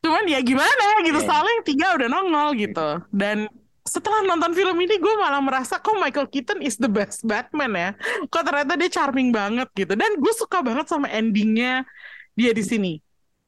cuman 0.00 0.24
ya 0.24 0.40
gimana 0.40 0.86
gitu 1.04 1.20
Iya. 1.20 1.28
soalnya 1.28 1.52
yang 1.60 1.66
tiga 1.66 1.86
udah 1.96 2.08
nongol 2.08 2.48
gitu. 2.56 2.88
Dan 3.12 3.38
setelah 3.84 4.20
nonton 4.24 4.52
film 4.56 4.76
ini 4.80 4.96
gue 4.96 5.14
malah 5.18 5.40
merasa 5.40 5.76
kok 5.80 5.96
Michael 5.96 6.28
Keaton 6.28 6.60
is 6.64 6.76
the 6.80 6.88
best 6.88 7.24
Batman 7.24 7.72
ya. 7.76 7.90
Kok 8.28 8.42
ternyata 8.44 8.76
dia 8.80 8.90
charming 8.92 9.28
banget 9.32 9.68
gitu. 9.76 9.92
Dan 9.96 10.16
gue 10.20 10.32
suka 10.36 10.60
banget 10.64 10.88
sama 10.88 11.08
endingnya 11.12 11.84
dia 12.32 12.52
di 12.56 12.64
sini. 12.64 12.92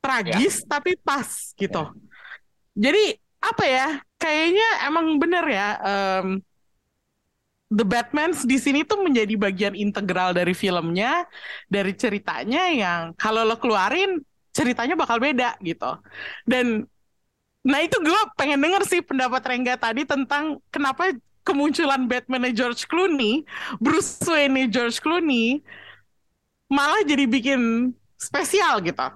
Tragis 0.03 0.67
tapi 0.67 0.99
pas 0.99 1.53
gitu. 1.55 1.83
Jadi 2.75 3.17
apa 3.43 3.65
ya 3.67 3.87
kayaknya 4.19 4.69
emang 4.87 5.19
bener 5.19 5.45
ya 5.47 5.69
em, 5.83 6.27
The 7.73 7.89
Batmans 7.89 8.45
di 8.45 8.61
sini 8.61 8.85
tuh 8.85 9.01
menjadi 9.01 9.33
bagian 9.33 9.73
integral 9.73 10.37
dari 10.37 10.53
filmnya, 10.53 11.25
dari 11.73 11.97
ceritanya 11.97 12.69
yang 12.69 13.01
kalau 13.17 13.49
lo 13.49 13.57
keluarin 13.57 14.21
ceritanya 14.53 14.95
bakal 14.95 15.19
beda 15.19 15.57
gitu. 15.65 15.99
Dan 16.45 16.87
nah 17.63 17.79
itu 17.81 17.95
gue 18.03 18.21
pengen 18.37 18.59
denger 18.59 18.83
sih 18.87 19.01
pendapat 19.01 19.43
Rengga 19.43 19.79
tadi 19.79 20.03
tentang 20.05 20.59
kenapa 20.69 21.15
kemunculan 21.43 22.07
Batman 22.07 22.55
George 22.55 22.87
Clooney, 22.87 23.43
Bruce 23.83 24.23
Wayne 24.27 24.71
George 24.71 25.03
Clooney 25.03 25.63
malah 26.71 27.03
jadi 27.05 27.29
bikin 27.29 27.93
spesial 28.17 28.81
gitu. 28.81 29.07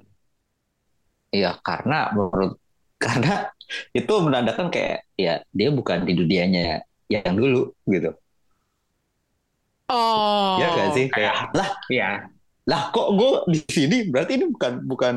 Iya, 1.33 1.57
karena 1.63 2.13
menurut 2.13 2.59
karena 3.05 3.53
itu 3.93 4.13
menandakan 4.25 4.73
kayak 4.73 5.05
ya 5.21 5.45
dia 5.53 5.69
bukan 5.69 6.09
di 6.09 6.13
dunianya 6.17 6.83
yang 7.13 7.35
dulu 7.37 7.71
gitu. 7.87 8.11
Oh. 9.87 10.59
Ya 10.59 10.67
gak 10.75 10.91
sih? 10.99 11.07
Kayak 11.07 11.55
lah, 11.55 11.71
Iya. 11.87 12.36
Lah 12.67 12.91
kok 12.91 13.09
gue 13.15 13.31
di 13.49 13.61
sini 13.67 13.97
berarti 14.11 14.35
ini 14.35 14.47
bukan 14.51 14.73
bukan 14.85 15.15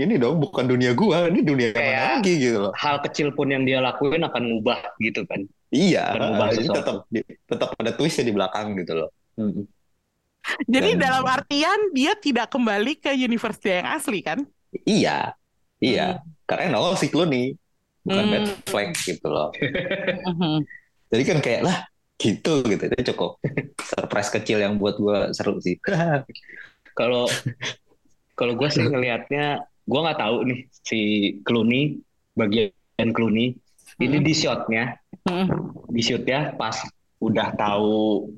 ini 0.00 0.16
dong, 0.16 0.40
bukan 0.40 0.64
dunia 0.66 0.96
gua, 0.96 1.28
ini 1.28 1.44
dunia 1.44 1.70
mana 1.70 1.78
Kayak- 1.78 2.08
lagi 2.18 2.32
gitu 2.40 2.58
loh. 2.58 2.72
Hal 2.74 2.96
kecil 3.04 3.28
pun 3.36 3.52
yang 3.52 3.62
dia 3.62 3.78
lakuin 3.78 4.24
akan 4.24 4.42
ngubah 4.50 4.80
gitu 4.98 5.22
kan. 5.28 5.44
Iya, 5.68 6.16
jadi 6.50 6.68
tetap 6.72 6.96
tetap 7.46 7.68
ada 7.76 7.92
twistnya 7.94 8.24
di 8.26 8.34
belakang 8.34 8.72
gitu 8.80 8.98
loh. 8.98 9.10
Jadi 10.66 10.96
Dan- 10.96 11.00
dalam 11.06 11.24
artian 11.28 11.92
dia 11.94 12.16
tidak 12.18 12.50
kembali 12.50 12.98
ke 12.98 13.14
universe 13.14 13.60
dia 13.62 13.84
yang 13.84 13.88
asli 13.94 14.24
kan? 14.24 14.42
Iya, 14.82 15.36
iya. 15.78 16.24
Karena 16.48 16.74
nongol 16.74 16.98
si 16.98 17.06
Clooney, 17.06 17.54
bukan 18.02 18.24
Hmm. 18.26 18.32
Bat 18.32 18.44
Flag 18.66 18.90
gitu 18.96 19.28
loh. 19.28 19.52
Mhm. 20.26 20.66
Jadi 21.12 21.22
kan 21.22 21.38
kayak 21.38 21.62
lah 21.62 21.78
gitu 22.22 22.62
gitu 22.62 22.84
itu 22.86 23.10
cukup 23.12 23.42
surprise 23.82 24.30
kecil 24.30 24.62
yang 24.62 24.78
buat 24.78 24.94
gua 25.02 25.34
seru 25.34 25.58
sih. 25.58 25.74
Kalau 26.98 27.24
kalau 28.32 28.52
gue 28.52 28.68
sih 28.68 28.84
ngelihatnya, 28.84 29.64
gue 29.64 30.00
nggak 30.00 30.20
tahu 30.20 30.36
nih 30.44 30.60
si 30.84 31.00
Clooney 31.40 32.04
bagian 32.36 33.10
Clooney 33.16 33.56
ini 33.96 34.18
Mm. 34.20 34.24
di 34.24 34.34
shotnya, 34.36 34.84
Mhm. 35.28 35.46
di 35.88 36.02
shootnya 36.04 36.52
pas 36.56 36.76
udah 37.20 37.48
tahu 37.56 38.28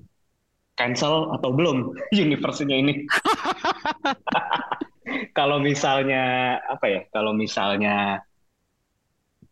cancel 0.75 1.35
atau 1.35 1.51
belum 1.51 1.95
universe-nya 2.25 2.77
ini. 2.79 3.07
Kalau 5.39 5.59
misalnya 5.59 6.57
apa 6.63 6.87
ya? 6.91 7.01
Kalau 7.11 7.35
misalnya 7.35 8.23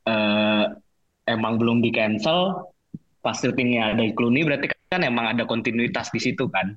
eh, 0.03 0.65
emang 1.27 1.59
belum 1.59 1.83
di 1.83 1.91
cancel, 1.95 2.71
pas 3.23 3.39
syutingnya 3.39 3.95
ada 3.95 4.03
Clooney 4.13 4.43
berarti 4.43 4.67
kan 4.91 5.01
emang 5.07 5.33
ada 5.33 5.47
kontinuitas 5.47 6.11
di 6.13 6.21
situ 6.21 6.51
kan. 6.51 6.75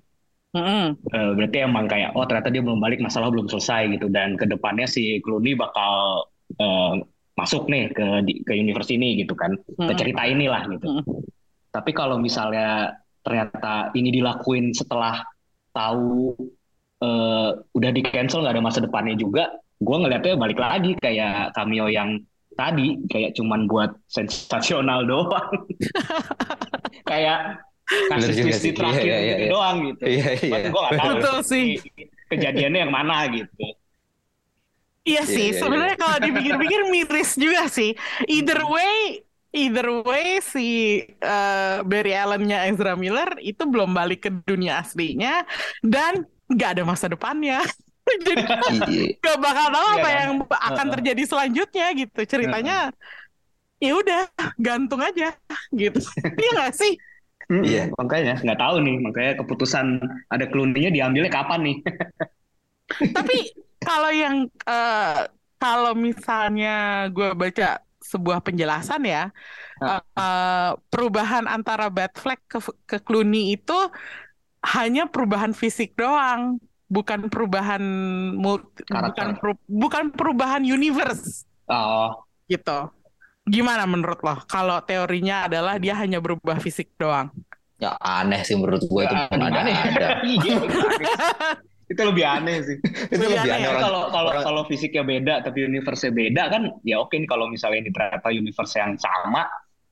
Mhm. 0.55 0.87
Eh, 1.11 1.31
berarti 1.35 1.57
emang 1.67 1.85
kayak 1.91 2.15
oh 2.15 2.23
ternyata 2.23 2.47
dia 2.47 2.63
belum 2.63 2.79
balik 2.79 3.03
masalah 3.03 3.27
belum 3.27 3.51
selesai 3.51 3.91
gitu 3.99 4.07
dan 4.07 4.39
ke 4.39 4.47
depannya 4.47 4.87
si 4.87 5.19
Clooney 5.19 5.57
bakal 5.57 6.23
eh, 6.55 6.93
masuk 7.35 7.67
nih 7.67 7.91
ke 7.91 8.05
di- 8.23 8.39
ke 8.47 8.53
universe 8.55 8.93
ini 8.95 9.19
gitu 9.19 9.35
kan 9.35 9.57
ke 9.59 9.91
Mhm. 9.91 9.99
cerita 9.99 10.21
inilah 10.23 10.63
gitu. 10.71 10.87
Mhm. 10.87 11.03
Tapi 11.75 11.91
kalau 11.91 12.15
misalnya 12.15 12.95
ternyata 13.25 13.91
ini 13.97 14.13
dilakuin 14.15 14.71
setelah 14.71 15.25
tahu 15.75 16.31
eh, 17.03 17.49
udah 17.75 17.91
di 17.91 18.01
cancel 18.07 18.39
nggak 18.39 18.55
ada 18.55 18.63
masa 18.63 18.79
depannya 18.79 19.19
juga, 19.19 19.51
gue 19.83 19.97
ngeliatnya 19.99 20.39
balik 20.39 20.55
lagi 20.55 20.95
kayak 21.03 21.51
cameo 21.51 21.91
yang 21.91 22.23
tadi 22.59 22.97
kayak 23.11 23.31
cuman 23.37 23.67
buat 23.71 23.91
sensasional 24.07 25.03
doang. 25.07 25.49
kayak 27.09 27.39
twist 28.41 28.61
di 28.65 28.71
sih. 28.71 28.71
terakhir 28.75 29.11
Iya, 29.11 29.17
iya, 29.21 29.35
gitu 29.35 29.43
iya. 29.43 29.51
doang 29.53 29.77
gitu. 29.89 30.03
Iya 30.05 30.29
iya. 30.41 30.59
Gue 30.71 30.81
gak 30.81 30.95
tahu 30.99 31.15
Betul 31.19 31.37
sih. 31.45 31.65
kejadiannya 32.31 32.79
yang 32.87 32.93
mana 32.93 33.15
gitu. 33.33 33.53
Iya 35.05 35.21
Iya, 35.27 35.29
sih, 35.29 35.47
iya, 35.53 35.61
sebenarnya 35.61 35.95
kalau 36.01 36.17
dipikir-pikir 36.17 36.81
miris 36.89 37.37
juga 37.37 37.69
sih. 37.69 37.93
Either 38.25 38.65
way, 38.65 39.21
either 39.53 39.87
way 40.01 40.41
si 40.41 40.65
eh, 41.05 41.77
Barry 41.85 42.13
Allen-nya 42.17 42.65
Ezra 42.73 42.97
Miller 42.97 43.37
itu 43.37 43.61
belum 43.69 43.93
balik 43.93 44.25
ke 44.25 44.29
dunia 44.49 44.81
aslinya 44.81 45.45
dan 45.85 46.25
nggak 46.49 46.69
ada 46.81 46.83
masa 46.89 47.05
depannya. 47.13 47.61
Jadi 48.05 48.43
Iya. 48.91 49.17
gak 49.17 49.37
bakal 49.41 49.67
tahu 49.73 49.85
Iya 49.85 49.97
apa 49.97 50.07
kan? 50.07 50.13
yang 50.13 50.31
akan 50.45 50.87
terjadi 50.99 51.23
selanjutnya 51.25 51.85
gitu. 51.97 52.19
Ceritanya 52.29 52.77
ya 53.81 53.91
udah 53.97 54.21
gantung 54.61 55.01
aja 55.01 55.33
gitu. 55.73 55.99
Iya 56.41 56.49
nggak 56.55 56.73
sih? 56.77 56.93
Mm, 57.45 57.61
Iya. 57.65 57.83
Makanya 57.97 58.33
nggak 58.41 58.59
tahu 58.61 58.75
nih, 58.81 58.95
makanya 59.01 59.31
keputusan 59.41 59.85
ada 60.33 60.45
Clooney-nya 60.49 60.89
diambilnya 60.93 61.31
kapan 61.33 61.59
nih? 61.61 61.77
Tapi 63.17 63.37
kalau 63.81 64.11
yang 64.13 64.35
eh, 64.69 65.19
kalau 65.61 65.93
misalnya 65.97 67.05
gue 67.09 67.33
baca 67.33 67.81
sebuah 68.05 68.39
penjelasan 68.45 69.01
ya, 69.05 69.33
eh, 69.81 70.69
perubahan 70.93 71.45
antara 71.49 71.89
Batfleck 71.89 72.41
ke 72.45 72.59
ke 72.85 72.97
Clooney 73.01 73.57
itu 73.57 73.73
hanya 74.65 75.05
perubahan 75.05 75.53
fisik 75.53 75.93
doang, 75.93 76.57
bukan 76.85 77.27
perubahan 77.27 77.81
multi- 78.35 78.85
bukan 78.87 79.29
peru- 79.35 79.65
bukan 79.65 80.03
perubahan 80.13 80.61
universe 80.61 81.43
Oh, 81.65 82.13
gitu. 82.45 82.93
Gimana 83.45 83.89
menurut 83.89 84.21
lo? 84.21 84.37
Kalau 84.45 84.77
teorinya 84.81 85.45
adalah 85.45 85.77
dia 85.77 85.97
hanya 85.97 86.21
berubah 86.21 86.57
fisik 86.57 86.93
doang. 86.97 87.33
Ya 87.77 87.97
aneh 87.97 88.41
sih 88.45 88.53
menurut 88.53 88.85
gue 88.85 89.01
itu 89.01 89.13
Ya, 89.13 89.25
ada 89.25 89.37
gimana 89.37 89.69
ya? 89.69 89.81
ada. 89.89 90.07
Iya, 90.29 90.53
lebih 90.61 90.77
aneh. 90.77 91.07
Itu 91.85 92.01
lebih 92.01 92.25
aneh 92.25 92.55
sih. 92.61 92.77
Itu 92.81 93.17
Lebih 93.17 93.37
lebih 93.37 93.49
aneh 93.49 93.53
aneh 93.65 93.69
ya, 93.69 93.81
kalau 93.81 94.03
kalau 94.09 94.31
kalau 94.41 94.61
fisiknya 94.65 95.03
beda 95.03 95.33
tapi 95.41 95.65
universe-nya 95.65 96.13
beda 96.13 96.43
kan 96.49 96.61
ya 96.81 96.95
oke 96.97 97.13
nih 97.13 97.29
kalau 97.29 97.45
misalnya 97.45 97.85
ini 97.85 97.91
ternyata 97.93 98.29
universe 98.29 98.73
yang 98.77 98.93
sama 98.97 99.45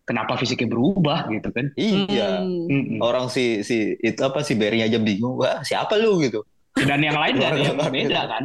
kenapa 0.04 0.34
fisiknya 0.38 0.70
berubah 0.70 1.26
gitu 1.30 1.50
kan 1.50 1.70
Iya. 1.74 2.42
Hmm. 2.42 2.70
Mm-mm. 2.70 3.00
Orang 3.02 3.30
si 3.30 3.62
si 3.62 3.94
itu 3.98 4.22
apa 4.22 4.42
si 4.42 4.54
Barry 4.58 4.82
aja 4.82 4.98
bingung, 4.98 5.38
wah 5.38 5.62
siapa 5.62 5.98
lu 5.98 6.18
gitu. 6.22 6.42
Dan 6.76 7.00
yang 7.00 7.18
lain 7.18 7.34
nggak 7.38 7.52
ada 7.52 7.62
yang 7.62 7.78
Orang- 7.78 7.94
beda 7.94 8.22
kan 8.28 8.44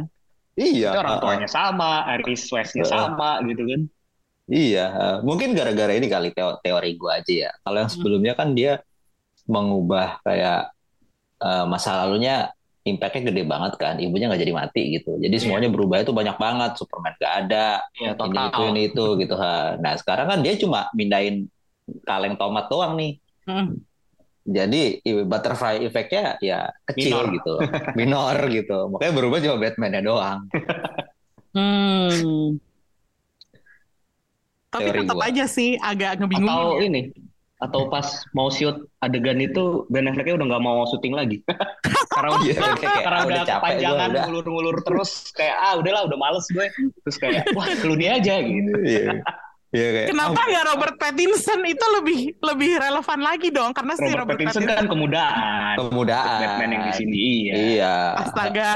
Iya. 0.59 0.91
Itu 0.91 0.99
orang 0.99 1.13
uh-uh. 1.15 1.23
tuanya 1.23 1.47
sama 1.47 1.89
Aris 2.03 2.43
West-nya 2.51 2.83
Uh-uh. 2.83 2.91
sama 2.91 3.29
gitu 3.47 3.63
kan 3.63 3.81
Iya, 4.49 4.85
uh, 4.89 5.17
mungkin 5.21 5.53
gara-gara 5.53 5.93
ini 5.93 6.09
kali 6.09 6.33
teo- 6.33 6.57
teori 6.59 6.97
gue 6.97 7.11
aja 7.13 7.33
ya. 7.45 7.51
Kalau 7.61 7.77
yang 7.79 7.85
Hmm. 7.85 8.01
sebelumnya 8.01 8.33
kan 8.33 8.57
dia 8.57 8.81
mengubah 9.45 10.17
kayak 10.25 10.73
uh, 11.37 11.65
masa 11.65 12.01
lalunya 12.01 12.49
impactnya 12.81 13.29
gede 13.29 13.45
banget 13.45 13.77
kan. 13.77 14.01
Ibunya 14.01 14.25
nggak 14.25 14.41
jadi 14.41 14.53
mati 14.57 14.83
gitu. 14.97 15.21
Jadi 15.21 15.29
Iya. 15.31 15.43
semuanya 15.45 15.69
berubah 15.69 16.01
itu 16.01 16.09
banyak 16.09 16.33
banget. 16.35 16.71
Superman 16.81 17.13
nggak 17.15 17.33
ada, 17.45 17.67
ya 17.93 18.17
ini 18.17 18.41
itu 18.49 18.61
ini 18.65 18.81
itu 18.89 19.05
gitu. 19.21 19.35
ha. 19.37 19.77
Nah 19.77 19.93
sekarang 19.95 20.25
kan 20.25 20.39
dia 20.41 20.57
cuma 20.57 20.89
mindahin 20.91 21.45
kaleng 22.03 22.33
tomat 22.33 22.65
doang 22.67 22.97
nih. 22.97 23.21
Hmm. 23.45 23.77
Jadi 24.43 24.81
butterfly 25.23 25.83
effect-nya 25.83 26.39
ya 26.39 26.71
kecil 26.87 27.27
Minor. 27.27 27.35
gitu, 27.35 27.53
minor 27.93 28.37
gitu. 28.57 28.77
Makanya 28.87 29.13
berubah 29.13 29.37
cuma 29.39 29.57
Batman-nya 29.57 30.01
doang. 30.01 30.39
Hmm. 31.51 32.57
Tapi 34.69 34.85
Teori 34.85 34.99
tetap 35.01 35.17
gua. 35.17 35.27
aja 35.27 35.45
sih 35.45 35.69
agak 35.75 36.09
atau 36.13 36.21
ngebingungin. 36.23 36.77
ya. 36.77 36.85
ini 36.85 37.01
atau 37.59 37.91
pas 37.91 38.07
mau 38.31 38.47
shoot 38.47 38.71
adegan 39.03 39.35
itu 39.35 39.83
Ben 39.91 40.07
Affleck-nya 40.07 40.39
udah 40.39 40.47
nggak 40.47 40.63
mau 40.63 40.87
syuting 40.87 41.11
lagi 41.11 41.43
karena 42.15 42.29
udah 42.31 42.45
Iya, 42.47 42.55
kayak, 42.55 42.77
kayak, 42.79 43.01
karena 43.03 43.17
ah, 43.19 43.27
udah 43.27 43.43
kepanjangan 43.51 44.07
udah. 44.07 44.23
ngulur-ngulur 44.31 44.75
terus 44.79 45.11
kayak 45.35 45.55
ah 45.59 45.73
udahlah 45.75 46.07
udah 46.07 46.17
males 46.17 46.47
gue 46.47 46.65
terus 47.03 47.17
kayak 47.19 47.43
wah 47.51 47.67
Clooney 47.83 48.07
aja 48.07 48.39
gitu 48.39 48.71
Iya, 48.79 49.19
iya 49.69 49.87
kayak. 49.91 50.07
Kenapa 50.09 50.39
nggak 50.41 50.65
Robert 50.67 50.95
Pattinson 50.95 51.61
itu 51.63 51.85
lebih 51.95 52.19
lebih 52.39 52.71
relevan 52.77 53.19
lagi 53.19 53.49
dong? 53.49 53.69
Karena 53.71 53.93
si 53.93 54.03
Robert 54.03 54.17
Robert 54.25 54.37
Pattinson 54.39 54.63
kan 54.65 54.85
kemudaan 54.85 55.75
Kemudaan. 55.77 56.39
Batman 56.39 56.69
yang 56.71 56.83
di 56.85 56.93
sini 56.95 57.15
iya 57.15 57.53
Iya. 57.55 57.95
Astaga. 58.19 58.71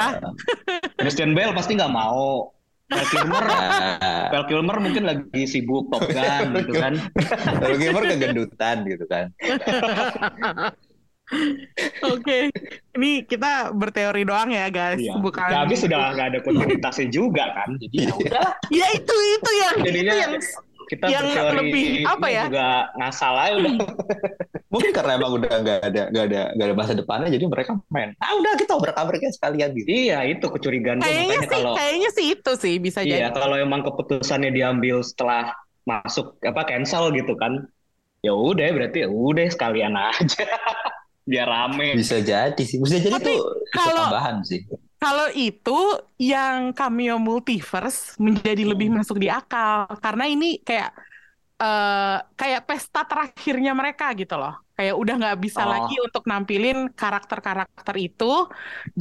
Christian 1.01 1.33
Bale 1.33 1.51
pasti 1.51 1.73
nggak 1.73 1.89
mau 1.89 2.53
Val 2.85 3.05
Kilmer 3.05 3.43
Nah, 3.43 4.27
Val 4.29 4.45
Kilmer 4.45 4.77
mungkin 4.77 5.03
lagi 5.03 5.43
sibuk 5.43 5.89
Top 5.89 6.05
Gun 6.05 6.45
gitu 6.61 6.73
kan 6.75 6.93
Kalau 7.57 7.75
gamer 7.75 8.03
kegendutan 8.07 8.75
gitu 8.85 9.05
kan. 9.05 9.33
Oke, 12.05 12.51
ini 12.93 13.23
kita 13.23 13.71
berteori 13.71 14.21
doang 14.21 14.51
ya 14.51 14.67
guys, 14.67 14.99
Iya. 14.99 15.17
bukan. 15.17 15.41
Ya, 15.41 15.57
habis 15.65 15.81
sudah 15.81 16.13
nggak 16.13 16.27
ada 16.29 16.39
kontinuitasnya 16.43 17.07
juga 17.09 17.43
kan 17.53 17.73
jadi 17.79 17.97
ya 17.97 18.13
udah 18.13 18.47
Ya 18.69 18.87
itu 18.91 19.15
itu 19.15 19.49
yang 19.55 19.73
Jadinya 19.81 20.03
itu 20.03 20.17
yang 20.19 20.33
kita 20.85 21.05
Yang 21.07 21.25
berteori 21.29 21.57
lebih, 21.59 21.85
apa 22.03 22.27
ya? 22.27 22.43
juga 22.47 22.67
ngasal 22.95 23.33
aja 23.35 23.53
udah 23.55 23.73
Mungkin 24.73 24.89
karena 24.89 25.11
emang 25.15 25.31
udah 25.37 25.53
nggak 25.53 25.79
ada 25.85 26.01
nggak 26.09 26.25
ada 26.27 26.41
nggak 26.57 26.65
ada 26.65 26.75
masa 26.75 26.93
depannya 26.93 27.29
jadi 27.29 27.45
mereka 27.45 27.71
main. 27.87 28.09
Ah 28.17 28.33
udah 28.33 28.53
kita 28.55 28.73
obrak-abrik 28.73 29.21
sekalian 29.29 29.69
gitu. 29.73 29.87
iya 29.87 30.25
itu 30.25 30.41
kecurigaan 30.43 30.97
gue 30.97 31.05
kayaknya 31.05 31.23
makanya 31.23 31.41
sih 31.41 31.51
kalau 31.53 31.73
kayaknya 31.77 32.09
sih 32.09 32.25
itu 32.31 32.51
sih 32.57 32.75
bisa 32.77 32.99
iya 33.01 33.29
jadi. 33.29 33.37
kalau 33.37 33.55
emang 33.55 33.81
keputusannya 33.81 34.49
diambil 34.49 34.99
setelah 34.99 35.53
masuk 35.83 36.39
apa 36.41 36.65
cancel 36.65 37.11
gitu 37.11 37.35
kan 37.35 37.69
ya 38.19 38.31
udah 38.31 38.65
berarti 38.71 39.03
ya 39.03 39.09
udah 39.11 39.45
sekalian 39.45 39.93
aja 39.93 40.47
biar 41.29 41.47
rame 41.47 41.95
Bisa 41.95 42.19
jadi 42.19 42.57
sih. 42.59 42.81
Bisa 42.81 42.97
jadi 42.97 43.13
Tapi 43.13 43.29
tuh 43.29 43.39
itu 43.61 43.77
kalau- 43.77 44.09
tambahan 44.09 44.41
sih. 44.41 44.59
Kalau 45.03 45.27
itu 45.35 45.71
yang 46.31 46.71
cameo 46.77 47.15
multiverse 47.19 48.15
menjadi 48.25 48.63
lebih 48.71 48.87
Hmm. 48.87 49.03
masuk 49.03 49.17
di 49.23 49.27
akal 49.27 49.87
karena 49.99 50.23
ini 50.33 50.45
kayak 50.67 50.89
eh 51.63 52.17
kayak 52.39 52.61
pesta 52.67 53.01
terakhirnya 53.09 53.71
mereka 53.79 54.05
gitu 54.19 54.35
loh. 54.41 54.53
Kayak 54.77 54.95
udah 55.01 55.13
nggak 55.21 55.37
bisa 55.45 55.61
Oh. 55.63 55.69
lagi 55.73 55.95
untuk 56.05 56.23
nampilin 56.31 56.77
karakter-karakter 57.01 57.95
itu. 58.07 58.25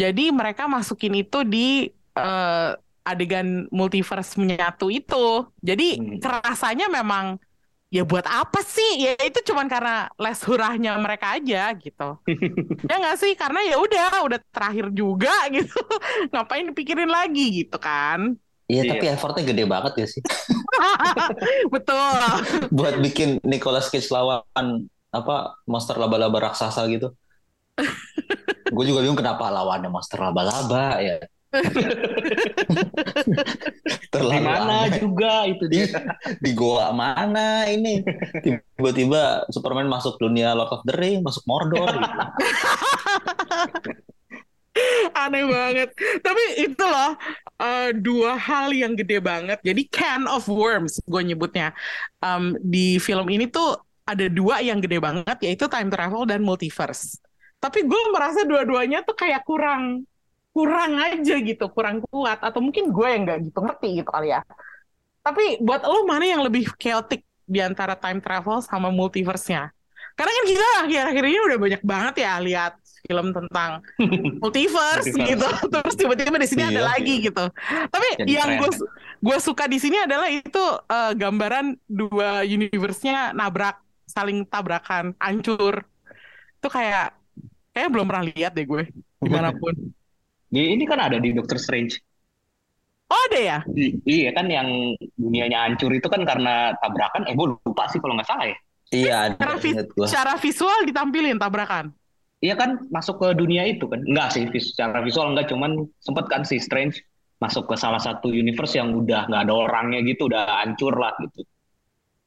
Jadi 0.03 0.23
mereka 0.41 0.63
masukin 0.71 1.15
itu 1.23 1.39
di 1.55 1.89
eh, 2.13 2.71
adegan 3.11 3.49
multiverse 3.73 4.37
menyatu 4.41 4.87
itu. 4.93 5.49
Jadi 5.69 5.85
Hmm. 5.99 6.19
kerasanya 6.23 6.87
memang 6.93 7.27
ya 7.93 8.03
buat 8.09 8.25
apa 8.25 8.65
sih? 8.65 9.05
Ya 9.05 9.13
itu 9.21 9.45
cuman 9.53 9.69
karena 9.69 10.09
les 10.17 10.41
hurahnya 10.49 10.97
mereka 10.97 11.37
aja 11.37 11.69
gitu. 11.77 12.17
ya 12.91 12.95
nggak 12.97 13.17
sih? 13.21 13.37
Karena 13.37 13.61
ya 13.69 13.77
udah, 13.77 14.25
udah 14.25 14.41
terakhir 14.49 14.89
juga 14.97 15.33
gitu. 15.53 15.77
Ngapain 16.33 16.73
dipikirin 16.73 17.13
lagi 17.13 17.63
gitu 17.65 17.77
kan? 17.77 18.33
Iya, 18.73 18.89
Iya. 18.89 18.93
tapi 18.97 19.05
effortnya 19.13 19.45
gede 19.45 19.65
banget 19.69 19.93
ya 20.01 20.07
sih. 20.09 20.23
Betul. 21.75 22.17
Buat 22.73 23.05
bikin 23.05 23.37
Nicolas 23.45 23.93
Cage 23.93 24.09
lawan 24.09 24.89
apa 25.13 25.61
monster 25.69 26.01
laba-laba 26.01 26.49
raksasa 26.49 26.89
gitu. 26.89 27.13
Gue 28.73 28.85
juga 28.89 29.05
bingung 29.05 29.21
kenapa 29.21 29.53
lawannya 29.53 29.93
monster 29.93 30.17
laba-laba 30.17 30.97
ya. 31.05 31.21
Terlalu 34.13 34.33
di 34.33 34.41
mana 34.45 34.89
aneh. 34.89 34.99
juga 35.01 35.45
itu 35.45 35.65
dia 35.69 35.85
di 36.41 36.51
goa 36.57 36.89
mana 36.93 37.69
ini 37.69 38.01
tiba-tiba 38.77 39.45
Superman 39.53 39.89
masuk 39.89 40.17
dunia 40.17 40.57
Lord 40.57 40.73
of 40.73 40.83
the 40.89 40.97
Ring 40.97 41.21
masuk 41.21 41.45
Mordor 41.45 41.89
gitu. 41.93 42.19
Aneh 45.13 45.45
banget. 45.45 45.93
Tapi 46.25 46.65
itu 46.65 46.81
loh 46.81 47.13
eh, 47.61 47.93
dua 47.93 48.41
hal 48.41 48.73
yang 48.73 48.97
gede 48.97 49.21
banget. 49.21 49.61
Jadi 49.61 49.83
can 49.93 50.25
of 50.25 50.49
worms 50.49 50.97
gue 51.05 51.23
nyebutnya. 51.23 51.77
Em, 52.25 52.57
di 52.65 52.97
film 52.97 53.29
ini 53.29 53.45
tuh 53.53 53.77
ada 54.09 54.27
dua 54.27 54.59
yang 54.65 54.83
gede 54.83 54.99
banget 54.99 55.39
yaitu 55.45 55.69
time 55.69 55.93
travel 55.93 56.25
dan 56.25 56.41
multiverse. 56.41 57.21
Tapi 57.63 57.87
gue 57.87 58.03
merasa 58.11 58.43
dua-duanya 58.43 59.07
tuh 59.07 59.15
kayak 59.15 59.47
kurang 59.47 60.09
kurang 60.53 60.93
aja 61.01 61.35
gitu, 61.41 61.65
kurang 61.73 62.05
kuat 62.09 62.39
atau 62.45 62.61
mungkin 62.61 62.93
gue 62.93 63.07
yang 63.09 63.23
nggak 63.25 63.39
gitu 63.49 63.59
ngerti 63.65 63.89
gitu 64.01 64.11
kali 64.13 64.29
ya. 64.37 64.41
Tapi 65.23 65.63
buat 65.63 65.83
lo 65.87 66.05
mana 66.09 66.25
yang 66.27 66.43
lebih 66.43 66.67
chaotic 66.79 67.23
di 67.47 67.61
antara 67.63 67.95
time 67.99 68.19
travel 68.19 68.61
sama 68.65 68.91
multiverse-nya? 68.91 69.71
Karena 70.19 70.33
kan 70.37 70.45
kita 70.45 70.67
akhir-akhir 70.85 71.25
ini 71.25 71.39
udah 71.49 71.59
banyak 71.59 71.83
banget 71.83 72.15
ya 72.27 72.33
lihat 72.43 72.73
film 73.07 73.33
tentang 73.35 73.81
multiverse, 74.43 75.15
gitu. 75.15 75.47
Terus 75.73 75.95
tiba-tiba 75.99 76.37
di 76.39 76.49
sini 76.49 76.63
ada 76.69 76.83
Iya, 76.83 76.89
lagi 76.95 77.15
gitu. 77.25 77.45
Tapi 77.89 78.09
Jadi 78.19 78.31
yang 78.31 78.51
gue 78.61 78.71
gue 79.23 79.39
suka 79.39 79.65
di 79.71 79.79
sini 79.79 79.97
adalah 80.03 80.29
itu 80.29 80.65
eh, 80.91 81.13
gambaran 81.17 81.79
dua 81.87 82.43
universe-nya 82.45 83.33
nabrak, 83.35 83.79
saling 84.07 84.45
tabrakan, 84.47 85.15
hancur. 85.23 85.87
Itu 86.61 86.69
kayak 86.71 87.17
kayak 87.75 87.89
belum 87.93 88.07
pernah 88.11 88.25
lihat 88.31 88.53
deh 88.57 88.67
gue 88.67 88.83
di 89.23 89.31
mana 89.33 89.51
pun. 89.55 89.75
di 90.55 90.61
ini 90.75 90.85
kan 90.91 90.99
ada 91.07 91.19
di 91.25 91.31
Doctor 91.37 91.59
Strange 91.65 91.95
Oh 93.11 93.21
ada 93.31 93.39
ya? 93.41 93.59
I- 93.79 93.95
iya 94.05 94.31
kan 94.37 94.47
yang 94.51 94.69
dunianya 95.17 95.59
hancur 95.65 95.91
itu 95.95 96.09
kan 96.11 96.23
karena 96.27 96.75
tabrakan 96.83 97.23
eh 97.31 97.35
gue 97.39 97.47
lupa 97.67 97.85
sih 97.93 97.99
kalau 98.03 98.15
nggak 98.19 98.29
salah 98.29 98.47
ya 98.51 98.57
iya 98.97 99.13
Secara, 99.39 99.55
ada 99.55 99.57
vi- 99.61 99.81
secara 100.05 100.33
visual 100.41 100.81
ditampilin 100.89 101.37
tabrakan. 101.41 101.87
Iya 102.45 102.55
kan 102.61 102.71
masuk 102.97 103.17
ke 103.23 103.29
dunia 103.41 103.63
itu 103.71 103.85
kan? 103.93 104.01
Enggak 104.03 104.29
sih, 104.35 104.45
secara 104.69 104.99
visual 105.07 105.31
enggak, 105.31 105.47
cuman 105.53 105.71
sempet 106.03 106.25
kan 106.33 106.43
si 106.43 106.57
Strange 106.59 106.99
masuk 107.43 107.65
ke 107.71 107.77
salah 107.79 108.03
satu 108.03 108.29
universe 108.43 108.75
yang 108.79 108.91
udah 109.01 109.21
nggak 109.31 109.43
ada 109.47 109.55
orangnya 109.55 109.99
gitu, 110.11 110.27
udah 110.31 110.43
hancur 110.67 110.95
lah 110.99 111.15
gitu. 111.23 111.47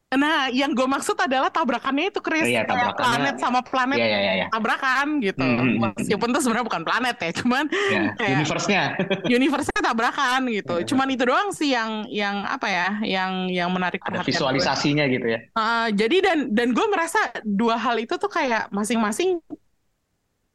Nah, 0.06 0.47
yang 0.47 0.72
gue 0.72 0.86
maksud 0.86 1.18
adalah 1.18 1.49
tabrakannya 1.49 2.08
itu 2.08 2.22
Chris 2.22 2.45
Iya, 2.45 2.62
kayak 2.64 2.93
tabrakannya- 2.93 2.95
planet 2.95 3.36
sama 3.41 3.60
planet 3.66 3.97
Iya, 3.97 4.06
iya, 4.06 4.20
iya, 4.22 4.34
iya. 4.38 4.47
tabrakan 4.47 5.08
gitu. 5.20 5.41
Hmm, 5.41 5.58
hmm, 5.58 5.72
hmm. 5.76 5.91
Meskipun 5.97 6.28
itu 6.30 6.39
sebenarnya 6.39 6.66
bukan 6.66 6.84
planet 6.86 7.16
ya, 7.18 7.32
cuman 7.36 7.64
Ya, 7.68 8.01
Kayak- 8.22 8.32
universe-nya. 8.38 8.84
universe-nya 9.38 9.80
tabrakan 9.82 10.41
gitu. 10.47 10.76
Iya. 10.78 10.86
Cuman 10.88 11.08
itu 11.10 11.24
doang 11.26 11.49
sih 11.51 11.74
yang 11.74 12.06
yang 12.08 12.45
apa 12.45 12.68
ya, 12.70 12.88
yang 13.01 13.32
yang 13.49 13.68
menarik 13.68 13.97
Ada 13.99 14.08
perhatian 14.08 14.24
gue. 14.24 14.32
visualisasinya 14.32 15.06
gitu 15.10 15.28
ya. 15.28 15.39
Uh, 15.51 15.88
jadi 15.91 16.18
dan 16.22 16.38
dan 16.53 16.68
gue 16.72 16.86
merasa 16.86 17.20
dua 17.41 17.76
hal 17.76 17.97
itu 17.97 18.14
tuh 18.16 18.30
kayak 18.30 18.70
masing-masing 18.70 19.41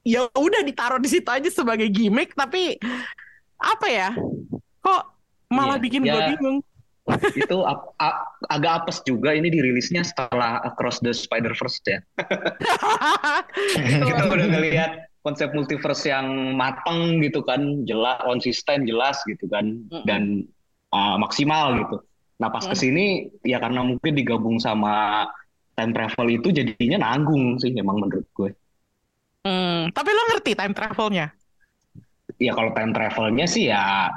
ya 0.00 0.24
udah 0.32 0.62
ditaruh 0.62 0.96
di 0.96 1.10
situ 1.10 1.28
aja 1.28 1.44
sebagai 1.46 1.90
gimmick 1.90 2.32
tapi 2.32 2.80
apa 3.60 3.86
ya 3.86 4.08
kok 4.80 5.02
malah 5.46 5.76
Iya, 5.76 5.84
bikin 5.84 6.00
ya. 6.00 6.12
gue 6.16 6.22
bingung 6.32 6.58
itu 7.34 7.56
ap- 7.66 7.94
agak 8.50 8.84
apes 8.84 9.02
juga 9.02 9.34
ini 9.34 9.50
dirilisnya 9.50 10.06
setelah 10.06 10.62
Across 10.62 11.02
the 11.02 11.10
Spider-Verse 11.10 11.78
ya. 11.86 11.98
Kita 14.06 14.22
udah 14.30 14.46
ngelihat 14.46 14.90
konsep 15.20 15.52
multiverse 15.52 16.08
yang 16.08 16.56
matang 16.56 17.20
gitu 17.20 17.44
kan, 17.44 17.84
jelas, 17.84 18.20
konsisten, 18.24 18.88
jelas 18.88 19.20
gitu 19.28 19.44
kan, 19.50 19.84
dan 20.06 20.46
uh, 20.94 21.16
maksimal 21.20 21.76
gitu. 21.82 21.96
Nah 22.40 22.48
pas 22.48 22.64
Mm. 22.64 22.70
ke 22.72 22.76
sini 22.76 23.04
ya 23.44 23.60
karena 23.60 23.84
mungkin 23.84 24.12
digabung 24.16 24.56
sama 24.56 25.28
time 25.76 25.92
travel 25.92 26.26
itu 26.28 26.48
jadinya 26.52 27.04
nanggung 27.04 27.60
sih 27.60 27.72
emang 27.76 28.00
menurut 28.00 28.24
gue. 28.32 28.50
Hmm, 29.44 29.88
tapi 29.96 30.12
lo 30.12 30.22
ngerti 30.32 30.52
time 30.52 30.76
travelnya 30.76 31.32
Ya 32.36 32.52
kalau 32.56 32.72
time 32.76 32.92
travelnya 32.92 33.44
sih 33.48 33.68
ya 33.68 34.12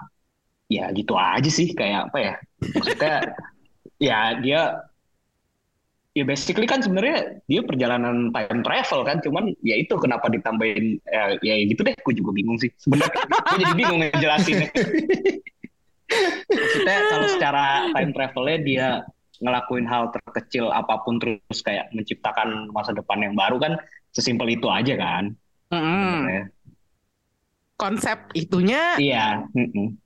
ya 0.72 0.92
gitu 0.96 1.16
aja 1.16 1.48
sih 1.52 1.76
kayak 1.76 2.12
apa 2.12 2.18
ya 2.20 2.34
maksudnya 2.72 3.16
ya 4.00 4.20
dia 4.40 4.62
ya 6.14 6.24
basically 6.30 6.70
kan 6.70 6.78
sebenarnya 6.78 7.42
dia 7.50 7.62
perjalanan 7.66 8.30
time 8.30 8.62
travel 8.62 9.02
kan 9.02 9.18
cuman 9.26 9.50
ya 9.66 9.82
itu 9.82 9.98
kenapa 9.98 10.30
ditambahin 10.30 11.02
ya, 11.10 11.34
ya 11.42 11.54
gitu 11.66 11.82
deh 11.82 11.98
gue 11.98 12.14
juga 12.14 12.32
bingung 12.38 12.58
sih 12.62 12.70
sebenarnya 12.78 13.18
gue 13.34 13.58
jadi 13.66 13.74
bingung 13.74 14.00
ngejelasinnya 14.06 14.70
maksudnya 16.54 16.98
kalau 17.10 17.28
secara 17.34 17.66
time 17.98 18.12
travelnya 18.14 18.58
dia 18.62 18.88
ngelakuin 19.42 19.90
hal 19.90 20.14
terkecil 20.14 20.70
apa 20.70 21.02
pun 21.02 21.18
terus 21.18 21.60
kayak 21.66 21.90
menciptakan 21.98 22.70
masa 22.70 22.94
depan 22.94 23.18
yang 23.18 23.34
baru 23.34 23.58
kan 23.58 23.74
sesimpel 24.14 24.46
itu 24.54 24.70
aja 24.70 24.94
kan 24.94 25.34
Mm-mm. 25.74 26.14
sebenarnya. 26.14 26.46
konsep 27.74 28.18
itunya 28.38 28.84
iya 29.02 29.42
mm-mm. 29.58 29.98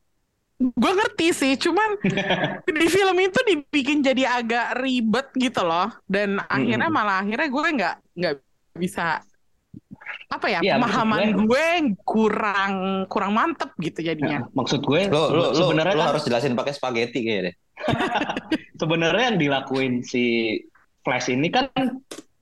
Gue 0.57 0.91
ngerti 0.91 1.27
sih 1.31 1.53
cuman 1.55 2.01
di 2.65 2.87
film 2.87 3.17
itu 3.17 3.39
dibikin 3.43 4.01
jadi 4.01 4.41
agak 4.41 4.81
ribet 4.81 5.29
gitu 5.33 5.61
loh 5.61 5.93
dan 6.03 6.41
akhirnya 6.43 6.89
malah 6.89 7.21
akhirnya 7.21 7.47
gue 7.47 7.65
nggak 7.75 7.95
nggak 8.15 8.35
bisa 8.75 9.21
apa 10.27 10.45
ya 10.47 10.59
maksud 10.59 10.73
pemahaman 10.75 11.19
gue 11.39 11.65
kurang 12.01 12.73
kurang 13.05 13.31
mantep 13.31 13.69
gitu 13.77 14.01
jadinya 14.01 14.43
maksud 14.51 14.81
gue 14.81 15.07
Lo 15.07 15.29
lo 15.29 15.45
lo, 15.47 15.53
sebenarnya 15.53 15.93
lo 15.93 16.01
kan- 16.01 16.09
harus 16.11 16.23
jelasin 16.25 16.53
pakai 16.53 16.73
spaghetti 16.73 17.19
kayaknya 17.21 17.41
deh. 17.43 17.55
sebenarnya 18.81 19.23
yang 19.29 19.39
dilakuin 19.39 20.01
si 20.01 20.57
Flash 20.99 21.29
ini 21.29 21.47
kan 21.47 21.69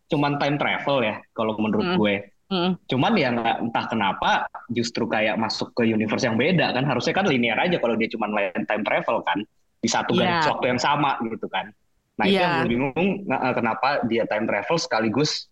cuman 0.07 0.39
time 0.39 0.55
travel 0.55 1.03
ya 1.03 1.19
kalau 1.31 1.53
menurut 1.57 1.85
Hmm. 1.85 1.99
gue. 1.99 2.15
Mm. 2.45 2.77
Cuman 2.85 3.13
ya 3.17 3.33
nggak 3.33 3.57
entah 3.65 3.85
kenapa 3.89 4.31
justru 4.69 5.09
kayak 5.09 5.33
masuk 5.41 5.73
ke 5.73 5.89
universe 5.89 6.29
yang 6.29 6.37
beda 6.37 6.77
kan 6.77 6.85
harusnya 6.85 7.17
kan 7.17 7.25
linear 7.25 7.57
aja 7.57 7.81
kalau 7.81 7.97
dia 7.97 8.05
lain 8.05 8.63
time 8.69 8.83
travel 8.85 9.25
kan 9.25 9.41
di 9.81 9.89
satu 9.89 10.13
Iya. 10.13 10.21
garis 10.41 10.45
waktu 10.53 10.65
yang 10.69 10.81
sama 10.81 11.17
gitu 11.25 11.49
kan. 11.49 11.73
Nah 12.21 12.25
itu 12.29 12.37
Iya. 12.37 12.41
yang 12.45 12.53
gue 12.61 12.67
bingung 12.69 13.09
eh, 13.25 13.53
kenapa 13.57 14.05
dia 14.05 14.29
time 14.29 14.45
travel 14.45 14.77
sekaligus 14.77 15.49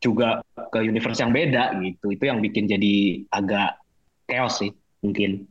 juga 0.00 0.40
ke 0.72 0.80
universe 0.80 1.20
yang 1.20 1.28
beda 1.28 1.76
gitu. 1.84 2.08
Itu 2.08 2.24
yang 2.24 2.40
bikin 2.40 2.64
jadi 2.64 3.20
agak 3.28 3.76
chaos 4.24 4.64
sih 4.64 4.72
mungkin. 5.04 5.44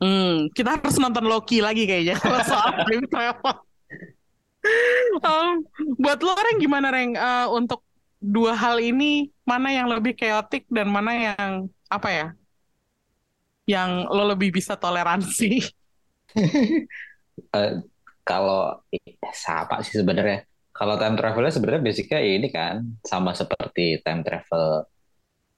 Hmm, 0.00 0.48
kita 0.56 0.80
harus 0.80 0.96
nonton 0.96 1.28
Loki 1.28 1.60
lagi 1.60 1.84
kayaknya 1.84 2.16
kalau 2.24 2.40
soal 2.48 2.80
time 2.88 3.04
travel. 3.12 3.54
Um, 5.24 5.64
buat 5.96 6.20
lo 6.20 6.36
Reng 6.36 6.60
gimana 6.60 6.92
Reng 6.92 7.16
Eh, 7.16 7.46
untuk 7.48 7.80
dua 8.20 8.52
hal 8.52 8.76
ini 8.76 9.32
mana 9.50 9.68
yang 9.74 9.90
lebih 9.90 10.14
chaotic 10.14 10.62
dan 10.70 10.86
mana 10.86 11.12
yang 11.34 11.66
apa 11.90 12.08
ya? 12.08 12.26
Yang 13.66 13.90
lo 14.14 14.24
lebih 14.30 14.54
bisa 14.54 14.78
toleransi? 14.78 15.50
Eh, 17.40 17.72
kalau 18.20 18.84
eh, 18.92 19.16
siapa 19.32 19.80
sih 19.80 19.96
sebenarnya? 19.96 20.44
Kalau 20.76 21.00
time 21.00 21.16
travelnya 21.16 21.48
sebenarnya 21.48 21.82
basicnya 21.88 22.20
ini 22.20 22.52
kan 22.52 22.84
sama 23.00 23.32
seperti 23.32 23.96
time 24.04 24.20
travel 24.20 24.84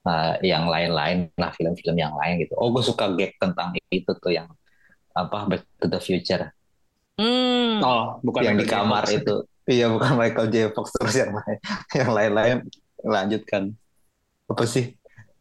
eh, 0.07 0.35
yang 0.47 0.71
lain-lain 0.71 1.35
lah 1.35 1.51
film-film 1.59 1.99
yang 1.99 2.15
lain 2.15 2.39
gitu. 2.47 2.55
Oh, 2.55 2.71
gue 2.71 2.87
suka 2.87 3.11
gag 3.19 3.35
tentang 3.35 3.75
itu 3.91 4.15
tuh 4.15 4.31
yang 4.31 4.47
apa 5.11 5.51
Back 5.51 5.67
to 5.83 5.91
the 5.91 5.99
Future 5.99 6.55
Hmm. 7.21 7.85
Oh 7.85 8.17
bukan 8.25 8.41
yang 8.41 8.57
di 8.57 8.65
J. 8.65 8.73
kamar 8.73 9.05
Fox. 9.05 9.21
itu. 9.21 9.37
Iya, 9.69 9.87
bukan 9.93 10.13
Michael 10.19 10.49
J. 10.51 10.57
Fox 10.73 10.87
terus 10.97 11.15
yang 11.23 11.33
lain, 11.37 11.59
yang 12.01 12.11
lain-lain 12.11 12.57
lanjutkan. 13.05 13.63
Apa 14.53 14.65
sih? 14.69 14.93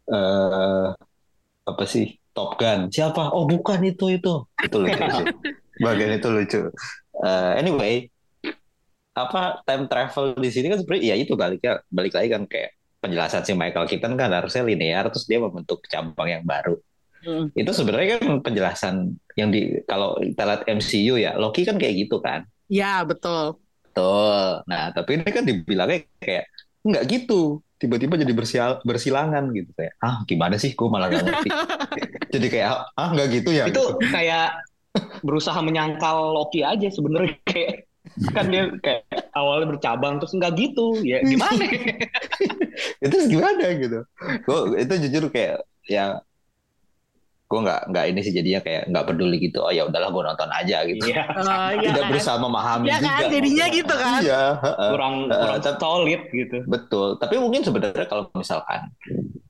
eh 0.08 0.88
apa 1.62 1.84
sih? 1.86 2.16
Top 2.32 2.56
Gun. 2.56 2.88
Siapa? 2.88 3.28
Oh, 3.36 3.44
bukan 3.44 3.84
itu 3.84 4.08
itu. 4.08 4.34
Itu 4.64 4.76
lucu 4.80 4.96
sih. 4.98 5.26
Bagian 5.84 6.16
itu 6.16 6.28
lucu. 6.32 6.60
Eh, 7.20 7.52
anyway, 7.60 8.08
apa 9.12 9.60
time 9.68 9.84
travel 9.84 10.32
di 10.40 10.48
sini 10.48 10.72
kan 10.72 10.80
sebenarnya 10.80 11.12
ya 11.12 11.14
itu 11.20 11.36
balik 11.36 11.60
ya 11.60 11.76
balik 11.92 12.16
lagi 12.16 12.28
kan 12.32 12.48
kayak 12.48 12.72
penjelasan 13.04 13.44
si 13.44 13.52
Michael 13.52 13.84
Keaton 13.84 14.16
kan 14.16 14.32
harusnya 14.32 14.64
linear 14.64 15.04
terus 15.12 15.28
dia 15.28 15.42
membentuk 15.42 15.84
cabang 15.92 16.28
yang 16.32 16.44
baru. 16.48 16.80
Hmm. 17.22 17.52
Itu 17.54 17.70
sebenarnya 17.70 18.18
kan 18.18 18.40
penjelasan 18.40 18.94
yang 19.36 19.52
di 19.52 19.78
kalau 19.84 20.16
kita 20.18 20.42
lihat 20.42 20.62
MCU 20.66 21.14
ya 21.20 21.36
Loki 21.36 21.68
kan 21.68 21.76
kayak 21.76 22.08
gitu 22.08 22.18
kan. 22.24 22.48
Ya 22.72 23.04
betul. 23.04 23.60
Betul. 23.92 24.64
Nah, 24.64 24.88
tapi 24.96 25.20
ini 25.20 25.28
kan 25.28 25.44
dibilangnya 25.44 26.08
kayak 26.16 26.48
nggak 26.82 27.04
gitu. 27.12 27.60
Tiba-tiba 27.82 28.14
jadi 28.14 28.30
bersial, 28.30 28.78
bersilangan 28.86 29.50
gitu 29.50 29.74
kayak, 29.74 29.98
ah 29.98 30.22
gimana 30.22 30.54
sih? 30.54 30.78
Gue 30.78 30.86
malah 30.86 31.10
nggak 31.10 31.24
ngerti. 31.26 31.50
jadi 32.38 32.46
kayak, 32.46 32.70
ah 32.94 33.08
nggak 33.10 33.28
gitu 33.42 33.50
ya? 33.50 33.66
itu 33.66 33.74
gitu. 33.74 33.98
kayak 34.06 34.62
berusaha 35.26 35.58
menyangkal 35.58 36.36
Loki 36.36 36.62
aja 36.62 36.86
sebenarnya 36.92 37.34
kayak 37.42 37.90
kan 38.34 38.50
dia 38.50 38.68
kayak 38.82 39.08
awalnya 39.32 39.72
bercabang 39.72 40.20
terus 40.20 40.34
nggak 40.36 40.52
gitu 40.58 41.00
ya 41.00 41.22
gimana 41.24 41.64
itu 43.04 43.16
gimana 43.30 43.64
gitu? 43.78 44.00
Gue 44.44 44.58
itu 44.82 44.94
jujur 45.08 45.30
kayak 45.32 45.64
ya 45.86 46.20
gue 47.52 47.60
nggak 47.68 47.80
nggak 47.92 48.04
ini 48.08 48.20
sih 48.24 48.32
jadinya 48.32 48.60
kayak 48.64 48.82
nggak 48.88 49.04
peduli 49.04 49.36
gitu. 49.36 49.60
Oh 49.60 49.68
ya 49.68 49.84
udahlah 49.84 50.08
gue 50.08 50.22
nonton 50.24 50.48
aja 50.48 50.76
gitu. 50.88 51.04
iya 51.04 51.28
Eh, 51.28 51.70
iya 51.84 51.88
Tidak 51.92 52.00
kan? 52.00 52.08
berusaha 52.08 52.36
memahami 52.40 52.84
Iya 52.88 52.96
juga. 52.96 53.12
kan? 53.12 53.28
Jadinya 53.28 53.66
gitu 53.68 53.94
kan? 53.94 54.20
Iya. 54.24 54.42
heeh. 54.64 54.88
kurang 54.96 55.14
Eh, 55.28 55.36
kurang 55.36 55.60
solid 55.76 56.22
gitu 56.32 56.56
Betul, 56.64 57.08
tapi 57.20 57.34
mungkin 57.36 57.60
sebenarnya 57.60 58.06
kalau 58.08 58.24
misalkan 58.32 58.88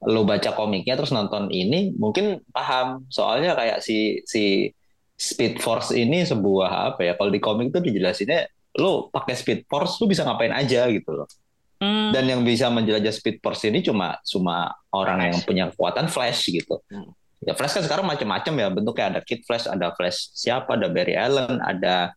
lo 0.02 0.26
baca 0.26 0.50
komiknya 0.50 0.98
terus 0.98 1.14
nonton 1.14 1.46
ini, 1.54 1.94
mungkin 1.94 2.42
paham. 2.50 3.06
Soalnya 3.06 3.54
kayak 3.54 3.78
si 3.86 4.18
si 4.26 4.74
Speed 5.14 5.62
Force 5.62 5.94
ini 5.94 6.26
sebuah 6.26 6.90
apa 6.90 7.06
ya? 7.06 7.14
Kalau 7.14 7.30
di 7.30 7.38
komik 7.38 7.70
itu 7.70 7.78
dijelasinnya 7.78 8.50
lo 8.82 9.06
pakai 9.06 9.38
Speed 9.38 9.70
Force 9.70 10.02
lo 10.02 10.10
bisa 10.10 10.26
ngapain 10.26 10.50
aja 10.50 10.90
gitu 10.90 11.14
loh. 11.14 11.30
Hmm. 11.78 12.10
Dan 12.10 12.26
yang 12.26 12.42
bisa 12.42 12.66
menjelajah 12.70 13.10
Speed 13.10 13.38
Force 13.38 13.62
ini 13.66 13.78
cuma 13.82 14.18
cuma 14.22 14.70
orang 14.90 15.30
yang 15.30 15.38
punya 15.42 15.70
kekuatan 15.70 16.10
Flash 16.10 16.50
gitu. 16.50 16.82
Hmm. 16.90 17.10
Ya 17.42 17.58
Flash 17.58 17.74
kan 17.74 17.82
sekarang 17.82 18.06
macam-macam 18.06 18.52
ya 18.54 18.66
bentuknya 18.70 19.04
ada 19.10 19.20
Kid 19.20 19.42
Flash, 19.42 19.66
ada 19.66 19.90
Flash 19.98 20.30
siapa, 20.30 20.78
ada 20.78 20.86
Barry 20.86 21.18
Allen, 21.18 21.58
ada 21.58 22.14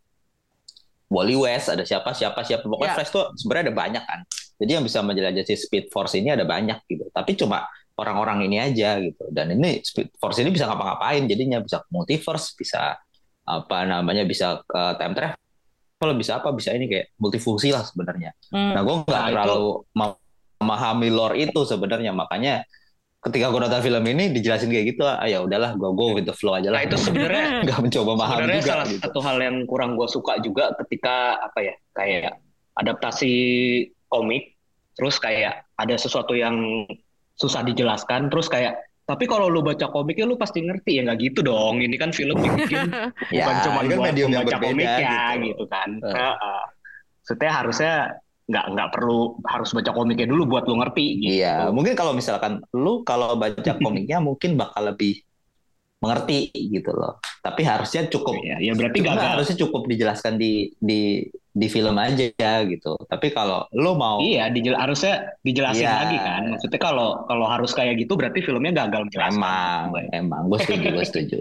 Wally 1.09 1.37
West, 1.37 1.69
ada 1.69 1.81
siapa 1.85 2.13
siapa 2.13 2.41
siapa 2.41 2.65
pokoknya 2.65 2.93
Ya. 2.93 2.97
Flash 2.97 3.11
tuh 3.13 3.25
sebenarnya 3.37 3.69
ada 3.69 3.75
banyak 3.75 4.03
kan. 4.05 4.19
Jadi 4.55 4.71
yang 4.71 4.85
bisa 4.85 5.01
menjelajahi 5.01 5.55
Speed 5.57 5.85
Force 5.89 6.13
ini 6.15 6.29
ada 6.29 6.45
banyak 6.45 6.77
gitu. 6.87 7.09
Tapi 7.09 7.35
cuma 7.35 7.65
orang-orang 7.97 8.45
ini 8.47 8.57
aja 8.61 9.01
gitu. 9.01 9.25
Dan 9.29 9.53
ini 9.53 9.81
Speed 9.81 10.13
Force 10.15 10.39
ini 10.39 10.53
bisa 10.53 10.69
ngapa-ngapain. 10.69 11.25
Jadinya 11.25 11.59
bisa 11.59 11.81
multiverse, 11.89 12.53
bisa 12.55 12.95
apa 13.45 13.77
namanya 13.85 14.25
bisa 14.25 14.61
ke 14.65 14.81
time 14.97 15.13
travel, 15.13 16.11
bisa 16.17 16.37
apa, 16.41 16.49
bisa 16.53 16.73
ini 16.73 16.85
kayak 16.89 17.13
multifungsi 17.17 17.69
lah 17.69 17.83
sebenarnya. 17.85 18.33
Hmm. 18.49 18.73
Nah, 18.73 18.81
gue 18.81 18.95
nggak 19.05 19.09
Nah, 19.09 19.27
itu- 19.29 19.33
terlalu 19.35 19.63
memahami 19.93 21.09
lore 21.13 21.35
itu 21.45 21.61
sebenarnya. 21.65 22.15
Makanya 22.15 22.65
ketika 23.25 23.49
gue 23.49 23.59
nonton 23.59 23.81
film 23.81 24.03
ini 24.05 24.29
dijelasin 24.29 24.69
kayak 24.69 24.85
gitu, 24.93 25.01
ah 25.01 25.25
ya 25.25 25.41
udahlah, 25.41 25.73
gue 25.73 25.89
go 25.97 26.13
with 26.13 26.29
the 26.29 26.35
flow 26.37 26.53
aja 26.53 26.69
nah 26.69 26.77
lah. 26.77 26.85
itu 26.85 26.95
sebenarnya 27.01 27.45
nggak 27.65 27.79
mencoba 27.81 28.11
paham 28.21 28.37
sebenarnya 28.37 28.61
juga 28.61 28.69
salah 28.69 28.85
gitu. 28.85 29.01
satu 29.01 29.19
hal 29.25 29.37
yang 29.41 29.55
kurang 29.65 29.91
gue 29.97 30.07
suka 30.07 30.33
juga 30.45 30.63
ketika 30.85 31.41
apa 31.41 31.59
ya 31.65 31.75
kayak 31.97 32.33
adaptasi 32.77 33.33
komik 34.07 34.53
terus 34.93 35.17
kayak 35.17 35.65
ada 35.75 35.95
sesuatu 35.97 36.37
yang 36.37 36.85
susah 37.35 37.65
dijelaskan 37.67 38.31
terus 38.31 38.47
kayak 38.47 38.79
tapi 39.05 39.29
kalau 39.29 39.51
lu 39.51 39.61
baca 39.61 39.85
komiknya 39.91 40.25
lu 40.25 40.33
pasti 40.33 40.65
ngerti 40.65 40.97
ya 40.97 41.01
nggak 41.05 41.19
gitu 41.21 41.45
dong 41.45 41.77
ini 41.83 41.93
kan 41.99 42.09
film 42.09 42.41
dibikin 42.41 42.89
Ya, 43.35 43.45
bukan 43.45 43.55
cuma 43.61 43.79
ini 43.85 43.89
kan 43.93 43.97
buat 43.99 44.07
medium 44.09 44.29
yang 44.33 44.45
pembaca 44.47 44.57
berbeda 44.57 44.71
komiknya 44.71 45.17
gitu. 45.37 45.45
gitu, 45.45 45.63
kan 45.69 45.89
Eh. 46.01 46.13
Heeh. 46.13 46.63
Maksudnya 47.25 47.51
harusnya 47.57 47.93
nggak 48.45 48.65
nggak 48.77 48.89
perlu 48.93 49.41
harus 49.41 49.69
baca 49.73 49.89
komiknya 49.89 50.29
dulu 50.29 50.45
buat 50.45 50.69
lu 50.69 50.77
ngerti 50.77 51.05
gitu. 51.17 51.33
Iya, 51.41 51.73
mungkin 51.73 51.97
kalau 51.97 52.13
misalkan 52.13 52.61
lu 52.77 53.01
kalau 53.01 53.33
baca 53.37 53.71
komiknya 53.83 54.21
mungkin 54.21 54.53
bakal 54.53 54.93
lebih 54.93 55.25
mengerti 55.97 56.53
gitu 56.53 56.93
loh. 56.93 57.17
Tapi 57.41 57.61
harusnya 57.65 58.05
cukup 58.05 58.37
Ya, 58.45 58.61
ya 58.61 58.73
berarti 58.77 58.99
gagal. 59.01 59.25
harusnya 59.33 59.55
cukup 59.65 59.81
dijelaskan 59.89 60.33
di 60.37 60.69
di 60.77 61.25
di 61.55 61.67
film 61.71 61.95
aja 61.95 62.67
gitu. 62.67 62.99
Tapi 63.07 63.31
kalau 63.31 63.63
lu 63.71 63.95
mau 63.95 64.19
Iya, 64.19 64.51
dijel 64.51 64.75
harusnya 64.75 65.39
dijelasin 65.39 65.87
Iya. 65.87 65.95
lagi 66.03 66.17
kan. 66.19 66.41
Maksudnya 66.51 66.79
kalau 66.83 67.07
kalau 67.31 67.45
harus 67.47 67.71
kayak 67.71 67.95
gitu 68.03 68.19
berarti 68.19 68.43
filmnya 68.43 68.75
gagal 68.75 69.07
menjelaskan. 69.07 69.39
emang 69.39 69.87
emang 70.11 70.41
gue 70.51 70.59
setuju 70.59 70.87
gue 70.91 71.05
setuju. 71.07 71.37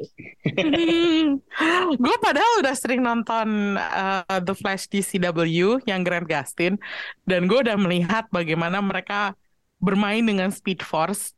gue 2.05 2.17
padahal 2.23 2.53
udah 2.63 2.75
sering 2.79 3.03
nonton 3.03 3.75
uh, 3.75 4.39
The 4.39 4.55
Flash 4.55 4.87
di 4.87 5.03
CW 5.03 5.83
yang 5.91 6.07
Grant 6.07 6.31
Gustin 6.31 6.79
dan 7.27 7.51
gue 7.51 7.59
udah 7.67 7.75
melihat 7.75 8.31
bagaimana 8.31 8.79
mereka 8.79 9.35
bermain 9.83 10.23
dengan 10.23 10.55
Speed 10.55 10.81
Force. 10.87 11.35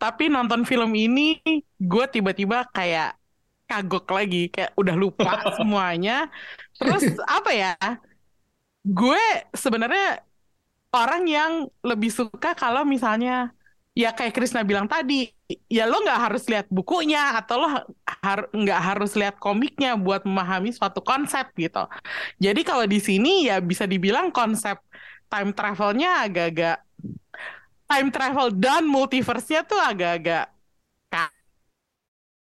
Tapi 0.00 0.32
nonton 0.32 0.64
film 0.64 0.94
ini 0.96 1.42
gue 1.76 2.04
tiba-tiba 2.08 2.64
kayak 2.72 3.18
kagok 3.68 4.08
lagi, 4.10 4.48
kayak 4.50 4.72
udah 4.78 4.96
lupa 4.96 5.34
semuanya. 5.58 6.30
Terus 6.78 7.04
apa 7.26 7.50
ya? 7.52 7.74
Gue 8.84 9.20
sebenarnya 9.52 10.24
orang 10.90 11.22
yang 11.28 11.52
lebih 11.84 12.10
suka 12.10 12.56
kalau 12.56 12.82
misalnya 12.82 13.52
ya 13.92 14.14
kayak 14.16 14.32
Krisna 14.32 14.62
bilang 14.64 14.86
tadi, 14.88 15.28
ya 15.68 15.84
lo 15.84 16.00
nggak 16.00 16.20
harus 16.30 16.46
lihat 16.48 16.66
bukunya 16.70 17.36
atau 17.36 17.56
lo 17.60 17.68
har 18.24 18.40
nggak 18.54 18.80
harus 18.80 19.12
lihat 19.18 19.36
komiknya 19.36 19.98
buat 19.98 20.24
memahami 20.24 20.72
suatu 20.72 21.04
konsep 21.04 21.50
gitu. 21.58 21.84
Jadi 22.40 22.60
kalau 22.64 22.86
di 22.88 22.98
sini 23.02 23.50
ya 23.50 23.60
bisa 23.60 23.84
dibilang 23.84 24.32
konsep 24.32 24.78
time 25.30 25.50
travelnya 25.54 26.24
agak-agak 26.26 26.76
time 27.90 28.08
travel 28.14 28.48
dan 28.54 28.82
multiverse-nya 28.86 29.66
tuh 29.66 29.80
agak-agak 29.80 30.48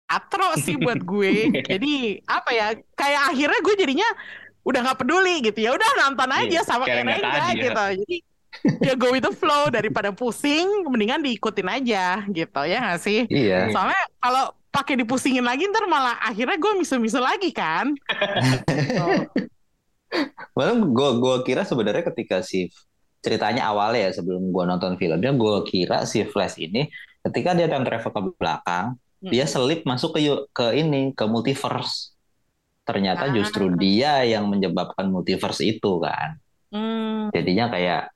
katro 0.06 0.54
sih 0.62 0.78
buat 0.78 1.02
gue. 1.02 1.50
Jadi 1.72 2.22
apa 2.30 2.50
ya? 2.54 2.68
Kayak 2.94 3.22
akhirnya 3.34 3.60
gue 3.66 3.76
jadinya 3.78 4.10
udah 4.66 4.80
nggak 4.82 5.00
peduli 5.00 5.46
gitu 5.46 5.60
ya. 5.62 5.72
Udah 5.72 5.90
nonton 6.02 6.30
aja 6.30 6.50
Iya, 6.50 6.62
sama 6.66 6.84
kayak 6.84 7.06
tadi 7.22 7.30
ya. 7.62 7.64
gitu. 7.70 7.86
Jadi 8.02 8.18
ya 8.82 8.94
go 8.96 9.12
with 9.12 9.22
the 9.22 9.32
flow 9.32 9.70
daripada 9.70 10.10
pusing, 10.10 10.66
mendingan 10.88 11.22
diikutin 11.22 11.68
aja 11.70 12.24
gitu 12.26 12.62
ya 12.66 12.78
nggak 12.82 13.00
sih? 13.00 13.30
Iya. 13.30 13.70
Soalnya 13.70 14.02
kalau 14.18 14.46
pakai 14.72 15.00
dipusingin 15.00 15.44
lagi 15.44 15.70
ntar 15.70 15.88
malah 15.88 16.20
akhirnya 16.20 16.58
gue 16.58 16.72
misu-misu 16.76 17.22
lagi 17.22 17.54
kan. 17.54 17.96
Gitu. 18.66 19.08
Malah 20.56 20.76
gue 20.80 21.10
gua 21.20 21.36
kira 21.44 21.68
sebenarnya 21.68 22.04
ketika 22.08 22.40
si 22.40 22.72
ceritanya 23.20 23.68
awalnya 23.68 24.08
ya 24.08 24.12
sebelum 24.16 24.54
gue 24.54 24.64
nonton 24.64 24.96
filmnya 24.96 25.34
gue 25.34 25.56
kira 25.68 26.06
si 26.06 26.24
Flash 26.24 26.56
ini 26.56 26.88
ketika 27.26 27.52
dia 27.52 27.68
time 27.68 27.84
travel 27.84 28.12
ke 28.12 28.22
belakang 28.40 28.96
Hmm. 29.16 29.32
dia 29.32 29.48
selip 29.48 29.88
masuk 29.88 30.20
ke 30.20 30.22
ke 30.52 30.66
ini 30.76 31.16
ke 31.16 31.24
multiverse. 31.26 32.14
Ternyata 32.86 33.28
Ah. 33.28 33.34
justru 33.34 33.74
dia 33.76 34.22
yang 34.24 34.46
menyebabkan 34.46 35.10
multiverse 35.10 35.66
itu 35.66 35.98
kan. 36.00 36.38
Hmm. 36.70 37.34
Jadinya 37.34 37.74
kayak 37.74 38.14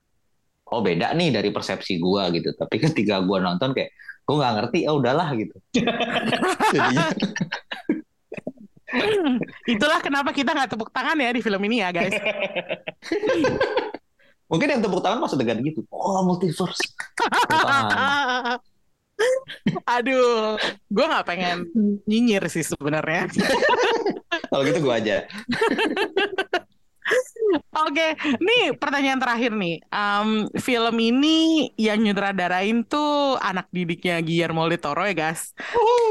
oh 0.69 0.85
beda 0.85 1.17
nih 1.17 1.33
dari 1.33 1.49
persepsi 1.49 1.97
gua 1.97 2.29
gitu. 2.29 2.53
Tapi 2.53 2.77
ketika 2.77 3.17
gua 3.25 3.41
nonton 3.41 3.73
kayak 3.73 3.89
gue 4.29 4.37
nggak 4.37 4.55
ngerti, 4.61 4.79
oh 4.85 5.01
udahlah 5.01 5.33
gitu. 5.33 5.57
Jadinya 6.77 7.09
Itulah 9.73 10.01
kenapa 10.01 10.29
kita 10.33 10.53
nggak 10.53 10.69
tepuk 10.73 10.89
tangan 10.93 11.17
ya 11.17 11.29
di 11.33 11.41
film 11.41 11.61
ini 11.65 11.81
ya 11.81 11.89
guys. 11.89 12.13
mungkin 14.49 14.65
yang 14.65 14.81
tepuk 14.81 15.01
tangan 15.01 15.21
masuk 15.21 15.37
dengan 15.41 15.61
gitu. 15.61 15.85
Oh 15.93 16.25
multiverse. 16.25 16.81
Aduh, 19.85 20.57
gue 20.89 21.05
nggak 21.05 21.25
pengen 21.25 21.69
nyinyir 22.05 22.45
sih 22.49 22.65
sebenarnya. 22.65 23.29
Kalau 24.49 24.63
gitu 24.65 24.79
gua 24.81 24.97
aja. 24.97 25.25
Oke, 27.73 28.13
nih 28.37 28.77
pertanyaan 28.77 29.17
terakhir 29.17 29.49
nih. 29.57 29.81
Em, 29.89 30.45
film 30.61 30.95
ini 31.01 31.69
yang 31.73 31.97
nyutradarain 31.97 32.85
tuh 32.85 33.41
anak 33.41 33.65
didiknya 33.73 34.21
Guillermo 34.21 34.69
del 34.69 34.77
Toro 34.77 35.01
ya 35.09 35.15
guys. 35.17 35.57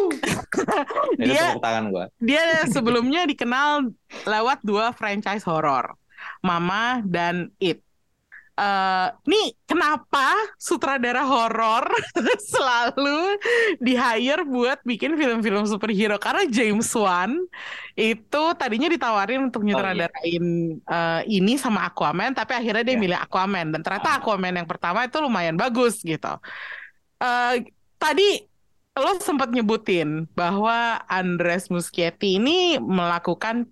Dia 1.22 1.54
tangan 1.58 1.94
gua. 1.94 2.04
dia 2.18 2.66
sebelumnya 2.66 3.22
dikenal 3.28 3.94
lewat 4.26 4.58
dua 4.66 4.90
franchise 4.90 5.46
horor, 5.46 5.94
Mama 6.42 7.04
dan 7.06 7.54
It. 7.62 7.87
Eh, 8.58 9.08
nih 9.30 9.54
kenapa 9.70 10.34
sutradara 10.58 11.22
horor 11.22 11.86
selalu 12.50 13.38
di 13.78 13.94
hire 13.94 14.42
buat 14.42 14.82
bikin 14.82 15.14
film-film 15.14 15.62
superhero? 15.70 16.18
Karena 16.18 16.42
James 16.50 16.90
Wan 16.98 17.38
itu 17.94 18.42
tadinya 18.58 18.90
ditawarin 18.90 19.46
untuk 19.46 19.62
nyutradarain 19.62 20.44
eh, 20.74 21.20
ini 21.30 21.54
sama 21.54 21.86
Aquaman, 21.86 22.34
tapi 22.34 22.58
akhirnya 22.58 22.82
dia 22.82 22.96
Ya. 22.98 23.02
milih 23.06 23.18
Aquaman 23.22 23.70
dan 23.70 23.80
ternyata 23.86 24.18
Aquaman 24.18 24.50
yang 24.58 24.66
pertama 24.66 25.06
itu 25.06 25.22
lumayan 25.22 25.54
bagus 25.54 26.02
gitu. 26.02 26.32
Eh, 27.22 27.54
tadi 27.94 28.42
lo 28.98 29.14
sempat 29.22 29.54
nyebutin 29.54 30.26
bahwa 30.34 30.98
Andres 31.06 31.70
Muschietti 31.70 32.42
ini 32.42 32.82
melakukan 32.82 33.70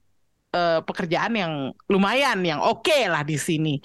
eh, 0.53 0.80
pekerjaan 0.84 1.32
yang 1.36 1.53
lumayan, 1.90 2.38
yang 2.47 2.61
oke 2.62 2.94
lah 3.09 3.22
di 3.26 3.36
sini. 3.38 3.78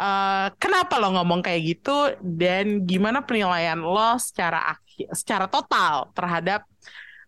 Eh, 0.00 0.46
kenapa 0.60 0.98
lo 1.02 1.14
ngomong 1.16 1.40
kayak 1.44 1.60
gitu 1.64 1.92
dan 2.20 2.84
gimana 2.88 3.24
penilaian 3.24 3.78
lo 3.80 4.16
secara 4.20 4.76
secara 5.12 5.46
total 5.48 6.10
terhadap 6.16 6.64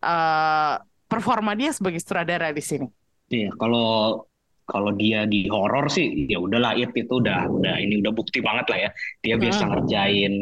eh, 0.04 0.74
performa 1.08 1.52
dia 1.56 1.70
sebagai 1.72 2.00
sutradara 2.02 2.50
di 2.52 2.62
sini? 2.64 2.86
Iya, 3.32 3.50
kalau 3.56 4.24
kalau 4.64 4.90
dia 4.96 5.28
di 5.28 5.44
horor 5.52 5.92
sih 5.92 6.24
ya 6.24 6.40
udahlah 6.40 6.72
It 6.80 6.96
itu 6.96 7.20
udah 7.20 7.48
udah 7.52 7.74
ini 7.84 8.00
udah 8.00 8.12
bukti 8.16 8.40
banget 8.40 8.66
lah 8.72 8.78
ya. 8.88 8.90
Dia 9.24 9.36
biasa 9.36 9.62
Hmm. 9.64 9.70
ngerjain 9.72 10.32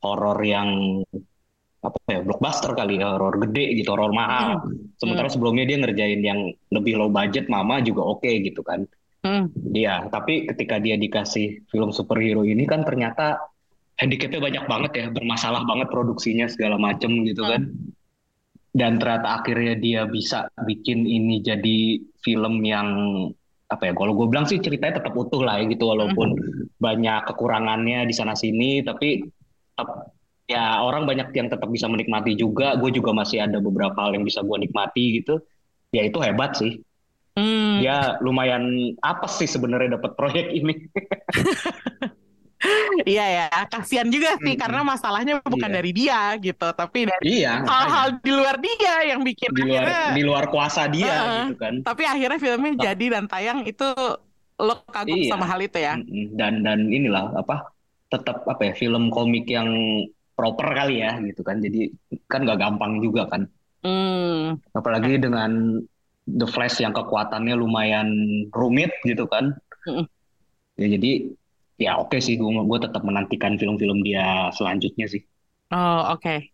horor 0.00 0.38
yang 0.44 0.68
apa 1.86 1.98
ya 2.10 2.20
blockbuster 2.26 2.74
kali 2.74 2.98
ya, 2.98 3.14
horor 3.14 3.38
gede 3.46 3.78
gitu, 3.78 3.94
horor 3.94 4.10
mahal. 4.10 4.66
Sementara 4.98 5.30
sebelumnya 5.30 5.64
dia 5.64 5.78
ngerjain 5.78 6.20
yang 6.20 6.50
lebih 6.74 6.98
low 6.98 7.10
budget, 7.10 7.46
Mama 7.46 7.78
juga 7.80 8.02
oke 8.02 8.28
gitu 8.42 8.66
kan. 8.66 8.82
Hmm. 9.22 9.50
Iya, 9.74 10.06
tapi 10.10 10.46
ketika 10.46 10.78
dia 10.78 10.94
dikasih 10.94 11.66
film 11.70 11.90
superhero 11.90 12.46
ini 12.46 12.62
kan 12.66 12.86
ternyata 12.86 13.38
handicapnya 13.98 14.38
banyak 14.38 14.64
banget 14.70 14.92
ya, 14.94 15.06
bermasalah 15.10 15.62
banget 15.66 15.88
produksinya 15.90 16.46
segala 16.46 16.78
macem 16.78 17.26
gitu 17.26 17.42
kan. 17.42 17.70
Dan 18.76 19.00
ternyata 19.00 19.40
akhirnya 19.40 19.74
dia 19.80 20.04
bisa 20.04 20.52
bikin 20.68 21.08
ini 21.08 21.40
jadi 21.40 22.02
film 22.20 22.60
yang 22.60 22.88
apa 23.66 23.90
ya? 23.90 23.92
Kalau 23.96 24.12
gue 24.14 24.26
bilang 24.28 24.46
sih 24.46 24.60
ceritanya 24.62 25.00
tetap 25.00 25.16
utuh 25.16 25.42
lah 25.42 25.58
ya 25.58 25.66
gitu, 25.66 25.90
walaupun 25.90 26.36
banyak 26.76 27.24
kekurangannya 27.24 28.04
di 28.04 28.14
sana 28.14 28.36
sini, 28.36 28.84
tapi 28.84 29.24
tetap 29.74 30.15
ya 30.46 30.80
orang 30.82 31.04
banyak 31.06 31.30
yang 31.34 31.48
tetap 31.50 31.68
bisa 31.68 31.86
menikmati 31.86 32.34
juga. 32.34 32.74
Gue 32.78 32.90
juga 32.94 33.10
masih 33.14 33.42
ada 33.46 33.58
beberapa 33.58 33.96
hal 33.98 34.14
yang 34.18 34.24
bisa 34.24 34.42
gue 34.42 34.56
nikmati 34.62 35.22
gitu. 35.22 35.38
Ya 35.94 36.06
itu 36.06 36.18
hebat 36.22 36.54
sih. 36.58 36.82
Hmm. 37.36 37.84
Dia 37.84 38.16
lumayan 38.24 38.96
apa 39.04 39.28
sih 39.28 39.44
sebenarnya 39.44 40.00
dapat 40.00 40.16
proyek 40.16 40.46
ini? 40.50 40.74
Iya 43.06 43.24
ya, 43.28 43.46
kasihan 43.68 44.08
juga 44.08 44.32
sih 44.40 44.56
Mm-mm. 44.56 44.62
karena 44.64 44.80
masalahnya 44.82 45.38
bukan 45.44 45.68
Iya. 45.70 45.76
dari 45.76 45.90
dia 45.92 46.20
gitu, 46.40 46.66
tapi 46.72 47.04
dari 47.04 47.44
Iya, 47.44 47.62
hal-hal 47.62 48.16
di 48.18 48.32
luar 48.32 48.56
dia 48.58 48.94
yang 49.12 49.20
bikin 49.22 49.52
di 49.52 49.62
luar 49.62 49.84
akhirnya 49.84 50.16
di 50.16 50.22
luar 50.24 50.44
kuasa 50.48 50.88
dia 50.88 51.14
gitu 51.46 51.54
kan. 51.60 51.74
tapi 51.84 52.02
akhirnya 52.08 52.40
filmnya 52.40 52.72
Nah. 52.74 52.82
jadi 52.90 53.04
dan 53.12 53.24
tayang 53.28 53.60
itu 53.68 53.86
lo 54.56 54.74
kagum 54.88 55.14
Iya. 55.20 55.30
sama 55.36 55.44
hal 55.46 55.60
itu 55.62 55.78
ya. 55.78 55.94
Dan 56.32 56.64
dan 56.64 56.88
inilah 56.88 57.36
apa 57.36 57.70
tetap 58.08 58.42
apa 58.48 58.62
ya 58.64 58.72
film 58.72 59.12
komik 59.12 59.44
yang 59.46 59.68
proper 60.36 60.68
kali 60.76 61.00
ya 61.00 61.16
gitu 61.24 61.40
kan. 61.40 61.58
Jadi 61.64 61.90
kan 62.28 62.44
nggak 62.44 62.60
gampang 62.60 63.00
juga 63.00 63.26
kan. 63.26 63.48
Hmm. 63.80 64.60
Apalagi 64.76 65.16
dengan 65.16 65.80
The 66.26 66.46
Flash 66.46 66.82
yang 66.82 66.92
kekuatannya 66.92 67.54
lumayan 67.56 68.08
rumit 68.52 68.92
gitu 69.06 69.24
kan. 69.30 69.56
Mm-mm. 69.86 70.04
Ya 70.76 70.86
jadi 70.98 71.32
ya 71.80 72.00
oke 72.00 72.18
sih 72.20 72.36
gue 72.36 72.50
gue 72.50 72.78
tetap 72.82 73.00
menantikan 73.06 73.56
film-film 73.56 74.04
dia 74.04 74.52
selanjutnya 74.52 75.06
sih. 75.08 75.22
Oh, 75.70 76.14
oke. 76.14 76.50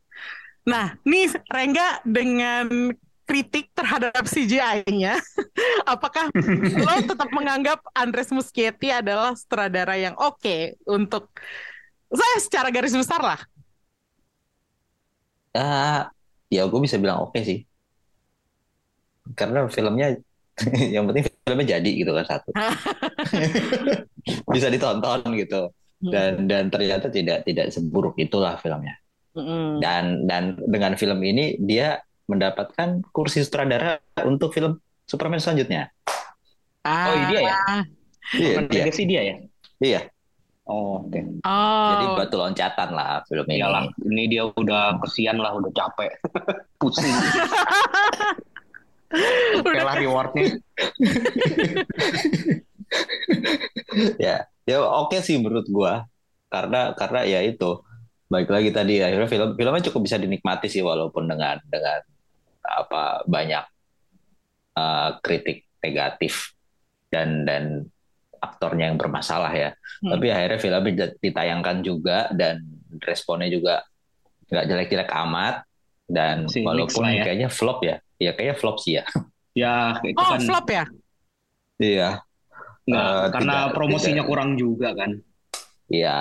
Nah, 0.69 0.95
nih 1.03 1.35
Rengga 1.51 2.01
dengan 2.07 2.95
kritik 3.27 3.71
terhadap 3.73 4.29
CGI-nya, 4.29 5.17
apakah 5.93 6.29
lo 6.87 6.95
tetap 7.03 7.31
menganggap 7.33 7.81
Andres 7.97 8.31
Muschietti 8.31 8.93
adalah 8.93 9.33
sutradara 9.35 9.97
yang 9.97 10.15
oke 10.19 10.77
untuk 10.85 11.33
saya 12.13 12.37
secara 12.45 12.69
garis 12.69 12.93
besar 12.93 13.25
lah. 13.25 13.41
Ah, 15.57 16.09
ya 16.55 16.61
gue 16.71 16.81
bisa 16.85 16.97
bilang 17.03 17.19
oke 17.25 17.39
sih. 17.49 17.59
Karena 19.39 19.65
filmnya 19.71 20.07
yang 20.95 21.05
penting 21.09 21.25
filmnya 21.47 21.67
jadi 21.79 21.91
gitu 21.97 22.11
kan 22.13 22.27
satu 22.29 22.51
bisa 24.55 24.69
ditonton 24.71 25.21
gitu 25.35 25.71
dan 26.03 26.45
dan 26.51 26.69
ternyata 26.69 27.09
tidak 27.09 27.47
tidak 27.47 27.71
seburuk 27.73 28.15
itulah 28.21 28.59
filmnya 28.61 28.95
Mm-mm. 29.33 29.81
dan 29.81 30.29
dan 30.29 30.59
dengan 30.69 30.93
film 31.01 31.19
ini 31.25 31.57
dia 31.63 32.01
mendapatkan 32.29 33.03
kursi 33.13 33.43
sutradara 33.45 33.99
untuk 34.29 34.53
film 34.53 34.79
Superman 35.09 35.41
selanjutnya 35.43 35.91
Oh, 37.07 37.15
iya 37.15 37.41
ya? 37.43 37.57
iya 38.35 38.49
Bukan 38.59 38.65
iya 38.71 38.85
legacy 38.85 39.03
dia 39.09 39.21
ya? 39.23 39.35
iya 39.83 40.01
Oh, 40.63 41.03
oke. 41.03 41.19
Oh, 41.43 41.91
jadi 41.91 42.05
batu 42.15 42.37
loncatan 42.39 42.95
lah 42.95 43.27
film 43.27 43.43
ini 43.51 43.59
Iyalah, 43.59 43.85
ini 44.07 44.31
dia 44.31 44.47
udah 44.47 45.03
kesian 45.03 45.43
lah, 45.43 45.59
udah 45.59 45.75
capek. 45.75 46.15
Pusing. 46.81 47.11
Oke 49.61 49.77
lah 49.77 49.95
rewardnya. 50.01 50.57
ya 54.17 54.45
ya 54.65 54.77
oke 54.81 55.21
sih 55.21 55.37
menurut 55.37 55.69
gua 55.69 56.09
karena 56.49 56.97
karena 56.97 57.21
ya 57.29 57.41
itu 57.45 57.81
baik 58.33 58.49
lagi 58.49 58.73
tadi 58.73 59.05
akhirnya 59.05 59.29
film 59.29 59.49
filmnya 59.57 59.85
cukup 59.93 60.09
bisa 60.09 60.17
dinikmati 60.17 60.69
sih 60.73 60.81
walaupun 60.81 61.29
dengan 61.29 61.61
dengan 61.69 62.01
apa 62.65 63.21
banyak 63.29 63.65
uh, 64.77 65.21
kritik 65.21 65.69
negatif 65.85 66.57
dan 67.13 67.45
dan 67.45 67.92
aktornya 68.43 68.91
yang 68.91 68.99
bermasalah 68.99 69.55
ya 69.55 69.71
Hmm. 70.03 70.11
tapi 70.13 70.27
akhirnya 70.29 70.59
filmnya 70.59 70.83
ditayangkan 71.17 71.77
juga 71.81 72.27
dan 72.35 72.67
responnya 73.01 73.47
juga 73.47 73.87
nggak 74.51 74.65
jelek-jelek 74.67 75.11
amat 75.25 75.63
dan 76.05 76.51
Si 76.51 76.61
walaupun 76.61 77.07
lah 77.07 77.15
ya. 77.15 77.25
kayaknya 77.25 77.49
flop 77.49 77.79
ya 77.81 77.97
ya 78.19 78.35
kayaknya 78.35 78.57
flop 78.59 78.77
sih 78.79 78.99
ya 78.99 79.05
Ya, 79.53 80.01
itu 80.01 80.17
oh 80.17 80.33
kan 80.33 80.41
flop 80.41 80.67
ya? 80.67 80.85
iya 81.77 82.09
nggak, 82.83 83.05
Eh, 83.05 83.27
karena 83.31 83.53
tidak- 83.55 83.73
promosinya 83.77 84.15
tidak. 84.19 84.27
kurang 84.27 84.51
juga 84.57 84.89
kan. 84.91 85.11
Iya, 85.87 86.17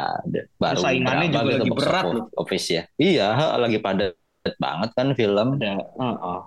baru 0.60 0.78
saingannya 0.78 1.28
juga 1.32 1.42
gitu 1.48 1.56
lagi 1.58 1.72
berat 1.72 2.04
office- 2.04 2.12
loh. 2.14 2.26
office 2.36 2.68
ya. 2.70 2.84
Iya, 3.00 3.28
lagi 3.56 3.78
padat 3.80 4.14
banget 4.60 4.90
kan 4.92 5.08
film 5.16 5.48
Ada, 5.58 5.74
uh-uh. 5.96 6.12
Eh, 6.28 6.42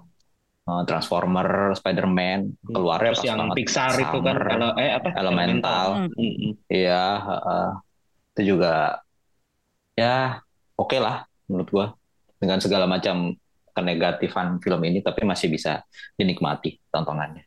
Transformer, 0.65 1.77
Spider-Man 1.77 2.57
keluarnya 2.65 3.12
Terus 3.12 3.21
pas 3.21 3.29
yang 3.29 3.39
banget 3.45 3.57
Pixar 3.61 3.93
itu 4.01 4.19
kan, 4.25 4.35
Summer. 4.41 4.49
ele- 4.49 4.77
eh 4.81 4.91
apa? 4.97 5.09
Elemental. 5.21 5.87
Mm-mm. 6.17 6.51
Iya, 6.73 7.05
ha, 7.21 7.37
ha. 7.37 7.59
itu 8.35 8.43
juga 8.57 8.99
ya 9.95 10.43
oke 10.75 10.99
lah 10.99 11.23
menurut 11.47 11.69
gua 11.71 11.87
dengan 12.41 12.59
segala 12.59 12.89
macam 12.89 13.37
kenegatifan 13.77 14.59
film 14.59 14.81
ini 14.89 15.05
tapi 15.05 15.23
masih 15.29 15.53
bisa 15.53 15.85
dinikmati 16.17 16.81
tontonannya. 16.89 17.45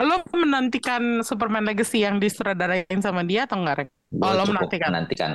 Lo 0.00 0.24
menantikan 0.32 1.20
Superman 1.22 1.64
Legacy 1.68 2.02
yang 2.02 2.18
disutradarain 2.18 2.98
sama 3.00 3.20
dia 3.22 3.44
atau 3.46 3.60
enggak, 3.60 3.88
Oh, 4.16 4.32
lo 4.34 4.42
menantikan. 4.48 4.88
menantikan. 4.90 5.32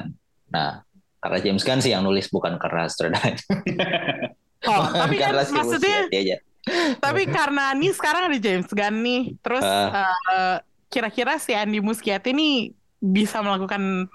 Nah, 0.52 0.82
karena 1.22 1.38
James 1.42 1.64
Gunn 1.64 1.80
sih 1.80 1.94
yang 1.96 2.04
nulis 2.04 2.28
bukan 2.28 2.58
karena 2.60 2.90
sutradara. 2.92 3.38
Oh, 4.68 4.84
tapi 5.02 5.16
kan 5.22 5.32
maksudnya, 5.54 6.10
aja. 6.12 6.38
Tapi 6.98 7.30
karena 7.30 7.72
nih 7.74 7.94
sekarang 7.94 8.28
ada 8.28 8.38
James 8.38 8.68
Gunn 8.68 8.98
nih, 9.02 9.22
terus 9.40 9.64
Ah. 9.64 10.10
eh, 10.10 10.58
kira-kira 10.88 11.38
si 11.38 11.52
Andy 11.52 11.80
Muschietti 11.80 12.32
ini 12.32 12.72
bisa 12.98 13.40
melakukan 13.40 14.10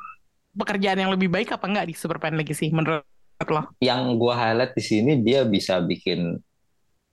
pekerjaan 0.50 0.98
yang 0.98 1.12
lebih 1.14 1.30
baik 1.30 1.54
apa 1.54 1.62
enggak 1.64 1.86
di 1.86 1.94
Superman 1.94 2.34
Legacy 2.34 2.70
menurut 2.70 3.06
lo? 3.40 3.72
yang 3.80 4.20
gua 4.20 4.36
highlight 4.36 4.76
di 4.76 4.84
sini 4.84 5.12
dia 5.18 5.42
bisa 5.42 5.80
bikin 5.80 6.36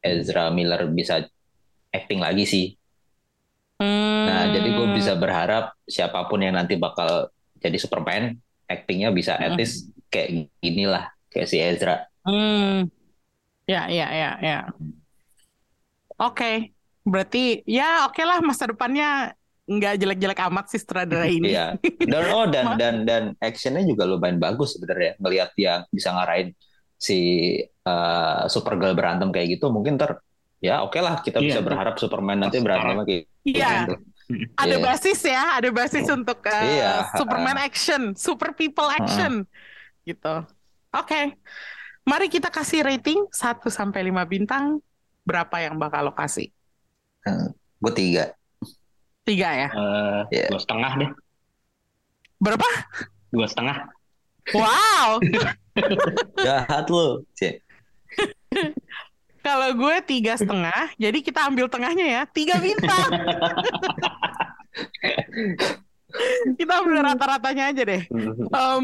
Ezra 0.02 0.52
Miller 0.52 0.90
bisa 0.90 1.24
acting 1.90 2.20
lagi 2.20 2.44
sih. 2.44 2.66
Nah, 3.78 4.50
jadi 4.50 4.74
gue 4.74 4.88
bisa 4.92 5.14
berharap 5.14 5.78
siapa 5.86 6.26
pun 6.26 6.42
yang 6.42 6.58
nanti 6.58 6.76
bakal 6.76 7.30
jadi 7.58 7.78
Superman, 7.78 8.36
actingnya 8.66 9.14
bisa 9.14 9.38
at 9.38 9.54
Hmm. 9.54 9.60
least 9.62 9.88
kayak 10.10 10.50
gini 10.60 10.84
lah, 10.84 11.14
kayak 11.30 11.48
si 11.48 11.58
Ezra. 11.58 12.10
Hmm. 12.22 12.90
Ya, 13.64 13.86
ya, 13.88 14.08
ya, 14.10 14.30
ya. 14.40 14.58
Oke, 16.18 16.74
berarti 17.06 17.62
ya 17.64 18.10
oke 18.10 18.22
lah 18.26 18.42
masa 18.42 18.68
depannya 18.68 19.38
nggak 19.68 20.00
jelek-jelek 20.00 20.40
amat 20.50 20.66
sih 20.72 20.80
sutradara 20.82 21.28
ini. 21.38 21.54
Iya. 21.54 21.78
Dan 22.00 22.24
oh 22.34 22.46
dan 22.50 22.66
dan 22.82 22.96
dan 23.06 23.24
actionnya 23.38 23.86
juga 23.86 24.08
lumayan 24.10 24.42
bagus 24.42 24.76
sebenarnya. 24.76 25.20
Ngelihat 25.22 25.50
dia 25.54 25.86
bisa 25.94 26.10
ngarahin 26.16 26.56
si 26.98 27.20
uh, 27.86 28.50
Supergirl 28.50 28.98
berantem 28.98 29.30
kayak 29.30 29.62
gitu, 29.62 29.70
mungkin 29.70 30.02
ter 30.02 30.18
ya 30.58 30.82
oke 30.82 30.98
lah 30.98 31.22
kita 31.22 31.38
bisa 31.38 31.62
Iya. 31.62 31.66
berharap 31.70 31.96
Superman 32.02 32.42
nanti 32.42 32.58
berantem 32.58 32.98
kayak 33.06 33.24
Iya, 33.46 33.70
gitu. 33.86 33.94
ada 34.66 34.76
Iya. 34.76 34.82
basis 34.82 35.20
ya, 35.22 35.44
ada 35.62 35.70
basis 35.70 36.10
untuk 36.10 36.42
uh, 36.42 36.64
Iya, 36.66 37.14
Superman 37.14 37.62
action, 37.62 38.18
super 38.18 38.58
people 38.58 38.90
action, 38.90 39.46
gitu. 40.04 40.36
Oke, 40.90 41.38
mari 42.04 42.28
kita 42.28 42.50
kasih 42.50 42.82
rating 42.82 43.30
1 43.30 43.70
sampai 43.70 44.10
5 44.10 44.26
bintang. 44.26 44.82
Berapa 45.28 45.56
yang 45.60 45.76
bakal 45.76 46.08
lo 46.08 46.14
kasih? 46.16 46.48
Gue 47.78 47.92
tiga. 47.92 48.32
Tiga 49.28 49.50
ya? 49.52 49.68
Eh, 49.68 50.22
Iya. 50.32 50.48
Dua 50.56 50.62
setengah 50.64 50.92
deh, 50.96 51.12
Berapa? 52.40 52.68
dua 53.28 53.44
setengah. 53.44 53.78
Wow, 54.56 55.20
Jahat 56.48 56.88
lu. 56.88 57.20
Cie. 57.36 57.60
kalau 59.48 59.76
gue 59.76 59.96
tiga 60.08 60.40
setengah, 60.40 60.96
jadi 60.96 61.20
kita 61.20 61.52
ambil 61.52 61.68
tengahnya 61.68 62.08
ya, 62.08 62.22
tiga 62.32 62.56
bintang. 62.64 63.12
kita 66.60 66.72
ambil 66.80 67.04
rata-ratanya 67.04 67.76
aja 67.76 67.84
deh. 67.84 68.02
Em, 68.48 68.84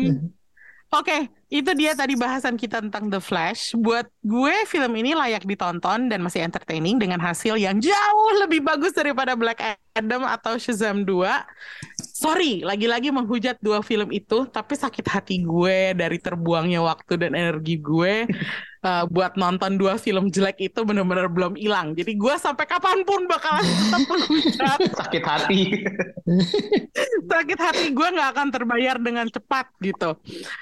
Oke, 0.93 1.25
itu 1.49 1.73
dia 1.73 1.97
tadi 1.97 2.13
bahasan 2.13 2.53
kita 2.53 2.77
tentang 2.77 3.09
The 3.09 3.17
Flash. 3.17 3.73
Buat 3.73 4.13
gue, 4.21 4.53
film 4.69 4.93
ini 4.93 5.17
layak 5.17 5.41
ditonton 5.41 6.05
dan 6.05 6.21
masih 6.21 6.45
entertaining 6.45 7.01
dengan 7.01 7.17
hasil 7.17 7.57
yang 7.57 7.81
jauh 7.81 8.29
lebih 8.37 8.61
bagus 8.61 8.93
daripada 8.93 9.33
Black 9.33 9.57
Adam 9.97 10.21
atau 10.21 10.53
Shazam 10.61 11.01
2. 11.01 11.25
Sorry, 11.97 12.61
lagi-lagi 12.61 13.09
menghujat 13.09 13.57
dua 13.57 13.81
film 13.81 14.13
itu, 14.13 14.45
tapi 14.45 14.77
sakit 14.77 15.09
hati 15.09 15.41
gue 15.41 15.97
dari 15.97 16.21
terbuangnya 16.21 16.85
waktu 16.85 17.25
dan 17.25 17.33
energi 17.33 17.81
gue 17.81 18.29
eh, 18.83 19.05
buat 19.07 19.33
nonton 19.39 19.79
dua 19.79 19.95
film 19.95 20.29
jelek 20.29 20.59
itu 20.59 20.79
bener-bener 20.83 21.31
belum 21.31 21.55
hilang. 21.55 21.95
Jadi 21.95 22.13
gue 22.19 22.35
sampai 22.37 22.67
kapan 22.67 23.01
pun 23.07 23.25
bakalan 23.25 23.63
tetap 23.63 24.01
menghujat. 24.11 24.79
Sakit 24.99 25.23
hati. 25.23 25.61
sakit 27.31 27.59
hati 27.59 27.85
gue 27.91 28.07
nggak 28.07 28.29
akan 28.35 28.47
terbayar 28.51 28.95
dengan 28.99 29.27
cepat 29.27 29.71
gitu. 29.79 30.15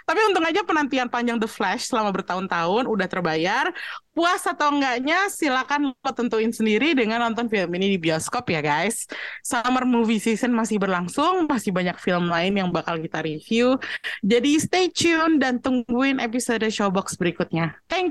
Tapi 0.05 0.19
untung 0.29 0.45
aja 0.45 0.61
penantian 0.61 1.09
panjang 1.09 1.37
The 1.41 1.49
Flash 1.49 1.89
selama 1.89 2.13
bertahun-tahun 2.13 2.85
udah 2.85 3.07
terbayar. 3.09 3.73
Puas 4.11 4.43
atau 4.43 4.75
enggaknya 4.75 5.31
silakan 5.31 5.95
lo 5.95 6.11
tentuin 6.11 6.51
sendiri 6.51 6.91
dengan 6.91 7.23
nonton 7.23 7.47
film 7.47 7.71
ini 7.79 7.95
di 7.95 7.97
bioskop 7.97 8.43
ya 8.51 8.59
guys. 8.59 9.07
Summer 9.39 9.87
movie 9.87 10.19
season 10.19 10.51
masih 10.51 10.83
berlangsung, 10.83 11.47
masih 11.47 11.71
banyak 11.71 11.95
film 11.95 12.27
lain 12.27 12.59
yang 12.59 12.69
bakal 12.75 12.99
kita 12.99 13.23
review. 13.23 13.79
Jadi 14.19 14.59
stay 14.59 14.91
tune 14.91 15.39
dan 15.39 15.63
tungguin 15.63 16.19
episode 16.19 16.67
Showbox 16.67 17.15
berikutnya. 17.15 17.79
Thank 17.87 18.10